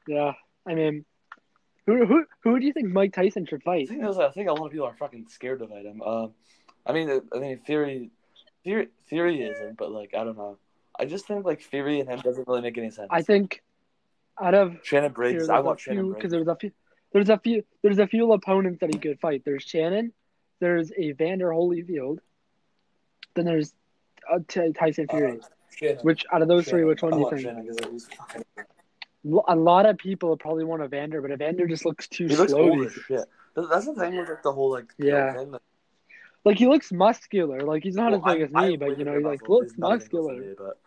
yeah, 0.06 0.32
I 0.66 0.74
mean, 0.74 1.04
who 1.86 2.04
who 2.06 2.24
who 2.42 2.58
do 2.60 2.66
you 2.66 2.72
think 2.72 2.88
Mike 2.88 3.12
Tyson 3.14 3.46
should 3.46 3.62
fight? 3.62 3.84
I 3.84 3.86
think 3.86 4.02
there's, 4.02 4.18
I 4.18 4.30
think 4.30 4.48
a 4.48 4.52
lot 4.52 4.66
of 4.66 4.72
people 4.72 4.86
are 4.86 4.94
fucking 4.96 5.26
scared 5.28 5.60
to 5.60 5.68
fight 5.68 5.84
him. 5.86 6.02
Um, 6.02 6.32
I 6.84 6.92
mean, 6.92 7.20
I 7.34 7.38
mean, 7.38 7.58
Fury, 7.64 8.10
Fury, 8.64 8.88
Fury 9.06 9.42
isn't, 9.42 9.76
but 9.76 9.90
like, 9.90 10.14
I 10.14 10.24
don't 10.24 10.36
know. 10.36 10.58
I 10.98 11.04
just 11.04 11.26
think 11.26 11.44
like 11.44 11.60
Fury 11.60 12.00
and 12.00 12.08
him 12.08 12.20
doesn't 12.20 12.46
really 12.48 12.62
make 12.62 12.76
any 12.78 12.90
sense. 12.90 13.08
I 13.10 13.22
think 13.22 13.62
out 14.40 14.54
of 14.54 14.76
Shannon 14.82 15.12
Briggs, 15.12 15.48
I 15.48 15.58
a 15.58 15.62
want 15.62 15.80
Shannon 15.80 16.12
because 16.12 16.30
there's 16.30 16.48
a 16.48 16.56
few 16.56 16.72
there's 17.12 17.28
a 17.28 17.38
few 17.38 17.64
there's 17.82 17.98
a 17.98 18.06
few 18.06 18.32
opponents 18.32 18.80
that 18.80 18.92
he 18.92 18.98
could 18.98 19.20
fight. 19.20 19.42
There's 19.44 19.62
Shannon, 19.62 20.12
there's 20.60 20.92
Evander 20.92 21.48
Holyfield, 21.50 22.18
then 23.34 23.44
there's 23.44 23.74
uh, 24.32 24.38
Tyson 24.48 25.06
Fury. 25.08 25.38
Uh, 25.40 25.46
Shannon. 25.76 25.98
which 26.02 26.24
out 26.32 26.40
of 26.42 26.48
those 26.48 26.66
three, 26.66 26.84
which 26.84 27.02
one 27.02 27.12
I 27.12 27.16
do 27.16 27.22
you 27.22 27.30
think? 27.30 27.42
Shannon 27.42 27.66
'cause 27.66 27.90
he's 27.90 28.08
fucking- 28.08 28.44
A 29.48 29.56
lot 29.56 29.86
of 29.86 29.98
people 29.98 30.36
probably 30.36 30.64
want 30.64 30.82
Evander, 30.82 31.20
but 31.20 31.30
Evander 31.32 31.66
just 31.66 31.84
looks 31.84 32.06
too 32.08 32.26
He 32.28 32.36
looks 32.36 32.52
slow. 32.52 32.70
old 32.70 32.78
these 32.78 32.96
as 32.96 33.02
shit. 33.04 33.24
That's 33.56 33.86
the 33.86 33.94
thing 33.94 34.16
with 34.16 34.28
like, 34.28 34.42
the 34.42 34.52
whole 34.52 34.70
like 34.70 34.92
Yeah. 34.98 35.32
thing. 35.34 35.50
Like, 35.50 35.62
Like 36.44 36.58
he 36.58 36.66
looks 36.68 36.92
muscular. 36.92 37.60
Like 37.62 37.82
he's 37.82 37.96
not 37.96 38.12
well, 38.12 38.20
as 38.28 38.34
big 38.34 38.42
as 38.42 38.50
me, 38.50 38.74
I'm 38.74 38.78
but 38.78 38.98
you 38.98 39.04
know, 39.04 39.18
he 39.18 39.24
like 39.24 39.48
looks 39.48 39.72
He's 39.72 39.78
not 39.78 39.86
even 39.88 39.98
muscular. 39.98 40.34
muscle, 40.36 40.54
but 40.58 40.78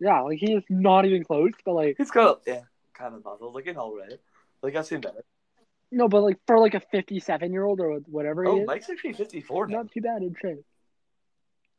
Yeah, 0.00 0.20
like 0.20 0.38
he 0.38 0.52
is 0.52 0.62
not 0.68 1.06
even 1.06 1.24
close. 1.24 1.52
But 1.64 1.72
like 1.74 1.96
he's 1.98 2.10
got 2.10 2.42
yeah, 2.46 2.60
kind 2.92 3.14
of 3.14 3.24
muscles. 3.24 3.54
Like 3.54 3.66
in 3.66 3.76
all 3.76 3.96
right. 3.96 4.20
Like 4.62 4.76
I've 4.76 4.86
seen 4.86 5.00
better. 5.00 5.24
no, 5.90 6.08
but 6.08 6.22
like 6.22 6.38
for 6.46 6.58
like 6.60 6.74
a 6.74 6.80
fifty-seven-year-old 6.92 7.80
or 7.80 7.98
whatever 8.06 8.46
Oh, 8.46 8.60
is, 8.60 8.66
Mike's 8.66 8.88
actually 8.90 9.14
54 9.14 9.66
now. 9.66 9.78
not 9.78 9.90
too 9.92 10.00
bad 10.02 10.22
in 10.22 10.36
shape. 10.40 10.64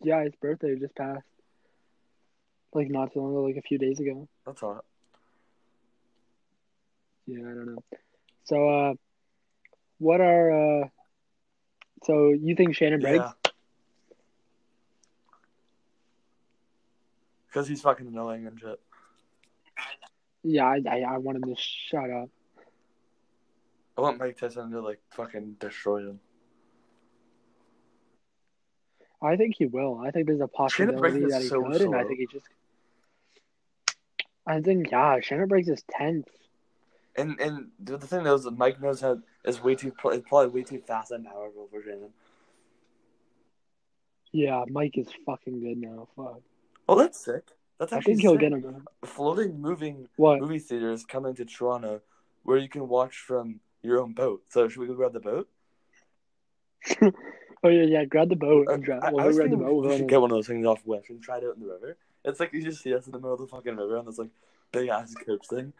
Yeah, 0.01 0.23
his 0.23 0.33
birthday 0.41 0.75
just 0.75 0.95
passed. 0.95 1.23
Like 2.73 2.89
not 2.89 3.13
too 3.13 3.21
long 3.21 3.31
ago, 3.31 3.43
like 3.43 3.55
a 3.55 3.61
few 3.61 3.77
days 3.77 3.99
ago. 4.01 4.27
That's 4.45 4.61
all. 4.61 4.73
right. 4.73 4.81
Yeah, 7.27 7.39
I 7.39 7.53
don't 7.53 7.65
know. 7.65 7.83
So, 8.43 8.69
uh, 8.69 8.93
what 9.97 10.21
are 10.21 10.83
uh, 10.83 10.87
so 12.03 12.29
you 12.29 12.55
think 12.55 12.75
Shannon 12.75 12.99
Briggs? 12.99 13.23
Yeah. 13.23 13.51
Because 17.47 17.67
he's 17.67 17.81
fucking 17.81 18.07
annoying 18.07 18.47
and 18.47 18.59
shit. 18.59 18.79
Yeah, 20.43 20.65
I, 20.65 20.81
I, 20.87 20.99
I 20.99 21.17
want 21.17 21.37
him 21.37 21.55
to 21.55 21.55
shut 21.57 22.09
up. 22.09 22.29
I 23.97 24.01
want 24.01 24.19
Mike 24.19 24.37
Tyson 24.37 24.71
to 24.71 24.81
like 24.81 24.99
fucking 25.11 25.55
destroy 25.59 26.01
him. 26.01 26.19
I 29.21 29.37
think 29.37 29.55
he 29.57 29.65
will. 29.65 29.99
I 30.05 30.11
think 30.11 30.27
there's 30.27 30.41
a 30.41 30.47
possibility 30.47 31.25
that 31.31 31.41
he 31.41 31.47
so 31.47 31.63
could, 31.63 31.81
and 31.81 31.95
I 31.95 32.03
think 32.03 32.19
he 32.19 32.27
just. 32.27 32.45
I 34.45 34.61
think 34.61 34.91
yeah, 34.91 35.19
Shannon 35.21 35.47
Briggs 35.47 35.69
is 35.69 35.81
tenth. 35.89 36.27
And 37.17 37.39
and 37.39 37.67
the 37.79 37.97
thing 37.99 38.23
though 38.23 38.35
is 38.35 38.45
Mike 38.51 38.81
knows 38.81 39.01
how 39.01 39.19
is 39.45 39.63
way 39.63 39.75
too 39.75 39.93
is 40.11 40.21
probably 40.27 40.47
way 40.49 40.63
too 40.63 40.81
fast 40.85 41.11
and 41.11 41.25
powerful 41.25 41.67
for 41.71 41.81
Shannon. 41.81 42.09
Yeah, 44.31 44.65
Mike 44.69 44.97
is 44.97 45.07
fucking 45.25 45.61
good 45.61 45.77
now. 45.77 46.07
Fuck. 46.15 46.41
Oh, 46.89 46.95
that's 46.97 47.23
sick. 47.23 47.43
That's 47.79 47.93
actually 47.93 48.13
I 48.13 48.15
think 48.15 48.21
he'll 48.21 48.31
sick. 48.33 48.39
get 48.41 48.51
him. 48.51 48.85
floating 49.05 49.61
moving 49.61 50.07
What? 50.17 50.39
movie 50.41 50.59
theaters 50.59 51.05
coming 51.05 51.35
to 51.35 51.45
Toronto 51.45 52.01
where 52.43 52.57
you 52.57 52.69
can 52.69 52.87
watch 52.87 53.17
from 53.17 53.59
your 53.81 54.01
own 54.01 54.13
boat. 54.13 54.43
So 54.49 54.67
should 54.67 54.79
we 54.81 54.87
go 54.87 54.93
grab 54.93 55.13
the 55.13 55.19
boat? 55.19 55.49
Oh 57.63 57.69
yeah, 57.69 57.81
yeah. 57.83 58.05
Grab 58.05 58.29
the 58.29 58.35
boat 58.35 58.67
drive. 58.83 59.01
I, 59.01 59.07
I 59.07 59.25
was 59.25 59.37
grab 59.37 59.49
the 59.49 59.57
boat. 59.57 59.73
We'll 59.81 59.89
we 59.89 59.97
should 59.97 60.07
get 60.07 60.21
one 60.21 60.29
of 60.29 60.37
those 60.37 60.45
things 60.45 60.67
off 60.67 60.85
West 60.85 61.09
and 61.09 61.19
try 61.19 61.37
it 61.39 61.43
out 61.45 61.55
in 61.55 61.61
the 61.63 61.73
river. 61.73 61.97
It's 62.23 62.39
like 62.39 62.53
you 62.53 62.61
just 62.61 62.83
see 62.83 62.93
us 62.93 63.07
in 63.07 63.11
the 63.11 63.17
middle 63.17 63.33
of 63.33 63.39
the 63.39 63.47
fucking 63.47 63.75
river 63.75 63.97
on 63.97 64.05
this 64.05 64.19
like 64.19 64.29
big 64.71 64.89
ass 64.89 65.15
coach 65.15 65.47
thing. 65.47 65.73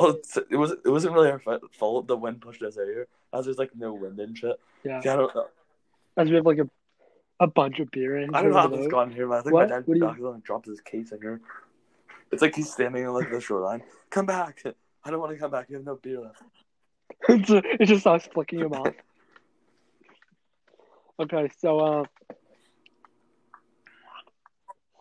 Oh, 0.02 0.16
it 0.50 0.56
was 0.56 0.70
it 0.72 0.88
wasn't 0.88 1.14
really 1.14 1.30
our 1.30 1.42
fault. 1.72 2.06
The 2.06 2.16
wind 2.16 2.40
pushed 2.40 2.62
us 2.62 2.78
out 2.78 2.86
here. 2.86 3.06
As 3.34 3.44
there's 3.44 3.58
like 3.58 3.70
no 3.76 3.92
wind 3.92 4.18
and 4.18 4.36
shit. 4.36 4.56
yeah. 4.84 5.00
Yeah, 5.04 5.12
I 5.12 5.16
don't 5.16 5.34
know. 5.34 5.46
As 6.16 6.28
we 6.30 6.36
have 6.36 6.46
like 6.46 6.58
a 6.58 6.68
a 7.38 7.46
bunch 7.46 7.80
of 7.80 7.90
beer 7.90 8.18
in. 8.18 8.34
I 8.34 8.42
don't 8.42 8.52
know 8.52 8.58
how 8.58 8.68
this 8.68 8.86
got 8.86 9.12
here, 9.12 9.26
but 9.28 9.38
I 9.38 9.42
think 9.42 9.54
What? 9.54 9.68
my 9.68 9.76
dad 9.76 9.86
What 9.86 9.96
you- 10.18 10.42
dropped 10.44 10.66
his 10.66 10.80
case 10.80 11.12
in 11.12 11.20
here. 11.20 11.40
It's 12.32 12.42
like 12.42 12.54
he's 12.54 12.72
standing 12.72 13.06
on 13.06 13.14
like 13.14 13.30
the 13.30 13.40
shoreline. 13.40 13.82
Come 14.10 14.26
back. 14.26 14.62
I 15.04 15.10
don't 15.10 15.20
want 15.20 15.32
to 15.32 15.38
come 15.38 15.50
back. 15.50 15.68
You 15.68 15.76
have 15.76 15.84
no 15.84 15.96
beer 15.96 16.20
left. 16.20 16.42
it 17.28 17.86
just 17.86 18.02
starts 18.02 18.26
flicking 18.32 18.60
him 18.60 18.72
off. 18.72 18.94
Okay, 21.20 21.50
so 21.58 21.78
uh, 21.80 22.04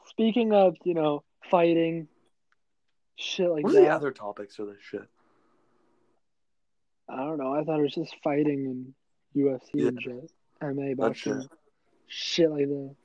speaking 0.07 0.51
of 0.53 0.75
you 0.83 0.93
know 0.93 1.23
fighting, 1.49 2.07
shit 3.19 3.49
like 3.51 3.63
What 3.65 3.75
are 3.75 3.81
the 3.81 3.89
other 3.89 4.11
topics 4.11 4.55
for 4.55 4.65
this 4.65 4.77
shit? 4.81 5.03
I 7.09 7.17
don't 7.17 7.37
know. 7.37 7.53
I 7.53 7.63
thought 7.63 7.79
it 7.79 7.83
was 7.83 7.93
just 7.93 8.15
fighting 8.23 8.65
and 8.67 8.93
UFC 9.35 9.69
Yeah. 9.73 9.87
and 9.89 10.01
shit, 10.01 10.31
MMA, 10.61 10.95
boxing, 10.95 11.41
shit. 11.41 11.49
shit 12.07 12.51
like 12.51 12.67
that. 12.67 12.95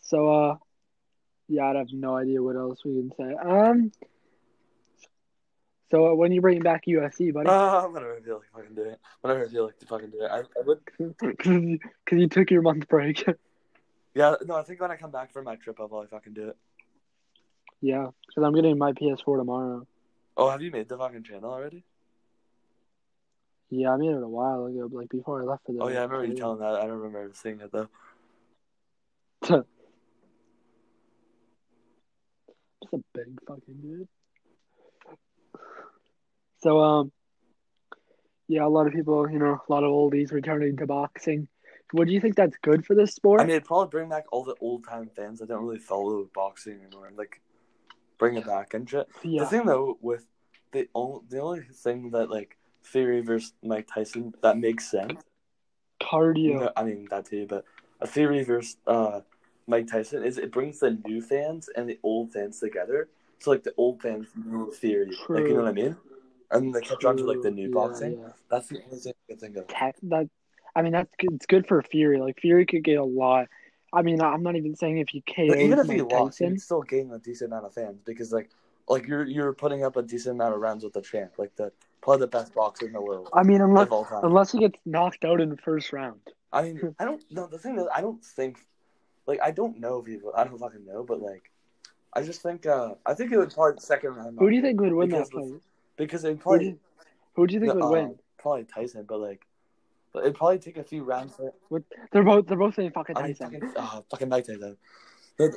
So 0.00 0.28
uh, 0.32 0.56
yeah, 1.48 1.66
I 1.70 1.76
have 1.76 1.92
no 1.92 2.16
idea 2.16 2.42
what 2.42 2.56
else 2.56 2.84
we 2.84 2.94
can 2.94 3.12
say. 3.16 3.34
Um, 3.34 3.92
so 5.90 6.06
uh, 6.12 6.14
when 6.14 6.30
you 6.32 6.40
bring 6.40 6.60
back 6.60 6.84
UFC, 6.86 7.32
buddy? 7.32 7.48
Uh, 7.48 7.86
whenever 7.88 8.16
I 8.16 8.20
feel 8.20 8.36
like 8.36 8.50
fucking 8.54 8.74
do 8.74 8.82
it. 8.82 9.00
Whenever 9.20 9.44
I 9.44 9.48
feel 9.48 9.66
like 9.66 9.78
to 9.80 9.86
fucking 9.86 10.10
do 10.10 10.22
it. 10.22 10.30
I, 10.30 10.38
I 10.38 10.62
would. 10.64 10.80
Because 11.20 11.46
you, 11.62 11.78
'cause 12.06 12.18
you 12.18 12.28
took 12.28 12.50
your 12.50 12.62
month 12.62 12.88
break. 12.88 13.24
Yeah, 14.12 14.34
no, 14.44 14.56
I 14.56 14.64
think 14.64 14.80
when 14.80 14.90
I 14.90 14.96
come 14.96 15.12
back 15.12 15.32
from 15.32 15.44
my 15.44 15.54
trip, 15.54 15.78
I'll 15.78 15.86
probably 15.86 16.08
fucking 16.08 16.32
do 16.32 16.48
it. 16.48 16.56
Yeah, 17.80 18.06
because 18.26 18.44
I'm 18.44 18.54
getting 18.54 18.78
my 18.78 18.92
PS4 18.92 19.38
tomorrow. 19.38 19.86
Oh, 20.36 20.48
have 20.48 20.62
you 20.62 20.70
made 20.70 20.88
the 20.88 20.96
fucking 20.96 21.22
channel 21.22 21.50
already? 21.50 21.84
Yeah, 23.70 23.92
I 23.92 23.96
made 23.96 24.10
it 24.10 24.22
a 24.22 24.28
while 24.28 24.66
ago, 24.66 24.88
like 24.90 25.08
before 25.08 25.42
I 25.42 25.44
left 25.44 25.64
for 25.64 25.72
the. 25.72 25.80
Oh 25.80 25.88
yeah, 25.88 26.00
I 26.00 26.02
remember 26.02 26.26
you 26.26 26.34
telling 26.34 26.60
that. 26.60 26.74
I 26.74 26.86
don't 26.86 26.98
remember 26.98 27.30
seeing 27.34 27.60
it 27.60 27.70
though. 27.70 27.88
Just 29.42 29.64
a 32.92 32.98
big 33.14 33.38
fucking 33.46 33.76
dude. 33.80 34.08
So 36.62 36.80
um, 36.80 37.12
yeah, 38.48 38.66
a 38.66 38.68
lot 38.68 38.88
of 38.88 38.92
people, 38.92 39.30
you 39.30 39.38
know, 39.38 39.60
a 39.66 39.72
lot 39.72 39.84
of 39.84 39.90
oldies 39.90 40.32
returning 40.32 40.76
to 40.78 40.86
boxing. 40.86 41.46
What 41.92 42.08
do 42.08 42.12
you 42.12 42.20
think 42.20 42.34
that's 42.34 42.56
good 42.62 42.84
for 42.84 42.94
this 42.94 43.14
sport? 43.14 43.40
I 43.40 43.44
mean, 43.44 43.50
it'd 43.50 43.64
probably 43.64 43.90
bring 43.90 44.08
back 44.08 44.24
all 44.32 44.44
the 44.44 44.56
old 44.60 44.86
time 44.86 45.10
fans 45.14 45.38
that 45.38 45.48
don't 45.48 45.62
really 45.62 45.78
follow 45.78 46.28
boxing 46.34 46.80
anymore, 46.80 47.10
like 47.16 47.40
bring 48.20 48.36
it 48.36 48.46
back 48.46 48.74
and 48.74 48.88
shit. 48.88 49.08
yeah, 49.24 49.42
The 49.42 49.48
thing 49.50 49.66
though, 49.66 49.98
with 50.00 50.26
the 50.72 50.88
only 50.94 51.22
the 51.28 51.40
only 51.40 51.62
thing 51.72 52.10
that 52.12 52.30
like 52.30 52.56
Fury 52.82 53.20
versus 53.22 53.52
Mike 53.64 53.88
Tyson 53.92 54.32
that 54.42 54.56
makes 54.58 54.88
sense. 54.88 55.20
cardio. 56.00 56.60
No, 56.60 56.72
I 56.76 56.84
mean 56.84 57.08
that 57.10 57.24
too, 57.26 57.46
but 57.48 57.64
a 58.00 58.06
Fury 58.06 58.44
versus 58.44 58.76
uh, 58.86 59.20
Mike 59.66 59.88
Tyson 59.88 60.22
is 60.24 60.38
it 60.38 60.52
brings 60.52 60.78
the 60.80 60.92
new 61.04 61.20
fans 61.20 61.68
and 61.76 61.88
the 61.88 61.98
old 62.02 62.32
fans 62.32 62.60
together. 62.60 63.08
So 63.38 63.50
like 63.50 63.62
the 63.62 63.74
old 63.76 64.00
fans 64.02 64.28
know 64.36 64.70
Fury, 64.70 65.10
like 65.28 65.44
you 65.48 65.54
know 65.54 65.62
what 65.62 65.68
I 65.68 65.72
mean, 65.72 65.96
and 66.50 66.74
they 66.74 66.80
catch 66.80 67.04
on 67.04 67.16
to 67.16 67.24
like 67.24 67.42
the 67.42 67.50
new 67.50 67.68
Yeah, 67.68 67.74
boxing. 67.74 68.18
yeah. 68.20 68.28
That's 68.50 68.68
the 68.68 68.82
only 68.84 68.98
thing 68.98 69.12
I 69.28 69.32
can 69.32 69.38
think 69.40 69.56
of. 69.56 69.66
Tech, 69.68 69.96
that 70.04 70.28
I 70.76 70.82
mean, 70.82 70.92
that's 70.92 71.14
good. 71.18 71.32
It's 71.32 71.46
good 71.46 71.66
for 71.66 71.82
Fury. 71.82 72.20
Like 72.20 72.38
Fury 72.40 72.66
could 72.66 72.84
get 72.84 72.98
a 72.98 73.04
lot 73.04 73.48
I 73.92 74.02
mean, 74.02 74.20
I'm 74.20 74.42
not 74.42 74.56
even 74.56 74.76
saying 74.76 74.98
if 74.98 75.14
you 75.14 75.22
KO 75.22 75.42
Like, 75.44 75.58
even 75.58 75.78
if 75.78 75.86
Mike 75.86 75.96
he 75.96 76.02
lost, 76.02 76.38
he'd 76.38 76.60
still 76.60 76.82
gain 76.82 77.10
a 77.12 77.18
decent 77.18 77.52
amount 77.52 77.66
of 77.66 77.74
fans 77.74 78.00
because 78.04 78.32
like 78.32 78.50
like 78.88 79.06
you're 79.06 79.24
you're 79.24 79.52
putting 79.52 79.84
up 79.84 79.96
a 79.96 80.02
decent 80.02 80.36
amount 80.36 80.54
of 80.54 80.60
rounds 80.60 80.84
with 80.84 80.92
the 80.92 81.00
champ, 81.00 81.32
like 81.38 81.54
the 81.56 81.72
probably 82.02 82.20
the 82.20 82.26
best 82.26 82.54
boxer 82.54 82.86
in 82.86 82.92
the 82.92 83.00
world 83.00 83.28
I 83.32 83.42
mean, 83.42 83.60
unless 83.60 83.88
unless 84.22 84.52
he 84.52 84.58
gets 84.58 84.78
knocked 84.84 85.24
out 85.24 85.40
in 85.40 85.48
the 85.48 85.56
first 85.56 85.92
round. 85.92 86.20
I 86.52 86.62
mean, 86.62 86.94
I 86.98 87.04
don't 87.04 87.22
know. 87.30 87.46
The 87.46 87.58
thing 87.58 87.78
is, 87.78 87.86
I 87.94 88.00
don't 88.00 88.24
think, 88.24 88.58
like, 89.26 89.40
I 89.42 89.50
don't 89.50 89.78
know 89.78 89.98
if 89.98 90.06
he. 90.06 90.18
I 90.34 90.44
don't 90.44 90.58
fucking 90.58 90.84
know, 90.84 91.04
but 91.04 91.20
like, 91.20 91.50
I 92.12 92.22
just 92.22 92.42
think. 92.42 92.66
uh 92.66 92.94
I 93.06 93.14
think 93.14 93.32
it 93.32 93.38
would 93.38 93.54
probably 93.54 93.80
second 93.80 94.14
round. 94.14 94.38
Who 94.38 94.50
do 94.50 94.56
you 94.56 94.62
think 94.62 94.80
would 94.80 94.92
win 94.92 95.10
that 95.10 95.30
fight? 95.30 95.60
Because 95.96 96.24
it'd 96.24 96.40
Who 96.42 96.58
do 96.58 96.64
you, 96.64 96.78
who 97.34 97.46
do 97.46 97.54
you 97.54 97.60
think 97.60 97.74
would 97.74 97.84
uh, 97.84 97.88
win? 97.88 98.18
Probably 98.38 98.64
Tyson, 98.64 99.04
but 99.08 99.20
like, 99.20 99.42
but 99.42 99.49
it'd 100.16 100.34
probably 100.34 100.58
take 100.58 100.76
a 100.76 100.84
few 100.84 101.04
rounds 101.04 101.34
for. 101.34 101.52
They're 102.12 102.24
both 102.24 102.46
they're 102.46 102.58
both 102.58 102.74
saying 102.74 102.92
fucking 102.92 103.16
I 103.16 103.22
mean, 103.22 103.34
Tyson. 103.34 103.60
fucking, 103.60 103.72
uh, 103.76 104.02
fucking 104.10 104.28
Mike 104.28 104.46
Tyson. 104.46 104.76
No, 105.38 105.50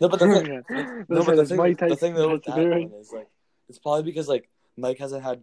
no, 0.00 0.08
but 0.08 0.18
the 0.18 0.26
thing, 0.28 0.46
Yeah. 0.70 1.02
no, 1.08 1.24
but 1.24 1.36
the 1.36 1.46
thing, 1.46 1.56
Mike 1.56 1.78
the 1.78 1.96
thing 1.96 2.14
though 2.14 2.32
with 2.32 2.44
that 2.44 2.56
Tyson, 2.56 2.90
one 2.90 3.00
is 3.00 3.12
like, 3.12 3.28
it's 3.68 3.78
probably 3.78 4.02
because 4.02 4.28
like 4.28 4.48
Mike 4.76 4.98
hasn't 4.98 5.22
had 5.22 5.42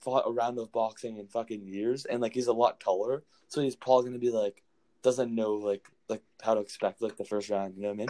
fought 0.00 0.24
a 0.26 0.30
round 0.30 0.58
of 0.58 0.70
boxing 0.72 1.16
in 1.16 1.26
fucking 1.26 1.66
years, 1.66 2.04
and 2.04 2.20
like 2.20 2.34
he's 2.34 2.46
a 2.46 2.52
lot 2.52 2.78
taller, 2.80 3.24
so 3.48 3.60
he's 3.60 3.76
probably 3.76 4.10
gonna 4.10 4.18
be 4.18 4.30
like 4.30 4.62
doesn't 5.02 5.34
know 5.34 5.54
like 5.54 5.88
like 6.08 6.22
how 6.42 6.54
to 6.54 6.60
expect 6.60 7.02
like 7.02 7.16
the 7.16 7.24
first 7.24 7.50
round. 7.50 7.74
You 7.76 7.82
know 7.82 7.88
what 7.88 7.94
I 7.94 7.98
mean? 7.98 8.08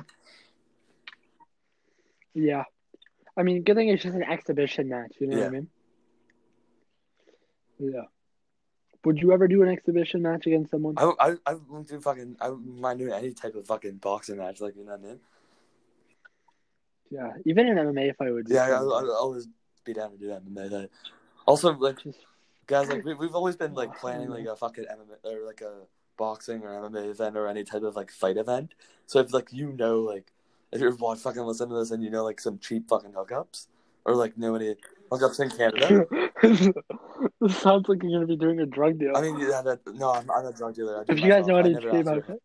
Yeah. 2.35 2.65
I 3.37 3.43
mean, 3.43 3.63
good 3.63 3.77
thing 3.77 3.89
it's 3.89 4.03
just 4.03 4.15
an 4.15 4.23
exhibition 4.23 4.89
match. 4.89 5.13
You 5.19 5.27
know 5.27 5.39
what 5.39 5.47
I 5.47 5.51
mean? 5.51 5.69
Yeah. 7.79 8.03
Would 9.07 9.19
you 9.19 9.33
ever 9.33 9.47
do 9.47 9.63
an 9.63 9.69
exhibition 9.69 10.21
match 10.21 10.47
against 10.47 10.73
someone? 10.73 10.95
I 10.99 11.13
I 11.21 11.35
I 11.47 11.55
wouldn't 11.55 11.89
do 11.89 12.01
fucking 12.01 12.39
I 12.41 12.51
wouldn't 12.51 12.81
mind 12.81 12.99
doing 12.99 13.13
any 13.13 13.33
type 13.33 13.55
of 13.55 13.65
fucking 13.65 13.99
boxing 13.99 14.37
match. 14.37 14.61
Like 14.61 14.75
you 14.77 14.85
know 14.85 14.97
what 14.97 15.01
I 15.01 15.05
mean? 15.05 15.21
Yeah. 17.11 17.33
Even 17.45 17.69
an 17.69 17.77
MMA 17.77 18.17
fight 18.17 18.33
would. 18.33 18.49
Yeah, 18.49 18.65
I. 18.65 18.71
I'll 18.79 19.13
always 19.13 19.47
be 19.85 19.93
down 19.93 20.11
to 20.11 20.19
do 20.19 20.27
MMA. 20.27 20.71
Like, 20.73 20.91
also, 21.47 21.73
like 21.75 22.03
Just- 22.03 22.19
guys, 22.67 22.89
like 22.89 23.05
we, 23.05 23.15
we've 23.15 23.37
always 23.37 23.55
been 23.55 23.75
like 23.75 23.97
planning 23.97 24.29
like 24.29 24.47
a 24.47 24.57
fucking 24.57 24.87
MMA 24.87 25.33
or 25.33 25.47
like 25.47 25.61
a 25.61 25.83
boxing 26.17 26.63
or 26.63 26.71
MMA 26.71 27.09
event 27.09 27.37
or 27.37 27.47
any 27.47 27.63
type 27.63 27.85
of 27.85 27.95
like 27.95 28.11
fight 28.11 28.37
event. 28.37 28.75
So 29.07 29.21
if 29.21 29.33
like 29.33 29.53
you 29.53 29.73
know 29.73 30.01
like 30.01 30.33
if 30.73 30.81
you're 30.81 30.91
fucking 30.91 31.43
listening 31.43 31.69
to 31.69 31.77
this 31.77 31.93
and 31.93 32.03
you 32.03 32.11
know 32.11 32.25
like 32.25 32.41
some 32.41 32.59
cheap 32.59 32.89
fucking 32.89 33.13
hookups 33.13 33.69
or 34.05 34.17
like 34.17 34.37
know 34.37 34.57
any 34.57 34.75
hookups 35.11 35.41
in 35.41 35.51
Canada. 35.51 36.07
this 37.41 37.59
sounds 37.59 37.89
like 37.89 38.03
you're 38.03 38.13
gonna 38.13 38.27
be 38.27 38.37
doing 38.37 38.61
a 38.61 38.67
drug 38.67 38.99
deal. 38.99 39.17
I 39.17 39.21
mean, 39.23 39.39
yeah, 39.39 39.63
that, 39.63 39.81
no, 39.95 40.13
I'm, 40.13 40.31
I'm 40.31 40.47
a 40.47 40.53
drug 40.53 40.75
dealer. 40.75 40.99
I 40.99 41.13
if 41.13 41.21
you 41.21 41.29
guys 41.29 41.47
know 41.47 41.57
I 41.57 41.61
any 41.61 41.75
never 41.75 41.91
cheap 41.91 42.07
ask 42.07 42.27
for 42.27 42.33
hookups. 42.33 42.35
it. 42.35 42.43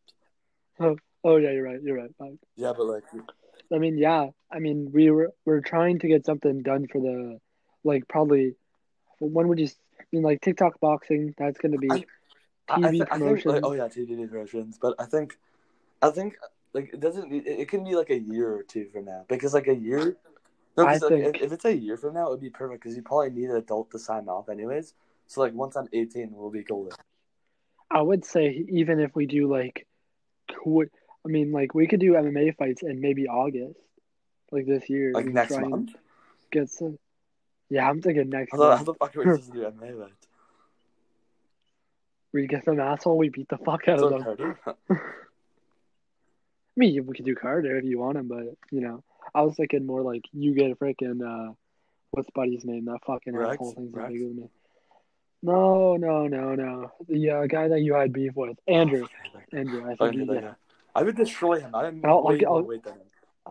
Oh, 0.79 0.95
oh 1.23 1.37
yeah, 1.37 1.51
you're 1.51 1.63
right. 1.63 1.81
You're 1.81 1.97
right. 1.97 2.11
Fine. 2.17 2.39
Yeah, 2.55 2.73
but 2.75 2.85
like 2.85 3.03
I 3.73 3.77
mean, 3.77 3.97
yeah. 3.97 4.27
I 4.51 4.59
mean, 4.59 4.91
we 4.93 5.11
were 5.11 5.31
we're 5.45 5.61
trying 5.61 5.99
to 5.99 6.07
get 6.07 6.25
something 6.25 6.61
done 6.61 6.87
for 6.87 6.99
the, 6.99 7.39
like 7.83 8.07
probably, 8.07 8.55
when 9.19 9.47
would 9.47 9.59
you? 9.59 9.67
I 9.99 10.03
mean, 10.11 10.23
like 10.23 10.41
TikTok 10.41 10.79
boxing. 10.79 11.33
That's 11.37 11.59
gonna 11.59 11.77
be 11.77 11.91
I- 11.91 12.05
TV 12.69 12.85
I, 12.85 12.91
th- 12.91 13.03
I 13.11 13.19
think 13.19 13.45
like, 13.45 13.65
oh 13.65 13.73
yeah, 13.73 13.87
TV 13.87 14.29
promotions. 14.29 14.77
But 14.81 14.95
I 14.97 15.05
think, 15.05 15.37
I 16.01 16.09
think 16.09 16.35
like 16.73 16.93
it 16.93 16.99
doesn't. 16.99 17.31
It, 17.31 17.45
it 17.47 17.67
can 17.69 17.83
be 17.83 17.95
like 17.95 18.09
a 18.09 18.19
year 18.19 18.53
or 18.53 18.63
two 18.63 18.87
from 18.93 19.05
now 19.05 19.25
because 19.27 19.53
like 19.53 19.67
a 19.67 19.75
year. 19.75 20.17
No, 20.77 20.85
I 20.85 20.93
'cause, 20.93 21.01
like, 21.03 21.11
think- 21.11 21.35
if, 21.37 21.41
if 21.43 21.51
it's 21.51 21.65
a 21.65 21.75
year 21.75 21.97
from 21.97 22.13
now, 22.13 22.27
it 22.27 22.31
would 22.31 22.39
be 22.41 22.49
perfect 22.49 22.81
because 22.83 22.95
you 22.95 23.01
probably 23.03 23.29
need 23.31 23.49
an 23.49 23.57
adult 23.57 23.91
to 23.91 23.99
sign 23.99 24.27
off 24.29 24.49
anyways. 24.49 24.93
So 25.27 25.41
like 25.41 25.53
once 25.53 25.75
I'm 25.75 25.87
18, 25.93 26.31
we'll 26.33 26.49
be 26.49 26.63
golden. 26.63 26.91
I 27.89 28.01
would 28.01 28.25
say 28.25 28.65
even 28.69 28.99
if 28.99 29.15
we 29.15 29.25
do 29.25 29.47
like, 29.51 29.85
I 30.49 31.27
mean 31.27 31.51
like 31.51 31.73
we 31.73 31.87
could 31.87 31.99
do 31.99 32.13
MMA 32.13 32.55
fights 32.57 32.83
in 32.83 32.99
maybe 33.01 33.27
August, 33.27 33.79
like 34.51 34.65
this 34.65 34.89
year. 34.89 35.11
Like 35.13 35.25
next 35.25 35.57
month. 35.57 35.91
Get 36.51 36.69
some. 36.69 36.97
Yeah, 37.69 37.89
I'm 37.89 38.01
thinking 38.01 38.29
next 38.29 38.51
How 38.51 38.57
the, 38.57 38.63
how 38.63 38.75
month. 38.75 38.85
the 38.85 38.93
fuck 38.95 39.15
are 39.15 39.19
we 39.19 39.25
supposed 39.25 39.51
to 39.53 39.57
do 39.57 39.65
MMA 39.79 39.93
event? 39.93 40.11
We 42.33 42.47
get 42.47 42.63
some 42.65 42.79
asshole. 42.79 43.17
We 43.17 43.29
beat 43.29 43.49
the 43.49 43.57
fuck 43.57 43.87
out 43.87 43.99
of 43.99 44.09
them. 44.09 44.55
I 44.89 44.95
mean, 46.77 47.05
we 47.05 47.15
could 47.15 47.25
do 47.25 47.35
Carter 47.35 47.77
if 47.77 47.83
you 47.85 47.99
want 47.99 48.17
him, 48.17 48.27
but 48.29 48.55
you 48.71 48.81
know, 48.81 49.03
I 49.33 49.41
was 49.41 49.55
thinking 49.55 49.85
more 49.85 50.01
like 50.01 50.23
you 50.33 50.53
get 50.53 50.71
a 50.71 50.75
freaking 50.75 51.21
uh, 51.21 51.53
what's 52.11 52.29
Buddy's 52.31 52.65
name? 52.65 52.85
That 52.85 52.99
fucking 53.05 53.35
Rex? 53.35 53.53
asshole 53.53 53.73
thing's 53.73 53.93
Rex? 53.93 54.11
bigger 54.11 54.25
than 54.25 54.37
me. 54.37 54.49
No, 55.43 55.95
no, 55.95 56.27
no, 56.27 56.53
no. 56.55 56.91
The 57.07 57.29
uh, 57.31 57.45
guy 57.47 57.67
that 57.69 57.81
you 57.81 57.95
had 57.95 58.13
beef 58.13 58.33
with, 58.35 58.57
Andrew. 58.67 59.07
Andrew, 59.51 59.89
I 59.89 59.95
Oh, 59.99 60.09
think. 60.11 60.29
yeah. 60.29 60.53
I 60.93 61.03
would 61.03 61.15
destroy 61.15 61.59
him. 61.59 61.73
I'm 61.73 62.01
I'll- 62.05 62.27
I'll 62.27 62.45
I'll-. 62.47 62.79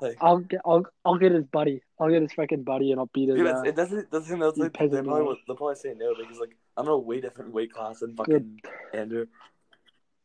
Like, 0.00 0.16
I'll 0.20 0.38
get, 0.38 0.60
I'll, 0.64 0.86
I'll 1.04 1.18
get 1.18 1.32
his 1.32 1.44
buddy. 1.46 1.82
I'll 1.98 2.08
get 2.08 2.22
his 2.22 2.30
freaking 2.30 2.64
buddy, 2.64 2.92
and 2.92 3.00
I'll 3.00 3.10
beat 3.12 3.28
his. 3.28 3.36
Dude, 3.38 3.46
Uh, 3.48 3.62
it 3.62 3.74
doesn't 3.74 4.08
doesn't 4.10 4.38
that's 4.38 4.56
like 4.56 4.72
they 4.72 4.88
probably 5.02 5.36
they'll 5.48 5.56
probably 5.56 5.74
say 5.74 5.94
no 5.98 6.14
because 6.14 6.38
like 6.38 6.56
I'm 6.76 6.86
in 6.86 6.92
a 6.92 6.96
way 6.96 7.20
different 7.20 7.52
weight 7.52 7.72
class 7.72 7.98
than 7.98 8.14
fucking 8.14 8.60
Andrew. 8.94 9.26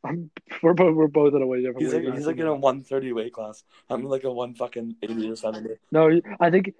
I'm, 0.05 0.29
we're 0.61 0.73
both 0.73 0.95
we're 0.95 1.07
both 1.07 1.33
in 1.33 1.41
a 1.41 1.47
way 1.47 1.61
different. 1.61 1.81
He's 1.81 1.93
weight 1.93 2.05
like 2.05 2.15
he's 2.15 2.27
like 2.27 2.37
in 2.37 2.47
a 2.47 2.53
130 2.53 3.13
weight 3.13 3.33
class. 3.33 3.63
I'm 3.89 4.03
like 4.03 4.23
a 4.23 4.31
one 4.31 4.53
fucking 4.53 4.95
80 5.01 5.31
or 5.31 5.35
70. 5.35 5.69
No, 5.91 6.21
I 6.39 6.49
think 6.49 6.73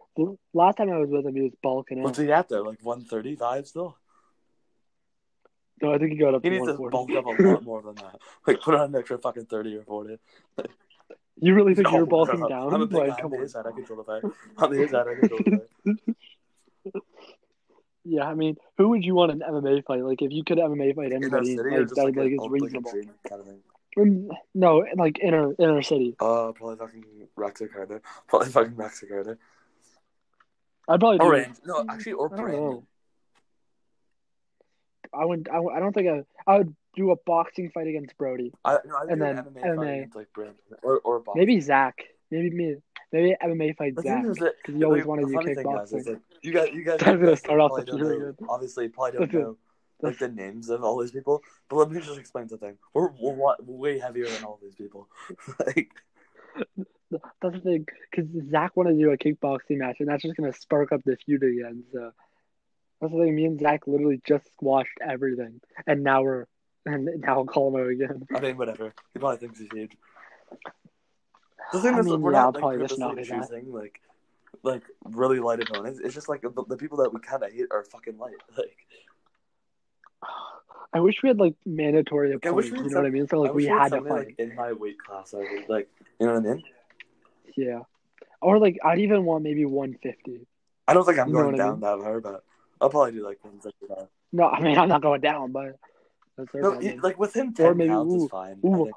last 0.53 0.77
time 0.77 0.91
I 0.91 0.97
was 0.97 1.09
with 1.09 1.25
him, 1.25 1.35
he 1.35 1.41
was 1.41 1.53
bulking 1.61 2.01
What's 2.01 2.19
he 2.19 2.31
at 2.31 2.49
though? 2.49 2.61
Like 2.61 2.79
135 2.81 3.67
still. 3.67 3.97
No, 5.81 5.93
I 5.93 5.97
think 5.97 6.11
he 6.11 6.17
got 6.17 6.35
up 6.35 6.43
He 6.43 6.49
to 6.49 6.55
needs 6.55 6.67
to 6.67 6.89
bulk 6.89 7.11
up 7.11 7.25
a 7.25 7.29
lot 7.43 7.63
more 7.63 7.81
than 7.81 7.95
that. 7.95 8.19
Like 8.47 8.61
put 8.61 8.75
on 8.75 8.93
an 8.93 8.95
extra 8.95 9.17
fucking 9.17 9.45
30 9.45 9.77
or 9.77 9.83
40. 9.83 10.17
You 11.41 11.53
really 11.53 11.75
think 11.75 11.89
No, 11.89 11.97
you're 11.97 12.05
bulking 12.05 12.39
no. 12.39 12.47
down? 12.47 12.73
I'm 12.73 12.81
a 12.81 12.87
big 12.87 12.97
like, 12.97 13.09
guy. 13.09 13.21
come 13.21 13.33
On 13.33 13.39
the 13.39 13.43
inside, 13.43 13.65
I 13.67 13.71
control 13.71 13.97
the 13.97 14.03
fight. 14.05 14.23
On 14.57 14.71
the 14.71 14.81
inside, 14.81 15.07
I 15.07 15.15
control 15.15 15.39
the 15.43 15.61
fight. 16.07 16.15
Yeah, 18.07 18.23
I 18.23 18.35
mean, 18.35 18.55
who 18.77 18.89
would 18.89 19.03
you 19.03 19.15
want 19.15 19.31
an 19.31 19.39
MMA 19.39 19.83
fight? 19.83 20.03
Like, 20.03 20.21
if 20.21 20.31
you 20.31 20.43
could 20.43 20.59
MMA 20.59 20.95
fight 20.95 21.11
anybody, 21.11 21.57
like 21.57 21.87
that, 21.89 21.97
like, 21.97 22.15
like, 22.15 22.31
is 22.31 22.47
reasonable. 22.49 22.91
kind 23.27 23.41
of 23.41 23.47
thing. 23.47 23.59
Mm, 23.97 24.27
No, 24.53 24.85
like 24.97 25.19
inner 25.19 25.53
inner 25.57 25.81
city. 25.81 26.15
Uh, 26.19 26.51
probably 26.51 26.75
fucking 26.75 27.05
or 27.37 27.67
Carter. 27.69 28.01
Probably 28.27 28.49
fucking 28.49 28.75
or 28.77 28.89
Carter. 29.07 29.39
I'd 30.87 30.99
probably 30.99 31.17
do. 31.17 31.23
Or 31.25 31.31
Rand. 31.31 31.59
No, 31.65 31.83
actually, 31.89 32.13
or 32.13 32.31
I 32.31 32.41
Brandon. 32.41 32.83
I 35.13 35.25
would. 35.25 35.47
I, 35.51 35.57
I 35.59 35.79
don't 35.79 35.93
think 35.93 36.07
I. 36.09 36.23
I 36.51 36.57
would 36.57 36.75
do 36.95 37.11
a 37.11 37.15
boxing 37.25 37.69
fight 37.71 37.87
against 37.87 38.17
Brody. 38.17 38.53
I, 38.63 38.77
no, 38.85 38.95
I 38.95 39.01
And 39.09 39.19
do 39.19 39.25
an 39.25 39.35
then 39.35 39.37
MMA, 39.45 39.63
MMA. 39.63 39.75
fight 39.77 39.87
against, 39.95 40.15
like 40.15 40.33
Brandon 40.33 40.55
or 40.83 40.99
or 40.99 41.19
Bob. 41.21 41.35
Maybe 41.37 41.59
Zach. 41.61 42.03
Maybe 42.31 42.49
me. 42.49 42.75
Maybe 43.15 43.35
MMA 43.41 43.77
fight 43.77 43.93
Zach 44.01 44.25
because 44.25 44.49
you 44.67 44.83
always 44.83 45.03
like, 45.03 45.07
wanted 45.07 45.27
to 45.27 45.39
do 45.39 45.55
thing, 45.55 45.63
guys, 45.63 45.93
is 45.93 46.05
kickboxing. 46.05 46.05
that 46.05 46.21
you 46.41 46.51
guys, 46.51 46.69
you 46.73 46.83
guys, 46.83 46.99
That's 47.05 47.17
gonna 47.17 47.37
start 47.37 47.61
off 47.61 47.85
the 47.85 47.93
really 47.93 48.19
know, 48.19 48.33
good. 48.37 48.45
obviously 48.49 48.89
probably 48.89 49.19
don't 49.19 49.33
know 49.33 49.57
like 50.01 50.19
the 50.19 50.27
names 50.27 50.69
of 50.69 50.83
all 50.83 50.99
these 50.99 51.11
people. 51.11 51.41
But 51.69 51.77
let 51.77 51.91
me 51.91 52.01
just 52.01 52.19
explain 52.19 52.49
something. 52.49 52.77
We're, 52.93 53.07
we're 53.11 53.31
wa- 53.31 53.55
way 53.65 53.99
heavier 53.99 54.27
than 54.27 54.43
all 54.43 54.59
these 54.61 54.75
people. 54.75 55.07
like, 55.65 55.91
That's 57.09 57.55
the 57.55 57.61
thing, 57.61 57.85
because 58.11 58.29
Zach 58.49 58.75
wanted 58.75 58.97
to 58.97 58.99
do 58.99 59.11
a 59.11 59.17
kickboxing 59.17 59.77
match, 59.77 59.97
and 60.01 60.09
that's 60.09 60.21
just 60.21 60.35
gonna 60.35 60.51
spark 60.51 60.91
up 60.91 60.99
the 61.05 61.15
feud 61.25 61.41
again. 61.41 61.85
So 61.93 62.11
that's 62.99 63.13
the 63.13 63.19
thing. 63.19 63.33
Me 63.33 63.45
and 63.45 63.61
Zach 63.61 63.87
literally 63.87 64.21
just 64.27 64.45
squashed 64.51 64.97
everything, 65.01 65.61
and 65.87 66.03
now 66.03 66.23
we're 66.23 66.47
and 66.85 67.05
now 67.21 67.37
I'll 67.37 67.45
call 67.45 67.73
him 67.73 67.81
out 67.81 67.89
again. 67.89 68.27
I 68.35 68.41
mean, 68.41 68.57
whatever. 68.57 68.93
He 69.13 69.19
probably 69.19 69.37
thinks 69.37 69.59
he's 69.59 69.69
huge. 69.71 69.93
The 71.73 71.79
thing 71.81 71.95
I 71.95 71.99
is, 71.99 72.05
mean, 72.05 72.21
we're 72.21 72.31
yeah, 72.33 72.39
I'll 72.39 72.45
not 72.51 72.53
like 72.55 72.61
probably 72.61 72.77
just 72.79 72.99
purposely 72.99 73.07
knock 73.07 73.17
his 73.17 73.31
ass. 73.31 73.49
choosing 73.49 73.73
like 73.73 74.01
like 74.63 74.83
really 75.03 75.39
light 75.39 75.61
opponents. 75.61 75.99
It's 76.03 76.13
just 76.13 76.29
like 76.29 76.41
the, 76.41 76.63
the 76.67 76.77
people 76.77 76.97
that 76.99 77.13
we 77.13 77.19
kind 77.19 77.43
of 77.43 77.51
hate 77.51 77.67
are 77.71 77.83
fucking 77.83 78.17
light. 78.17 78.33
Like, 78.57 78.77
I 80.93 80.99
wish 81.01 81.21
we 81.21 81.27
had 81.29 81.39
like 81.39 81.55
mandatory 81.65 82.31
I 82.43 82.51
wish 82.51 82.67
opponents. 82.67 82.71
we 82.71 82.89
You 82.89 82.89
know 82.95 83.01
what 83.01 83.07
I 83.07 83.09
mean? 83.09 83.27
So 83.27 83.41
like 83.41 83.53
wish 83.53 83.63
we 83.65 83.69
had 83.69 83.91
had 83.91 83.91
to 83.91 84.01
fight. 84.01 84.09
like 84.27 84.35
in 84.39 84.55
my 84.55 84.71
weight 84.71 84.97
class. 84.97 85.33
I 85.33 85.39
would 85.39 85.67
like, 85.69 85.89
you 86.19 86.25
know 86.27 86.33
what 86.39 86.45
I 86.49 86.53
mean? 86.53 86.63
Yeah. 87.57 87.79
Or 88.41 88.59
like 88.59 88.77
I'd 88.83 88.99
even 88.99 89.25
want 89.25 89.43
maybe 89.43 89.65
150. 89.65 90.47
I 90.87 90.93
don't 90.93 91.03
think 91.05 91.19
I'm 91.19 91.27
You 91.27 91.33
going 91.33 91.45
what 91.47 91.55
I 91.55 91.57
down 91.65 91.79
that 91.81 91.99
far, 91.99 92.21
but 92.21 92.43
I'll 92.79 92.89
probably 92.89 93.11
do 93.13 93.25
like 93.25 93.43
165. 93.43 93.97
Uh, 93.97 94.05
no, 94.31 94.45
I 94.45 94.61
mean 94.61 94.77
I'm 94.77 94.87
not 94.87 95.01
going 95.01 95.19
down, 95.21 95.51
but 95.51 95.77
that's 96.37 96.53
No, 96.53 96.79
like 97.03 97.19
with 97.19 97.35
him, 97.35 97.49
Or 97.49 97.69
10 97.69 97.77
maybe- 97.77 97.89
pounds 97.89 98.13
ooh, 98.13 98.25
is 98.25 98.31
fine. 98.31 98.59
Ooh. 98.65 98.91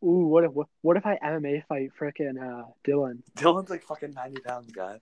Think. 0.00 0.10
Ooh, 0.10 0.26
what 0.26 0.44
if 0.44 0.52
what, 0.52 0.66
what 0.82 0.96
if 0.96 1.06
I 1.06 1.18
MMA 1.24 1.64
fight 1.66 1.90
frickin' 2.00 2.38
uh, 2.40 2.64
Dylan? 2.86 3.18
Dylan's 3.36 3.70
like 3.70 3.82
fucking 3.82 4.12
90 4.12 4.40
pounds, 4.40 4.72
guy. 4.72 4.98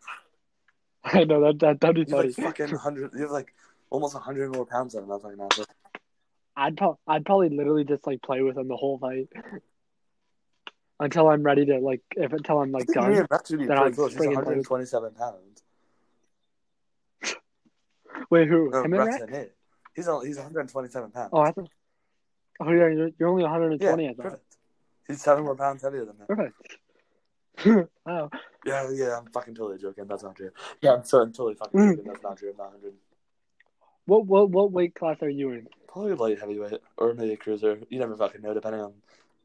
I 1.05 1.25
know 1.25 1.41
that 1.43 1.59
that 1.61 1.81
that'd 1.81 1.95
be 1.95 2.01
have 2.03 2.11
funny. 2.11 2.29
like 2.29 2.57
fucking 2.57 2.71
100, 2.71 3.13
you 3.15 3.23
have 3.23 3.31
like 3.31 3.55
almost 3.91 4.15
100 4.15 4.55
more 4.55 4.67
pounds 4.67 4.95
than. 4.95 5.09
That's 5.09 5.23
fucking 5.23 5.39
awesome. 5.41 5.65
I'd 6.57 6.77
pro- 6.77 6.99
I'd 7.07 7.25
probably 7.25 7.51
literally 7.51 7.85
just 7.85 8.07
like 8.07 8.23
play 8.23 8.41
with 8.43 8.57
him 8.57 8.69
the 8.69 8.77
whole 8.77 8.99
fight 8.99 9.29
until 10.99 11.29
I'm 11.29 11.43
ready 11.43 11.67
to 11.67 11.79
like 11.79 12.01
if 12.13 12.33
until 12.33 12.61
I'm 12.61 12.73
like 12.73 12.87
think 12.87 12.95
done. 12.95 13.27
Rex 13.31 13.51
would 13.51 13.61
be 13.61 13.67
Then 13.67 13.77
pretty 13.77 13.95
close. 13.95 14.15
He's 14.15 14.27
127 14.27 15.13
pounds. 15.15 15.63
Wait, 18.31 18.49
who? 18.49 18.71
No, 18.71 18.79
him 18.83 18.95
and 18.95 19.05
Rex 19.05 19.21
Rex? 19.21 19.23
and 19.23 19.33
me. 19.33 19.45
He's, 19.95 20.09
only, 20.09 20.27
he's 20.27 20.37
127 20.37 21.11
pounds. 21.11 21.31
Oh, 21.33 21.41
I 21.41 21.53
thought. 21.53 21.69
Oh 22.61 22.71
yeah, 22.71 22.89
you're, 22.89 23.11
you're 23.19 23.29
only 23.29 23.43
120. 23.43 24.05
yeah, 24.05 24.11
I 24.11 24.15
thought. 24.15 24.23
perfect. 24.23 24.46
He's 25.09 25.23
seven 25.23 25.45
more 25.45 25.55
pounds 25.57 25.83
heavier 25.83 26.05
than 26.05 26.17
me. 26.19 26.25
Perfect. 26.27 27.89
wow. 28.07 28.31
Yeah, 28.65 28.91
yeah, 28.93 29.19
I'm 29.19 29.27
fucking 29.27 29.55
totally 29.55 29.79
joking. 29.79 30.07
That's 30.07 30.23
not 30.23 30.35
true. 30.37 30.51
Yeah, 30.81 30.95
I'm, 30.95 31.05
so, 31.05 31.21
I'm 31.23 31.33
totally 31.33 31.55
fucking 31.55 31.79
Mm. 31.81 31.91
joking. 31.97 32.05
That's 32.13 32.23
not 32.23 32.37
true. 32.39 32.51
I'm 32.51 32.57
not 32.57 32.73
100. 32.73 32.93
What 34.07 34.27
what 34.27 34.51
what 34.51 34.71
weight 34.71 34.95
class 34.95 35.21
are 35.23 35.29
you 35.29 35.51
in? 35.51 35.67
Probably 35.89 36.15
light 36.15 36.39
heavyweight 36.39 36.81
or 36.97 37.15
maybe 37.15 37.33
a 37.33 37.37
cruiser. 37.37 37.79
You 37.89 37.99
never 37.99 38.17
fucking 38.17 38.41
know, 38.41 38.55
depending 38.55 38.81
on 38.83 38.93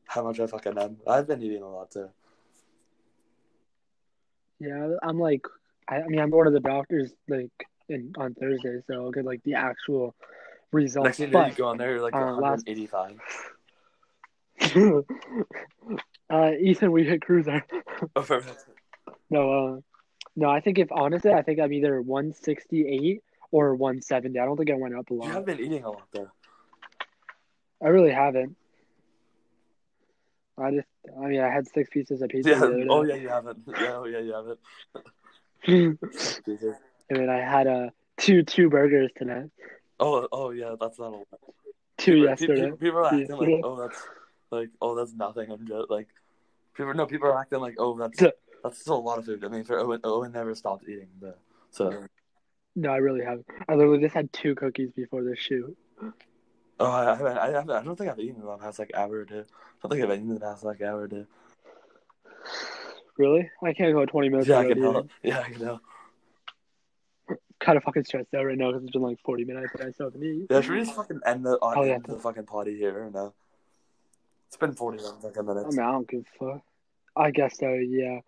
how 0.06 0.24
much 0.24 0.40
I 0.40 0.46
fucking 0.46 0.78
am. 0.78 0.98
I've 1.08 1.26
been 1.28 1.42
eating 1.42 1.64
a 1.64 1.70
lot 1.70 1.90
too. 1.90 2.10
Yeah, 4.60 4.98
I'm 5.02 5.20
like, 5.20 5.46
I, 5.88 6.02
I 6.02 6.08
mean, 6.08 6.20
I'm 6.20 6.30
going 6.30 6.46
to 6.46 6.52
the 6.52 6.60
doctor's 6.60 7.12
like 7.28 7.50
in 7.90 8.14
on 8.18 8.36
Thursday, 8.36 8.82
so 8.86 8.94
I'll 9.06 9.12
get 9.12 9.26
like 9.26 9.42
the 9.44 9.56
actual 9.56 10.14
results. 10.72 11.06
Next 11.06 11.18
thing 11.18 11.34
you 11.34 11.56
go 11.56 11.68
on 11.70 11.78
there, 11.78 11.94
you're 11.94 12.02
like 12.02 12.14
uh, 12.14 12.34
last- 12.36 12.68
185. 12.68 13.20
uh, 16.32 16.52
Ethan, 16.60 16.92
we 16.92 17.04
hit 17.04 17.22
cruiser. 17.22 17.66
Oh. 18.16 18.42
No, 19.30 19.52
uh, 19.52 19.80
no, 20.36 20.50
I 20.50 20.62
think 20.62 20.80
if 20.80 20.92
honestly, 20.92 21.32
I 21.32 21.42
think 21.42 21.60
I'm 21.60 21.74
either 21.74 22.02
168 22.02 23.24
or 23.52 23.76
170. 23.76 24.40
I 24.40 24.46
don't 24.46 24.58
think 24.58 24.72
I 24.72 24.76
went 24.76 24.96
up 24.96 25.10
a 25.10 25.14
lot. 25.14 25.28
You 25.28 25.34
have 25.34 25.46
been 25.46 25.60
eating 25.60 25.84
a 25.84 25.90
lot 25.90 26.08
though. 26.14 26.30
I 27.84 27.88
really 27.88 28.12
haven't. 28.12 28.56
I 30.58 30.72
just, 30.72 30.88
I 31.22 31.26
mean, 31.28 31.42
I 31.42 31.50
had 31.50 31.68
six 31.68 31.90
pieces 31.90 32.22
of 32.22 32.30
pizza. 32.30 32.52
Yeah. 32.52 32.60
the 32.60 32.66
other 32.66 32.78
day. 32.78 32.88
Oh 32.90 33.04
yeah, 33.04 33.16
you 33.16 33.30
haven't. 33.30 33.60
Yeah. 33.68 33.94
Oh 33.96 34.06
yeah, 34.06 34.20
you 34.20 34.34
haven't. 34.34 34.60
I 37.14 37.18
mean, 37.18 37.30
I 37.30 37.38
had 37.40 37.68
uh, 37.68 37.90
two 38.18 38.44
two 38.44 38.70
burgers 38.70 39.12
tonight. 39.18 39.50
Oh, 40.00 40.28
oh 40.32 40.52
yeah, 40.52 40.76
that's 40.80 41.00
not 41.00 41.14
a 41.14 41.18
lot. 41.18 41.28
Two 41.98 42.14
People- 42.14 42.30
yesterday. 42.30 42.62
People, 42.64 42.78
people 42.78 43.00
are 43.00 43.06
acting 43.06 43.20
Yesterday. 43.22 43.56
like, 43.56 43.66
oh, 43.66 43.76
that's 43.82 44.02
like, 44.52 44.70
oh, 44.82 44.96
that's 44.96 45.14
nothing. 45.14 45.52
I'm 45.52 45.68
just 45.68 45.90
like, 45.90 46.08
people. 46.76 46.94
No, 46.94 47.06
people 47.06 47.28
are 47.28 47.40
acting 47.40 47.60
like, 47.60 47.76
oh, 47.78 47.98
that's 47.98 48.20
that's 48.64 48.80
still 48.80 48.96
a 48.96 49.00
lot 49.00 49.18
of 49.20 49.26
food. 49.26 49.44
I 49.44 49.48
mean, 49.48 49.64
for 49.64 49.80
Owen, 49.80 50.02
Owen 50.04 50.32
never 50.32 50.54
stopped 50.56 50.84
eating. 50.88 51.08
But, 51.20 51.40
so, 51.72 52.06
No, 52.76 52.92
I 52.92 52.98
really 52.98 53.24
haven't. 53.24 53.46
I 53.68 53.76
literally 53.76 54.02
just 54.02 54.14
had 54.14 54.32
two 54.34 54.56
cookies 54.56 54.92
before 54.92 55.24
this 55.24 55.40
shoot. 55.40 55.76
oh, 56.80 56.86
I, 56.86 57.12
I, 57.12 57.16
haven't, 57.16 57.38
I, 57.72 57.80
I 57.80 57.84
don't 57.84 57.96
think 57.96 58.10
I've 58.12 58.20
eaten 58.20 58.42
in 58.42 58.46
the 58.46 58.58
past 58.58 58.78
like 58.80 58.92
hour 58.96 59.12
or 59.20 59.26
two. 59.26 59.40
I 59.44 59.88
don't 59.88 59.92
think 59.92 60.04
I've 60.04 60.16
eaten 60.18 60.30
in 60.30 60.36
the 60.36 60.40
past 60.40 60.64
like 60.64 60.82
hour 60.82 61.02
or 61.02 61.08
two. 61.08 61.26
Really? 63.18 63.50
I 63.64 63.74
can't 63.74 63.94
go 63.94 64.06
20 64.06 64.30
minutes. 64.30 64.48
Yeah, 64.48 64.60
I 64.60 64.68
can 64.68 64.82
tell. 64.82 65.08
Yeah, 65.24 65.40
I 65.40 65.50
can 65.50 65.60
tell. 65.60 65.82
Kind 67.60 67.78
of 67.78 67.84
fucking 67.84 68.06
stressed 68.06 68.34
out 68.34 68.46
right 68.46 68.58
now 68.58 68.72
because 68.72 68.84
it's 68.84 68.94
been 68.94 69.04
like 69.04 69.20
40 69.24 69.46
minutes 69.46 69.74
and 69.76 69.88
I 69.88 69.92
still 69.92 70.08
haven't 70.08 70.24
eaten. 70.24 70.48
Yeah, 70.50 70.62
should 70.62 70.72
we 70.74 70.80
just 70.80 70.96
fucking 70.96 71.20
end 71.26 71.46
the 71.46 71.60
Oh, 71.62 71.84
yeah. 71.84 72.00
the 72.04 72.18
fucking 72.18 72.46
party 72.46 72.76
here 72.78 73.06
or 73.06 73.12
no? 73.12 73.34
It's 74.52 74.58
been 74.58 74.74
forty 74.74 74.98
fucking 75.00 75.40
I 75.40 75.42
minutes. 75.42 75.78
mean, 75.78 75.80
I 75.86 75.92
don't 75.94 76.10
give 76.10 76.22
a 76.22 76.46
fuck. 76.54 76.62
I 77.16 77.32
guess 77.32 77.58
so, 77.58 77.72
yeah. 77.74 78.20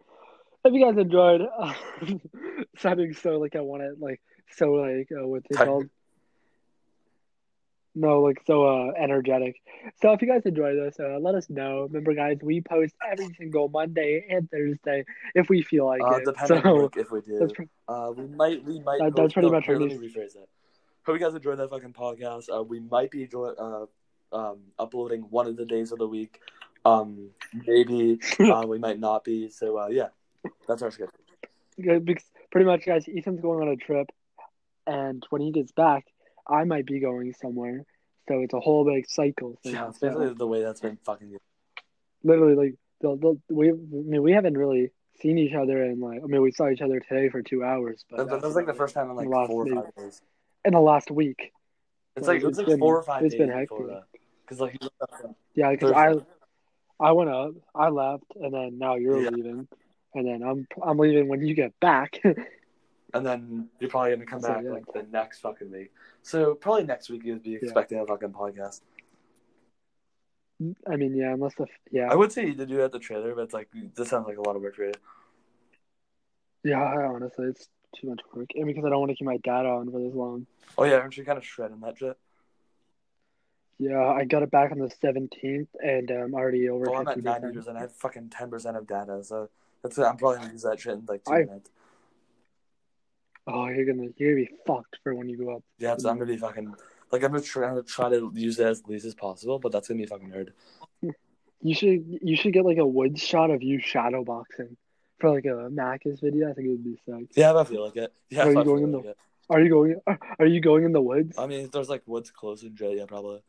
If 0.63 0.73
you 0.73 0.85
guys 0.85 0.97
enjoyed, 0.97 1.41
uh, 1.41 1.73
sounding 2.77 3.13
so 3.13 3.39
like 3.39 3.55
I 3.55 3.61
want 3.61 3.83
it, 3.83 3.99
like 3.99 4.21
so 4.51 4.71
like 4.71 5.09
uh, 5.11 5.27
what's 5.27 5.45
it 5.51 5.57
called? 5.57 5.89
No, 7.95 8.21
like 8.21 8.39
so 8.45 8.65
uh 8.65 8.91
energetic. 8.97 9.55
So 10.01 10.13
if 10.13 10.21
you 10.21 10.27
guys 10.27 10.41
enjoy 10.45 10.75
this, 10.75 10.95
uh, 10.99 11.19
let 11.19 11.35
us 11.35 11.49
know. 11.49 11.83
Remember, 11.83 12.13
guys, 12.13 12.37
we 12.41 12.61
post 12.61 12.95
every 13.11 13.33
single 13.37 13.69
Monday 13.69 14.25
and 14.29 14.49
Thursday 14.49 15.05
if 15.35 15.49
we 15.49 15.61
feel 15.61 15.85
like 15.85 16.01
Uh, 16.01 16.19
it. 16.19 16.25
depending 16.25 16.61
So 16.63 16.89
if 16.95 17.11
we 17.11 17.21
do, 17.21 17.49
uh, 17.87 18.11
we 18.15 18.27
might 18.27 18.63
we 18.63 18.79
might. 18.79 18.99
That- 18.99 19.15
that's 19.15 19.33
pretty 19.33 19.49
no, 19.49 19.53
much 19.57 19.67
Let 19.67 19.79
me 19.79 20.07
rephrase 20.07 20.33
that. 20.33 20.47
Hope 21.05 21.15
you 21.15 21.19
guys 21.19 21.35
enjoyed 21.35 21.57
that 21.59 21.69
fucking 21.69 21.93
podcast. 21.93 22.45
Uh, 22.55 22.63
we 22.63 22.79
might 22.79 23.11
be 23.11 23.23
enjoy, 23.23 23.49
uh, 23.49 23.85
um, 24.33 24.59
uploading 24.79 25.21
one 25.29 25.47
of 25.47 25.55
the 25.57 25.65
days 25.65 25.91
of 25.91 25.99
the 25.99 26.07
week. 26.07 26.39
Um, 26.85 27.29
maybe 27.65 28.19
uh, 28.39 28.65
we 28.67 28.77
might 28.79 28.99
not 28.99 29.23
be. 29.23 29.49
So 29.49 29.77
uh, 29.77 29.87
yeah, 29.87 30.07
that's 30.67 30.81
our 30.81 30.91
schedule. 30.91 31.13
Yeah, 31.77 31.99
because 31.99 32.23
pretty 32.51 32.65
much, 32.65 32.85
guys, 32.85 33.05
Ethan's 33.07 33.39
going 33.41 33.61
on 33.67 33.73
a 33.73 33.77
trip, 33.77 34.07
and 34.85 35.25
when 35.29 35.41
he 35.41 35.51
gets 35.51 35.71
back, 35.71 36.05
I 36.47 36.65
might 36.65 36.85
be 36.85 36.99
going 36.99 37.33
somewhere. 37.33 37.85
So 38.27 38.39
it's 38.39 38.53
a 38.53 38.59
whole 38.59 38.85
big 38.85 39.09
cycle. 39.09 39.57
Thing. 39.63 39.73
Yeah, 39.73 39.89
it's 39.89 39.99
So, 39.99 40.07
basically 40.07 40.33
the 40.35 40.47
way 40.47 40.61
that's 40.63 40.81
been 40.81 40.97
fucking. 41.03 41.31
good. 41.31 41.39
literally, 42.23 42.55
like 42.55 42.75
the, 43.01 43.17
the, 43.47 43.53
we, 43.53 43.69
I 43.69 43.73
mean, 43.73 44.21
we 44.21 44.31
haven't 44.31 44.57
really 44.57 44.91
seen 45.21 45.37
each 45.37 45.53
other 45.53 45.83
in 45.83 45.99
like, 45.99 46.21
I 46.23 46.27
mean, 46.27 46.41
we 46.41 46.51
saw 46.51 46.69
each 46.69 46.81
other 46.81 46.99
today 47.01 47.29
for 47.29 47.41
two 47.41 47.63
hours, 47.63 48.05
but 48.09 48.17
That, 48.17 48.29
that 48.29 48.41
was 48.43 48.55
like 48.55 48.65
the 48.65 48.73
first 48.73 48.93
time 48.93 49.09
in 49.09 49.15
like 49.17 49.25
four 49.27 49.67
or 49.67 49.67
five 49.67 49.95
days. 49.95 50.21
in 50.63 50.73
the 50.73 50.79
last 50.79 51.11
week. 51.11 51.51
It's 52.15 52.27
Like, 52.27 52.35
like 52.35 52.43
it 52.43 52.47
was 52.47 52.59
it's 52.59 52.67
like 52.67 52.67
been- 52.67 52.79
four 52.79 52.97
or 52.97 53.03
five 53.03 53.23
it's 53.23 53.33
days 53.33 53.39
been 53.39 53.49
hectic. 53.49 53.77
Because 54.43 54.59
like 54.59 54.73
he 54.73 54.79
left 54.99 55.23
on 55.23 55.35
Yeah, 55.55 55.71
because 55.71 55.91
I, 55.91 56.15
I 56.99 57.11
went 57.11 57.29
up, 57.29 57.51
I 57.73 57.89
left, 57.89 58.25
and 58.35 58.53
then 58.53 58.77
now 58.77 58.95
you're 58.95 59.21
Yeah. 59.21 59.29
leaving, 59.29 59.67
and 60.13 60.27
then 60.27 60.43
I'm 60.43 60.67
I'm 60.81 60.97
leaving 60.97 61.27
when 61.27 61.41
you 61.45 61.53
get 61.55 61.79
back. 61.79 62.19
and 63.13 63.25
then 63.25 63.69
you're 63.79 63.89
probably 63.89 64.11
gonna 64.11 64.25
come 64.25 64.41
So, 64.41 64.47
back 64.49 64.63
yeah. 64.63 64.71
like 64.71 64.85
the 64.93 65.03
next 65.03 65.39
fucking 65.39 65.71
week. 65.71 65.91
So 66.21 66.55
probably 66.55 66.83
next 66.83 67.09
week 67.09 67.23
you'd 67.23 67.43
be 67.43 67.55
expecting 67.55 67.99
a 67.99 68.05
fucking 68.05 68.31
podcast. 68.31 68.81
I 70.87 70.95
mean, 70.95 71.15
yeah, 71.15 71.33
unless 71.33 71.55
the 71.55 71.65
yeah, 71.91 72.07
I 72.09 72.15
would 72.15 72.31
say 72.31 72.45
you 72.45 72.53
did 72.53 72.69
do 72.69 72.79
it 72.79 72.85
at 72.85 72.91
the 72.91 72.99
trailer, 72.99 73.35
but 73.35 73.41
it's 73.41 73.53
like 73.53 73.69
this 73.95 74.09
sounds 74.09 74.27
like 74.27 74.37
a 74.37 74.41
lot 74.41 74.55
of 74.55 74.61
work 74.61 74.75
for 74.75 74.85
you. 74.85 74.93
yeah. 76.63 76.83
Honestly, 76.83 77.47
it's 77.47 77.67
too 77.99 78.09
much 78.09 78.21
work, 78.33 78.49
and 78.55 78.65
because 78.65 78.85
I 78.85 78.89
don't 78.89 78.99
want 78.99 79.09
to 79.11 79.15
keep 79.15 79.25
my 79.25 79.37
data 79.37 79.67
on 79.69 79.91
for 79.91 79.99
this 79.99 80.13
long. 80.13 80.45
Oh 80.77 80.83
yeah, 80.85 80.95
aren't 80.95 81.17
you 81.17 81.25
kind 81.25 81.37
of 81.37 81.45
shredding 81.45 81.81
that 81.81 81.97
shit? 81.97 82.17
Yeah, 83.79 84.05
I 84.07 84.23
got 84.25 84.43
it 84.43 84.51
back 84.51 84.71
on 84.71 84.79
the 84.79 84.87
17th, 85.03 85.67
and 85.83 86.11
um, 86.11 86.17
I'm 86.17 86.33
already 86.35 86.69
over 86.69 86.89
Oh, 86.89 86.95
I'm 86.95 87.07
at 87.07 87.17
50%. 87.17 87.23
ninety 87.23 87.51
percent. 87.57 87.77
I 87.77 87.81
have 87.81 87.91
fucking 87.93 88.29
ten 88.29 88.49
percent 88.49 88.77
of 88.77 88.87
data, 88.87 89.23
so 89.23 89.49
that's 89.81 89.97
I'm 89.97 90.15
probably 90.17 90.37
gonna 90.39 90.51
use 90.53 90.61
that 90.63 90.79
shit 90.79 90.93
in 90.93 91.05
like 91.07 91.23
two 91.23 91.33
I- 91.33 91.39
minutes. 91.45 91.69
Oh, 93.45 93.67
you're 93.67 93.85
gonna 93.85 94.07
you're 94.17 94.35
gonna 94.35 94.45
be 94.47 94.51
fucked 94.65 94.99
for 95.03 95.13
when 95.15 95.27
you 95.27 95.37
go 95.37 95.55
up. 95.55 95.63
Yeah, 95.77 95.95
so 95.97 96.09
I'm 96.09 96.17
gonna 96.17 96.31
be 96.31 96.37
fucking 96.37 96.73
like 97.11 97.23
I'm 97.23 97.31
gonna 97.31 97.43
try, 97.43 97.63
I'm 97.65 97.71
gonna 97.71 97.83
try 97.83 98.09
to 98.09 98.31
use 98.33 98.57
it 98.59 98.65
as 98.67 98.83
least 98.87 99.05
as 99.05 99.15
possible, 99.15 99.59
but 99.59 99.71
that's 99.73 99.87
gonna 99.89 99.99
be 99.99 100.05
fucking 100.05 100.31
hard. 100.31 100.53
You 101.65 101.73
should 101.73 102.19
you 102.21 102.35
should 102.35 102.51
get 102.51 102.65
like 102.65 102.77
a 102.77 102.85
wood 102.85 103.17
shot 103.17 103.49
of 103.49 103.63
you 103.63 103.79
shadow 103.79 104.25
boxing 104.25 104.75
for 105.19 105.29
like 105.29 105.45
a 105.45 105.69
Mac's 105.71 106.19
video. 106.19 106.49
I 106.49 106.53
think 106.53 106.67
it 106.67 106.71
would 106.71 106.83
be 106.83 106.99
sick. 107.05 107.29
Yeah, 107.37 107.55
I 107.55 107.63
feel 107.63 107.85
like 107.85 107.95
it. 107.95 108.11
Yeah, 108.29 108.43
Are 108.47 108.51
you 108.51 108.63
going 108.65 108.83
in 108.83 108.91
the- 108.91 108.99
it. 108.99 109.17
Are 109.49 109.61
you 109.61 109.69
going? 109.69 109.95
Are 110.39 110.45
you 110.45 110.59
going 110.59 110.83
in 110.83 110.91
the 110.91 110.99
woods? 111.01 111.37
I 111.37 111.47
mean, 111.47 111.63
if 111.63 111.71
there's 111.71 111.87
like 111.87 112.01
woods 112.05 112.31
close 112.31 112.63
and 112.63 112.77
shit, 112.77 112.97
yeah, 112.97 113.05
probably. 113.07 113.41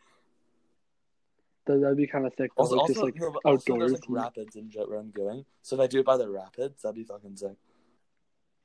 That 1.67 1.79
would 1.79 1.97
be 1.97 2.07
kind 2.07 2.27
of 2.27 2.33
sick. 2.37 2.51
Also, 2.57 2.75
like, 2.75 2.81
also, 2.83 2.93
just 2.93 3.03
like 3.05 3.15
no, 3.17 3.35
also 3.45 3.79
there's 3.79 3.93
like 3.93 4.05
rapids 4.09 4.57
and 4.57 4.71
shit 4.73 4.89
where 4.89 4.99
I'm 4.99 5.11
going. 5.11 5.45
So 5.63 5.77
if 5.77 5.81
I 5.81 5.87
do 5.87 6.01
it 6.01 6.07
by 6.07 6.17
the 6.19 6.29
rapids, 6.29 6.83
that'd 6.83 6.95
be 6.95 7.05
fucking 7.05 7.37
sick. 7.37 7.57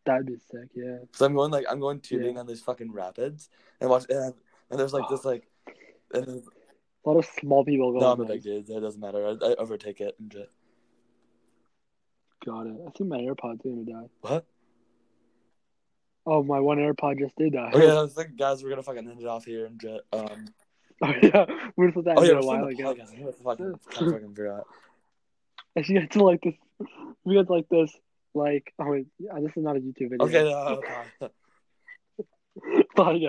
that'd 0.06 0.26
be 0.26 0.36
sick. 0.52 0.70
Yeah. 0.76 0.97
So 1.14 1.26
I'm 1.26 1.34
going 1.34 1.52
like 1.52 1.66
I'm 1.70 1.80
going 1.80 2.02
tubing 2.02 2.38
on 2.38 2.45
these 2.45 2.62
fucking 2.62 2.91
rapids 2.91 3.50
and 3.80 3.89
watch 3.89 4.06
and, 4.10 4.34
and 4.70 4.80
there's 4.80 4.93
like 4.93 5.08
this 5.10 5.24
like 5.24 5.47
and 6.14 6.28
A 6.28 7.10
lot 7.10 7.18
of 7.18 7.26
small 7.39 7.64
people 7.64 7.91
going. 7.91 8.02
no 8.02 8.12
I'm 8.12 8.22
a 8.22 8.26
big 8.26 8.43
dude. 8.43 8.68
so 8.68 8.78
It 8.78 8.82
doesn't 8.82 9.00
matter. 9.00 9.26
I, 9.26 9.32
I 9.45 9.56
overtake 9.56 10.02
it 10.02 10.16
and 10.20 10.32
shit. 10.34 10.52
Got 12.45 12.68
it. 12.68 12.76
I 12.86 12.91
think 12.91 13.10
my 13.10 13.18
AirPod's 13.20 13.62
gonna 13.64 13.86
die. 13.86 14.10
What? 14.22 14.45
Oh, 16.26 16.43
my 16.43 16.60
one 16.60 16.78
AirPod 16.78 17.18
just 17.20 17.36
did 17.38 17.54
die. 17.54 17.72
Okay, 17.74 17.89
I 17.91 18.02
was 18.02 18.14
thinking, 18.14 18.36
guys, 18.36 18.62
we're 18.64 18.70
gonna 18.70 18.84
fucking 18.84 19.10
end 19.10 19.22
it 19.22 19.28
off 19.28 19.45
here 19.45 19.66
and 19.66 19.82
shit. 19.82 20.02
Um. 20.14 20.45
Oh 21.04 21.14
yeah, 21.24 21.45
we 21.78 21.86
were 21.86 21.91
supposed 21.91 22.08
to 22.08 22.14
Oh 22.18 22.24
yeah, 22.24 22.32
it 22.32 22.43
a 22.43 22.45
while 22.45 22.66
ago. 22.66 22.84
podcast. 22.93 23.14
I 23.14 23.24
what 23.24 23.38
the 23.38 23.43
fucking 23.43 23.80
I 23.89 24.12
fucking 24.12 24.36
forgot. 24.36 24.68
If 25.76 25.89
you 25.89 26.00
guys 26.00 26.16
like 26.16 26.41
this, 26.41 26.56
We 27.24 27.36
you 27.36 27.41
guys 27.41 27.50
like 27.50 27.70
this, 27.70 27.91
like, 28.34 28.74
oh 28.80 28.91
wait, 28.91 29.08
yeah, 29.18 29.39
this 29.39 29.52
is 29.56 29.64
not 29.64 29.78
a 29.78 29.80
YouTube 29.80 30.10
video. 30.10 30.26
Okay, 30.28 30.52
uh, 30.52 30.76
bye. 30.76 31.30
Bye, 32.95 33.14
guys. 33.14 33.22